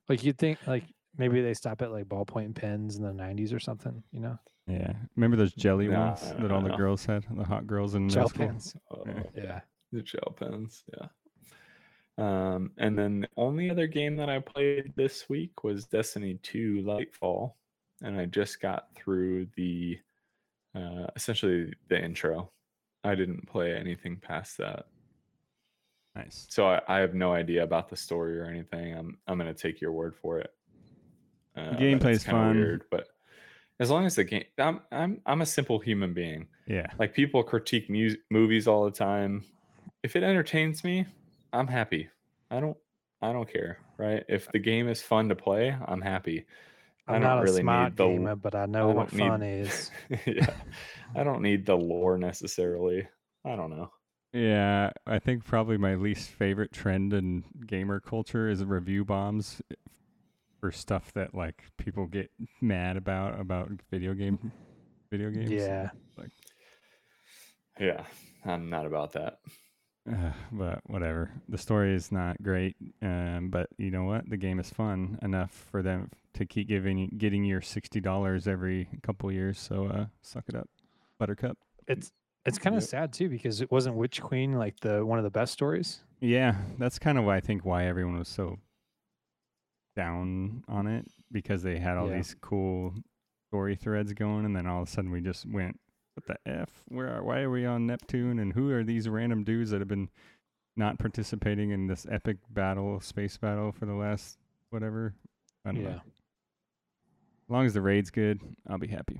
Like 0.07 0.23
you'd 0.23 0.38
think 0.38 0.60
like 0.68 0.84
maybe 1.18 1.41
they 1.41 1.56
stop 1.56 1.81
at 1.81 1.91
like 1.91 2.06
ballpoint 2.06 2.53
pens 2.53 2.98
in 2.98 3.02
the 3.03 3.11
90s 3.11 3.53
or 3.56 3.60
something, 3.60 4.03
you 4.11 4.19
know? 4.19 4.38
Yeah. 4.67 4.93
Remember 5.15 5.38
those 5.38 5.53
jelly 5.53 5.88
Nah, 5.88 6.07
ones 6.09 6.23
I 6.23 6.27
that 6.33 6.39
don't 6.41 6.51
all 6.51 6.61
the 6.61 6.75
girls 6.75 7.05
had? 7.05 7.25
The 7.35 7.43
hot 7.43 7.67
girls 7.67 7.95
in 7.95 8.07
Gel 8.09 8.23
middle 8.23 8.29
school? 8.29 8.47
pens. 8.47 8.75
Oh, 8.91 9.03
Yeah. 9.07 9.23
Yeah. 9.35 9.59
The 9.91 10.01
gel 10.01 10.35
pens, 10.39 10.83
yeah. 10.97 11.07
Um, 12.17 12.71
and 12.77 12.97
then 12.97 13.21
the 13.21 13.29
only 13.35 13.69
other 13.69 13.88
game 13.88 14.15
that 14.17 14.29
I 14.29 14.39
played 14.39 14.93
this 14.95 15.27
week 15.27 15.63
was 15.63 15.85
Destiny 15.85 16.39
2 16.43 16.83
Lightfall, 16.85 17.53
and 18.01 18.17
I 18.19 18.25
just 18.25 18.61
got 18.61 18.88
through 18.95 19.47
the 19.57 19.97
uh, 20.75 21.07
essentially 21.15 21.73
the 21.89 22.01
intro. 22.01 22.51
I 23.03 23.15
didn't 23.15 23.47
play 23.47 23.75
anything 23.75 24.17
past 24.17 24.57
that, 24.59 24.85
Nice. 26.15 26.45
so 26.49 26.67
I, 26.67 26.81
I 26.88 26.99
have 26.99 27.13
no 27.15 27.33
idea 27.33 27.63
about 27.63 27.89
the 27.89 27.97
story 27.97 28.38
or 28.39 28.45
anything. 28.45 28.95
I'm 28.95 29.17
I'm 29.27 29.38
gonna 29.38 29.53
take 29.53 29.81
your 29.81 29.91
word 29.91 30.15
for 30.15 30.39
it. 30.39 30.51
Uh, 31.57 31.71
that 31.71 31.81
it's 31.81 32.03
gameplay's 32.03 32.23
fun. 32.23 32.55
weird, 32.55 32.83
but 32.91 33.07
as 33.82 33.90
long 33.90 34.06
as 34.06 34.16
the 34.16 34.24
game, 34.24 34.44
I'm 34.58 34.80
I'm 34.91 35.20
I'm 35.26 35.41
a 35.41 35.45
simple 35.45 35.80
human 35.80 36.14
being. 36.14 36.48
Yeah. 36.68 36.88
like 36.99 37.14
people 37.14 37.44
critique 37.44 37.90
mu- 37.90 38.16
movies 38.30 38.66
all 38.68 38.86
the 38.86 38.91
time. 38.91 39.44
If 40.03 40.16
it 40.16 40.24
entertains 40.24 40.84
me 40.86 41.06
i'm 41.53 41.68
happy. 41.68 42.08
I 42.49 42.60
don't 42.62 42.78
i 43.22 43.34
don't 43.34 43.52
care 43.52 43.80
right? 43.98 44.24
If 44.30 44.49
the 44.52 44.60
game 44.60 44.88
is 44.88 45.02
fun 45.02 45.28
to 45.30 45.36
play 45.36 45.76
i'm 45.88 46.02
happy. 46.02 46.45
I 47.08 47.16
I'm 47.16 47.22
don't 47.22 47.30
not 47.30 47.40
a 47.40 47.44
really 47.44 47.62
smart 47.62 47.91
need 47.91 47.98
the- 47.98 48.08
gamer, 48.08 48.36
but 48.36 48.56
I 48.56 48.66
know 48.68 48.90
I 48.91 48.94
what 48.94 49.10
don't 49.10 49.20
need- 49.20 49.28
fun 49.28 49.41
is. 49.66 49.91
yeah. 50.26 50.53
I 51.16 51.24
don't 51.26 51.41
need 51.41 51.66
the 51.66 51.76
lore 51.76 52.18
necessarily. 52.18 53.08
I 53.44 53.56
don't 53.58 53.70
know. 53.72 53.91
Yeah, 54.34 54.91
I 55.06 55.20
think 55.20 55.44
probably 55.44 55.78
my 55.78 55.95
least 55.95 56.30
favorite 56.30 56.72
trend 56.72 57.12
in 57.12 57.44
gamer 57.68 57.99
culture 57.99 58.48
is 58.48 58.64
review 58.64 59.03
bombs 59.03 59.62
for 60.61 60.71
stuff 60.71 61.11
that 61.13 61.33
like 61.35 61.63
people 61.77 62.05
get 62.05 62.31
mad 62.61 62.95
about 62.95 63.38
about 63.39 63.69
video 63.89 64.13
game 64.13 64.51
video 65.11 65.29
games. 65.31 65.51
Yeah. 65.51 65.89
Yeah, 67.79 68.03
I'm 68.45 68.69
not 68.69 68.85
about 68.85 69.13
that. 69.13 69.39
Uh, 70.11 70.31
but 70.51 70.81
whatever. 70.85 71.31
The 71.47 71.57
story 71.57 71.93
is 71.95 72.11
not 72.11 72.41
great, 72.43 72.75
um, 73.01 73.49
but 73.49 73.69
you 73.77 73.91
know 73.91 74.03
what? 74.03 74.29
The 74.29 74.38
game 74.38 74.59
is 74.59 74.69
fun 74.69 75.17
enough 75.21 75.51
for 75.71 75.81
them 75.81 76.09
to 76.33 76.45
keep 76.45 76.67
giving 76.67 76.97
you- 76.97 77.11
getting 77.17 77.43
your 77.43 77.61
sixty 77.61 77.99
dollars 77.99 78.47
every 78.47 78.88
couple 79.03 79.31
years. 79.31 79.59
So 79.59 79.85
uh, 79.88 80.05
suck 80.21 80.45
it 80.47 80.55
up, 80.55 80.69
Buttercup. 81.17 81.57
It's 81.88 82.11
it's 82.45 82.57
kind 82.59 82.75
of 82.75 82.81
Yep. 82.83 82.89
sad 82.89 83.13
too 83.13 83.29
because 83.29 83.61
it 83.61 83.71
wasn't 83.71 83.95
Witch 83.95 84.21
Queen 84.21 84.53
like 84.53 84.79
the 84.81 85.05
one 85.05 85.17
of 85.17 85.23
the 85.23 85.31
best 85.31 85.53
stories. 85.53 86.03
Yeah, 86.19 86.55
that's 86.77 86.99
kind 86.99 87.17
of 87.17 87.23
why 87.23 87.38
I 87.38 87.39
think 87.41 87.63
why 87.65 87.85
everyone 87.85 88.17
was 88.17 88.27
so 88.27 88.57
down 89.95 90.63
on 90.68 90.88
it 90.88 91.05
because 91.31 91.63
they 91.63 91.77
had 91.80 91.97
all 91.97 92.09
Yeah. 92.09 92.18
these 92.18 92.35
cool 92.41 92.93
story 93.49 93.76
threads 93.76 94.13
going, 94.13 94.45
and 94.45 94.55
then 94.55 94.65
all 94.68 94.81
of 94.81 94.88
a 94.88 94.91
sudden 94.91 95.11
we 95.11 95.22
just 95.22 95.45
went, 95.45 95.80
"What 96.13 96.26
the 96.26 96.38
f? 96.49 96.84
Where? 96.88 97.15
Are, 97.18 97.23
why 97.23 97.41
are 97.41 97.49
we 97.49 97.65
on 97.65 97.85
Neptune? 97.88 98.39
And 98.39 98.53
who 98.53 98.72
are 98.72 98.84
these 98.84 99.09
random 99.09 99.43
dudes 99.43 99.72
that 99.72 99.80
have 99.81 99.88
been 99.88 100.09
not 100.77 100.97
participating 100.99 101.72
in 101.72 101.88
this 101.88 102.05
epic 102.09 102.38
battle, 102.49 102.99
space 103.01 103.38
battle 103.38 103.72
for 103.72 103.85
the 103.85 103.93
last 103.93 104.38
whatever? 104.69 105.13
I 105.65 105.72
don't 105.73 105.84
know. 105.84 105.89
Yeah. 105.89 105.95
As 105.95 107.49
long 107.49 107.65
as 107.65 107.73
the 107.73 107.81
raid's 107.81 108.09
good, 108.11 108.39
I'll 108.68 108.77
be 108.77 108.88
happy. 108.88 109.19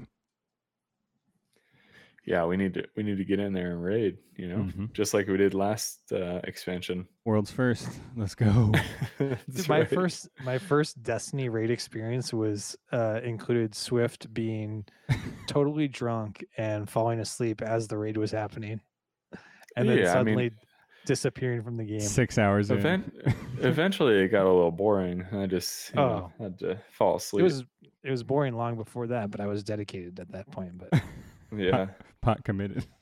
Yeah, 2.24 2.46
we 2.46 2.56
need 2.56 2.76
to 2.76 2.84
we 2.96 3.02
need 3.02 3.18
to 3.18 3.26
get 3.26 3.40
in 3.40 3.52
there 3.52 3.72
and 3.72 3.84
raid. 3.84 4.18
You 4.38 4.48
know, 4.48 4.58
Mhm. 4.58 4.94
just 4.94 5.14
like 5.14 5.28
we 5.28 5.38
did 5.38 5.54
last 5.56 6.12
uh, 6.12 6.40
expansion. 6.44 7.08
World's 7.26 7.52
first. 7.52 7.90
Let's 8.16 8.36
go. 8.36 8.72
My 9.68 9.80
right. 9.80 9.90
first 9.90 10.30
my 10.44 10.58
first 10.60 11.02
Destiny 11.02 11.50
raid 11.50 11.72
experience 11.72 12.32
was 12.34 12.76
uh, 12.92 13.22
included 13.24 13.74
Swift 13.74 14.32
being 14.34 14.86
totally 15.48 15.88
drunk 15.88 16.46
and 16.58 16.88
falling 16.90 17.20
asleep 17.20 17.62
as 17.62 17.88
the 17.88 17.98
raid 17.98 18.18
was 18.18 18.32
happening, 18.32 18.82
and 19.76 19.90
then 19.90 19.98
Yeah, 19.98 20.04
I 20.14 20.24
mean- 20.24 20.36
suddenly 20.36 20.52
disappearing 21.08 21.64
from 21.64 21.78
the 21.78 21.84
game. 21.84 22.00
Six 22.02 22.38
hours 22.38 22.70
in. 22.70 22.78
Event- 22.78 23.12
eventually, 23.62 24.20
it 24.24 24.28
got 24.28 24.46
a 24.46 24.54
little 24.54 24.70
boring. 24.72 25.26
I 25.32 25.48
just 25.48 25.90
you 25.90 25.96
know, 25.96 26.32
Oh. 26.40 26.44
had 26.44 26.60
to 26.60 26.78
fall 26.92 27.16
asleep 27.16 27.44
It 27.46 27.48
asleep. 27.48 27.68
was 27.82 27.90
it 28.04 28.12
was 28.12 28.22
boring 28.24 28.54
long 28.56 28.76
before 28.78 29.08
that, 29.08 29.32
but 29.32 29.40
I 29.40 29.48
was 29.48 29.64
dedicated 29.64 30.20
at 30.20 30.32
that 30.34 30.50
point. 30.52 30.78
But 30.78 31.02
yeah. 31.56 31.88
Pot 32.22 32.44
committed. 32.44 32.86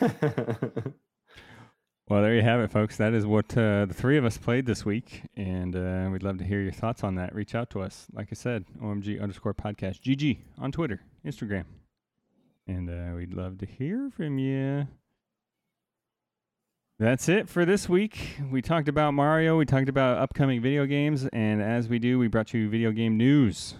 Well, 2.10 2.22
there 2.22 2.34
you 2.34 2.42
have 2.42 2.58
it, 2.58 2.72
folks. 2.72 2.96
That 2.96 3.14
is 3.14 3.24
what 3.24 3.56
uh, 3.56 3.86
the 3.86 3.94
three 3.94 4.18
of 4.18 4.24
us 4.24 4.36
played 4.36 4.66
this 4.66 4.84
week, 4.84 5.22
and 5.36 5.76
uh, 5.76 6.08
we'd 6.10 6.24
love 6.24 6.38
to 6.38 6.44
hear 6.44 6.60
your 6.60 6.72
thoughts 6.72 7.04
on 7.04 7.14
that. 7.14 7.32
Reach 7.32 7.54
out 7.54 7.70
to 7.70 7.80
us, 7.80 8.08
like 8.12 8.26
I 8.32 8.34
said, 8.34 8.64
OMG 8.82 9.22
underscore 9.22 9.54
podcast, 9.54 10.00
GG 10.00 10.38
on 10.58 10.72
Twitter, 10.72 11.02
Instagram, 11.24 11.66
and 12.66 12.90
uh, 12.90 13.14
we'd 13.14 13.32
love 13.32 13.58
to 13.58 13.66
hear 13.66 14.10
from 14.10 14.40
you. 14.40 14.88
That's 16.98 17.28
it 17.28 17.48
for 17.48 17.64
this 17.64 17.88
week. 17.88 18.40
We 18.50 18.60
talked 18.60 18.88
about 18.88 19.14
Mario, 19.14 19.56
we 19.56 19.64
talked 19.64 19.88
about 19.88 20.18
upcoming 20.18 20.60
video 20.60 20.86
games, 20.86 21.28
and 21.32 21.62
as 21.62 21.86
we 21.86 22.00
do, 22.00 22.18
we 22.18 22.26
brought 22.26 22.52
you 22.52 22.68
video 22.68 22.90
game 22.90 23.16
news. 23.18 23.76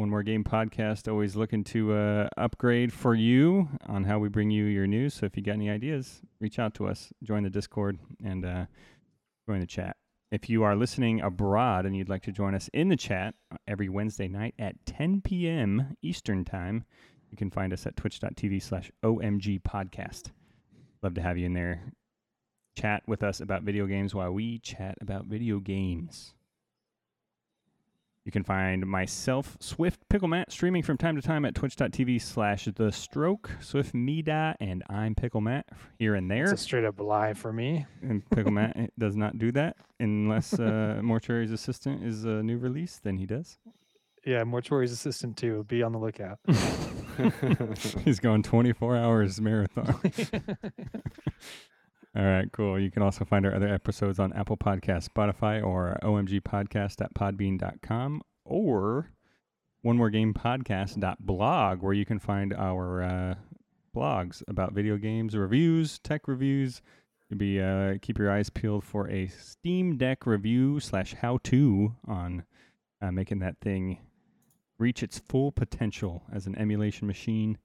One 0.00 0.08
More 0.08 0.22
Game 0.22 0.44
podcast, 0.44 1.12
always 1.12 1.36
looking 1.36 1.62
to 1.64 1.92
uh, 1.92 2.28
upgrade 2.38 2.90
for 2.90 3.14
you 3.14 3.68
on 3.86 4.04
how 4.04 4.18
we 4.18 4.30
bring 4.30 4.50
you 4.50 4.64
your 4.64 4.86
news. 4.86 5.12
So 5.12 5.26
if 5.26 5.36
you 5.36 5.42
got 5.42 5.52
any 5.52 5.68
ideas, 5.68 6.22
reach 6.40 6.58
out 6.58 6.72
to 6.76 6.86
us, 6.86 7.12
join 7.22 7.42
the 7.42 7.50
Discord, 7.50 7.98
and 8.24 8.46
uh, 8.46 8.64
join 9.46 9.60
the 9.60 9.66
chat. 9.66 9.98
If 10.32 10.48
you 10.48 10.62
are 10.62 10.74
listening 10.74 11.20
abroad 11.20 11.84
and 11.84 11.94
you'd 11.94 12.08
like 12.08 12.22
to 12.22 12.32
join 12.32 12.54
us 12.54 12.70
in 12.72 12.88
the 12.88 12.96
chat 12.96 13.34
uh, 13.52 13.58
every 13.68 13.90
Wednesday 13.90 14.26
night 14.26 14.54
at 14.58 14.74
10 14.86 15.20
p.m. 15.20 15.94
Eastern 16.00 16.46
Time, 16.46 16.84
you 17.30 17.36
can 17.36 17.50
find 17.50 17.70
us 17.70 17.84
at 17.86 17.94
twitch.tv 17.94 18.62
slash 18.62 18.90
OMG 19.04 19.60
podcast. 19.60 20.30
Love 21.02 21.12
to 21.12 21.20
have 21.20 21.36
you 21.36 21.44
in 21.44 21.52
there. 21.52 21.92
Chat 22.74 23.02
with 23.06 23.22
us 23.22 23.38
about 23.42 23.64
video 23.64 23.84
games 23.84 24.14
while 24.14 24.32
we 24.32 24.60
chat 24.60 24.96
about 25.02 25.26
video 25.26 25.58
games. 25.58 26.32
You 28.30 28.32
can 28.32 28.44
find 28.44 28.86
myself, 28.86 29.56
Swift 29.58 30.08
Pickle 30.08 30.28
Matt, 30.28 30.52
streaming 30.52 30.84
from 30.84 30.96
time 30.96 31.16
to 31.16 31.20
time 31.20 31.44
at 31.44 31.52
twitch.tv 31.52 32.22
slash 32.22 32.68
the 32.76 32.92
stroke, 32.92 33.50
Swift 33.58 33.92
Mida, 33.92 34.54
and 34.60 34.84
I'm 34.88 35.16
Pickle 35.16 35.40
Matt 35.40 35.66
here 35.98 36.14
and 36.14 36.30
there. 36.30 36.44
it's 36.44 36.52
a 36.52 36.56
straight 36.56 36.84
up 36.84 37.00
lie 37.00 37.34
for 37.34 37.52
me. 37.52 37.86
And 38.02 38.22
Pickle 38.30 38.52
Matt 38.52 38.92
does 38.96 39.16
not 39.16 39.36
do 39.36 39.50
that 39.50 39.74
unless 39.98 40.52
uh, 40.52 41.00
Mortuary's 41.02 41.50
Assistant 41.50 42.04
is 42.04 42.22
a 42.22 42.40
new 42.44 42.56
release, 42.56 43.00
then 43.02 43.16
he 43.16 43.26
does. 43.26 43.58
Yeah, 44.24 44.44
Mortuary's 44.44 44.92
assistant 44.92 45.36
too. 45.36 45.64
Be 45.64 45.82
on 45.82 45.90
the 45.90 45.98
lookout. 45.98 46.38
He's 48.04 48.20
going 48.20 48.44
24 48.44 48.96
hours 48.96 49.40
marathon. 49.40 49.98
All 52.16 52.24
right, 52.24 52.50
cool. 52.50 52.78
You 52.78 52.90
can 52.90 53.02
also 53.02 53.24
find 53.24 53.46
our 53.46 53.54
other 53.54 53.68
episodes 53.68 54.18
on 54.18 54.32
Apple 54.32 54.56
Podcasts, 54.56 55.08
Spotify, 55.08 55.64
or 55.64 55.96
omgpodcast 56.02 57.00
at 57.00 57.14
podbean.com 57.14 58.22
or 58.44 59.10
one 59.82 59.96
more 59.96 60.10
game 60.10 60.34
podcast.blog, 60.34 61.82
where 61.82 61.92
you 61.92 62.04
can 62.04 62.18
find 62.18 62.52
our 62.52 63.02
uh, 63.02 63.34
blogs 63.94 64.42
about 64.48 64.72
video 64.72 64.96
games, 64.96 65.36
reviews, 65.36 66.00
tech 66.00 66.26
reviews. 66.26 66.82
You'll 67.28 67.38
be 67.38 67.60
uh, 67.60 67.94
keep 68.02 68.18
your 68.18 68.30
eyes 68.32 68.50
peeled 68.50 68.82
for 68.82 69.08
a 69.08 69.28
Steam 69.28 69.96
Deck 69.96 70.26
review 70.26 70.80
slash 70.80 71.14
how 71.14 71.38
to 71.44 71.94
on 72.08 72.44
uh, 73.00 73.12
making 73.12 73.38
that 73.38 73.60
thing 73.60 73.98
reach 74.78 75.04
its 75.04 75.20
full 75.20 75.52
potential 75.52 76.24
as 76.32 76.46
an 76.46 76.56
emulation 76.58 77.06
machine 77.06 77.58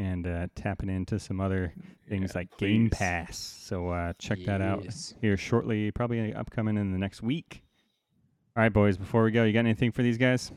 and 0.00 0.26
uh, 0.26 0.46
tapping 0.54 0.88
into 0.88 1.18
some 1.18 1.40
other 1.40 1.74
things 2.08 2.30
Yeah, 2.34 2.38
like 2.40 2.56
Game. 2.56 2.88
Pass. 2.90 3.36
So 3.38 3.88
uh, 3.90 4.14
check 4.18 4.38
that 4.46 4.60
out 4.62 4.86
here 5.20 5.36
shortly, 5.36 5.90
probably 5.90 6.32
upcoming 6.34 6.76
in 6.78 6.92
the 6.92 6.98
next 6.98 7.22
week. 7.22 7.62
All 8.56 8.62
right, 8.62 8.72
boys. 8.72 8.96
Before 8.96 9.22
we 9.22 9.30
go, 9.30 9.44
you 9.44 9.52
got 9.52 9.60
anything 9.60 9.92
for 9.92 10.02
these 10.02 10.18
guys? 10.18 10.50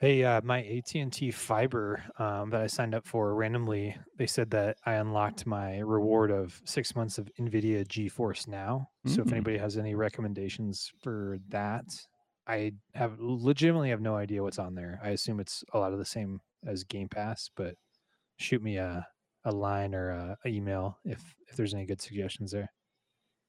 Hey, 0.00 0.22
uh, 0.24 0.40
my 0.44 0.62
AT 0.62 0.94
and 0.94 1.12
T 1.12 1.32
fiber 1.32 2.02
um, 2.20 2.50
that 2.50 2.60
I 2.60 2.68
signed 2.68 2.94
up 2.94 3.04
for 3.04 3.34
randomly, 3.34 3.96
they 4.16 4.28
said 4.28 4.48
that 4.52 4.76
I 4.86 4.94
unlocked 4.94 5.44
my 5.44 5.78
reward 5.80 6.30
of 6.30 6.60
six 6.64 6.94
months 6.94 7.18
of 7.18 7.28
NVIDIA 7.40 7.84
GeForce 7.84 8.46
Now. 8.46 8.88
So 9.06 9.22
if 9.22 9.28
Mm. 9.28 9.32
anybody 9.32 9.58
has 9.58 9.76
any 9.76 9.96
recommendations 9.96 10.92
for 11.02 11.38
that, 11.48 11.84
I 12.48 12.72
have 12.94 13.16
legitimately 13.20 13.90
have 13.90 14.00
no 14.00 14.16
idea 14.16 14.42
what's 14.42 14.58
on 14.58 14.74
there. 14.74 14.98
I 15.02 15.10
assume 15.10 15.38
it's 15.38 15.62
a 15.74 15.78
lot 15.78 15.92
of 15.92 15.98
the 15.98 16.04
same 16.04 16.40
as 16.66 16.82
Game 16.82 17.08
Pass, 17.08 17.50
but 17.54 17.74
shoot 18.38 18.62
me 18.62 18.78
a, 18.78 19.06
a 19.44 19.52
line 19.52 19.94
or 19.94 20.10
a, 20.10 20.38
a 20.44 20.48
email 20.48 20.98
if 21.04 21.34
if 21.46 21.56
there's 21.56 21.74
any 21.74 21.84
good 21.84 22.00
suggestions 22.00 22.52
there. 22.52 22.72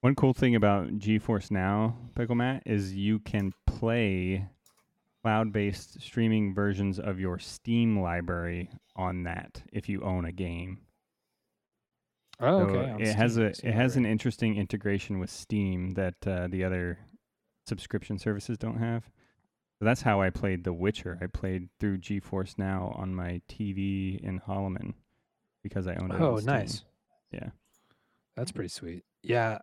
One 0.01 0.15
cool 0.15 0.33
thing 0.33 0.55
about 0.55 0.87
GeForce 0.99 1.51
Now, 1.51 1.97
Pickle 2.15 2.35
Matt, 2.35 2.63
is 2.65 2.93
you 2.93 3.19
can 3.19 3.51
play 3.67 4.47
cloud-based 5.23 6.01
streaming 6.01 6.53
versions 6.53 6.99
of 6.99 7.19
your 7.19 7.37
Steam 7.39 7.99
library 7.99 8.69
on 8.95 9.23
that 9.23 9.61
if 9.73 9.89
you 9.89 10.01
own 10.01 10.25
a 10.25 10.31
game. 10.31 10.79
Oh, 12.39 12.59
So 12.59 12.75
okay. 12.75 13.03
it 13.03 13.15
has 13.15 13.37
a 13.37 13.53
Steam 13.53 13.71
it 13.71 13.75
has 13.75 13.97
an 13.97 14.05
interesting 14.05 14.55
integration 14.55 15.19
with 15.19 15.29
Steam 15.29 15.91
that 15.91 16.15
uh, 16.25 16.47
the 16.47 16.63
other 16.63 16.99
subscription 17.69 18.19
services 18.19 18.57
don't 18.57 18.77
have. 18.77 19.03
So 19.79 19.85
that's 19.85 20.01
how 20.01 20.21
I 20.21 20.29
played 20.29 20.65
The 20.65 20.73
Witcher. 20.73 21.17
I 21.21 21.27
played 21.27 21.69
through 21.79 21.99
GeForce 21.99 22.57
Now 22.57 22.93
on 22.97 23.15
my 23.15 23.41
TV 23.47 24.19
in 24.19 24.41
Holloman 24.41 24.93
because 25.63 25.87
I 25.87 25.95
owned 25.95 26.11
it. 26.13 26.19
Oh, 26.19 26.35
nice. 26.43 26.83
Yeah. 27.31 27.49
That's 28.35 28.51
pretty 28.51 28.69
sweet. 28.69 29.03
Yeah, 29.23 29.59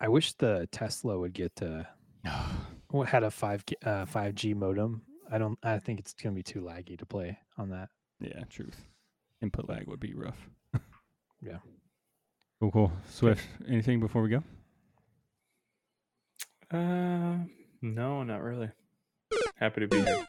I 0.00 0.08
wish 0.08 0.32
the 0.32 0.68
Tesla 0.72 1.18
would 1.18 1.32
get 1.32 1.52
uh, 1.62 1.84
had 3.06 3.22
a 3.22 3.30
five 3.30 3.64
uh, 3.84 4.06
five 4.06 4.34
G 4.34 4.54
modem. 4.54 5.02
I 5.30 5.38
don't. 5.38 5.58
I 5.62 5.78
think 5.78 6.00
it's 6.00 6.12
gonna 6.14 6.34
be 6.34 6.42
too 6.42 6.60
laggy 6.60 6.98
to 6.98 7.06
play 7.06 7.38
on 7.58 7.70
that. 7.70 7.88
Yeah, 8.20 8.44
truth. 8.48 8.76
Input 9.42 9.68
lag 9.68 9.86
would 9.88 10.00
be 10.00 10.14
rough. 10.14 10.48
Yeah. 11.42 11.58
Cool, 12.60 12.70
cool. 12.70 12.92
Swift, 13.08 13.42
anything 13.66 14.00
before 14.00 14.22
we 14.22 14.28
go? 14.28 14.42
Uh, 16.72 17.36
no, 17.82 18.22
not 18.22 18.42
really. 18.42 18.70
Happy 19.56 19.80
to 19.82 19.88
be 19.88 20.00
here. 20.00 20.26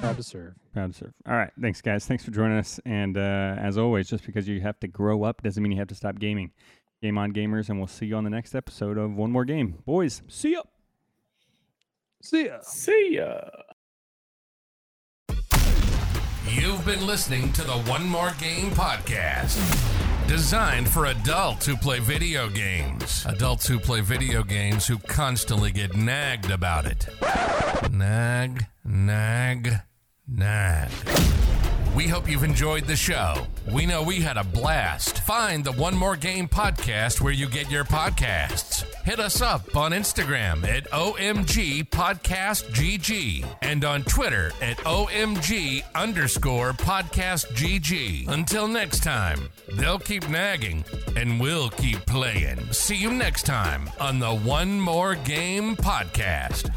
Proud 0.00 0.16
to 0.16 0.22
serve. 0.22 0.54
Proud 0.72 0.92
to 0.92 0.98
serve. 0.98 1.12
All 1.26 1.34
right. 1.36 1.50
Thanks, 1.60 1.80
guys. 1.80 2.06
Thanks 2.06 2.24
for 2.24 2.30
joining 2.30 2.58
us. 2.58 2.80
And 2.84 3.16
uh, 3.16 3.56
as 3.58 3.78
always, 3.78 4.08
just 4.08 4.24
because 4.26 4.48
you 4.48 4.60
have 4.60 4.78
to 4.80 4.88
grow 4.88 5.22
up 5.24 5.42
doesn't 5.42 5.62
mean 5.62 5.72
you 5.72 5.78
have 5.78 5.88
to 5.88 5.94
stop 5.94 6.18
gaming. 6.18 6.50
Game 7.02 7.18
on, 7.18 7.32
gamers, 7.32 7.68
and 7.68 7.78
we'll 7.78 7.88
see 7.88 8.06
you 8.06 8.16
on 8.16 8.24
the 8.24 8.30
next 8.30 8.54
episode 8.54 8.96
of 8.96 9.14
One 9.16 9.32
More 9.32 9.44
Game. 9.44 9.82
Boys, 9.84 10.22
see 10.28 10.52
ya. 10.52 10.62
See 12.22 12.46
ya. 12.46 12.58
See 12.62 13.16
ya. 13.16 13.40
You've 16.48 16.84
been 16.84 17.06
listening 17.06 17.52
to 17.54 17.62
the 17.62 17.72
One 17.72 18.06
More 18.06 18.32
Game 18.38 18.70
podcast. 18.70 19.58
Designed 20.26 20.88
for 20.88 21.06
adults 21.06 21.66
who 21.66 21.76
play 21.76 21.98
video 21.98 22.48
games. 22.48 23.24
Adults 23.26 23.66
who 23.66 23.78
play 23.78 24.00
video 24.00 24.42
games 24.42 24.86
who 24.86 24.98
constantly 24.98 25.72
get 25.72 25.94
nagged 25.94 26.50
about 26.50 26.86
it. 26.86 27.08
Nag, 27.90 28.66
nag, 28.84 29.80
nag. 30.26 30.90
We 31.94 32.08
hope 32.08 32.26
you've 32.28 32.42
enjoyed 32.42 32.84
the 32.84 32.96
show. 32.96 33.34
We 33.70 33.84
know 33.84 34.02
we 34.02 34.20
had 34.20 34.38
a 34.38 34.44
blast. 34.44 35.18
Find 35.24 35.62
the 35.62 35.72
One 35.72 35.94
More 35.94 36.16
Game 36.16 36.48
podcast 36.48 37.20
where 37.20 37.34
you 37.34 37.46
get 37.46 37.70
your 37.70 37.84
podcasts. 37.84 38.84
Hit 39.04 39.20
us 39.20 39.42
up 39.42 39.76
on 39.76 39.92
Instagram 39.92 40.66
at 40.66 40.90
OMG 40.90 41.88
Podcast 41.90 42.70
GG 42.70 43.44
and 43.60 43.84
on 43.84 44.04
Twitter 44.04 44.52
at 44.62 44.78
OMG 44.78 45.82
underscore 45.94 46.72
Podcast 46.72 47.52
GG. 47.52 48.26
Until 48.28 48.68
next 48.68 49.02
time, 49.02 49.50
they'll 49.74 49.98
keep 49.98 50.26
nagging 50.30 50.84
and 51.14 51.38
we'll 51.38 51.68
keep 51.70 51.98
playing. 52.06 52.58
See 52.72 52.96
you 52.96 53.12
next 53.12 53.42
time 53.44 53.90
on 54.00 54.18
the 54.18 54.34
One 54.34 54.80
More 54.80 55.14
Game 55.14 55.76
podcast. 55.76 56.70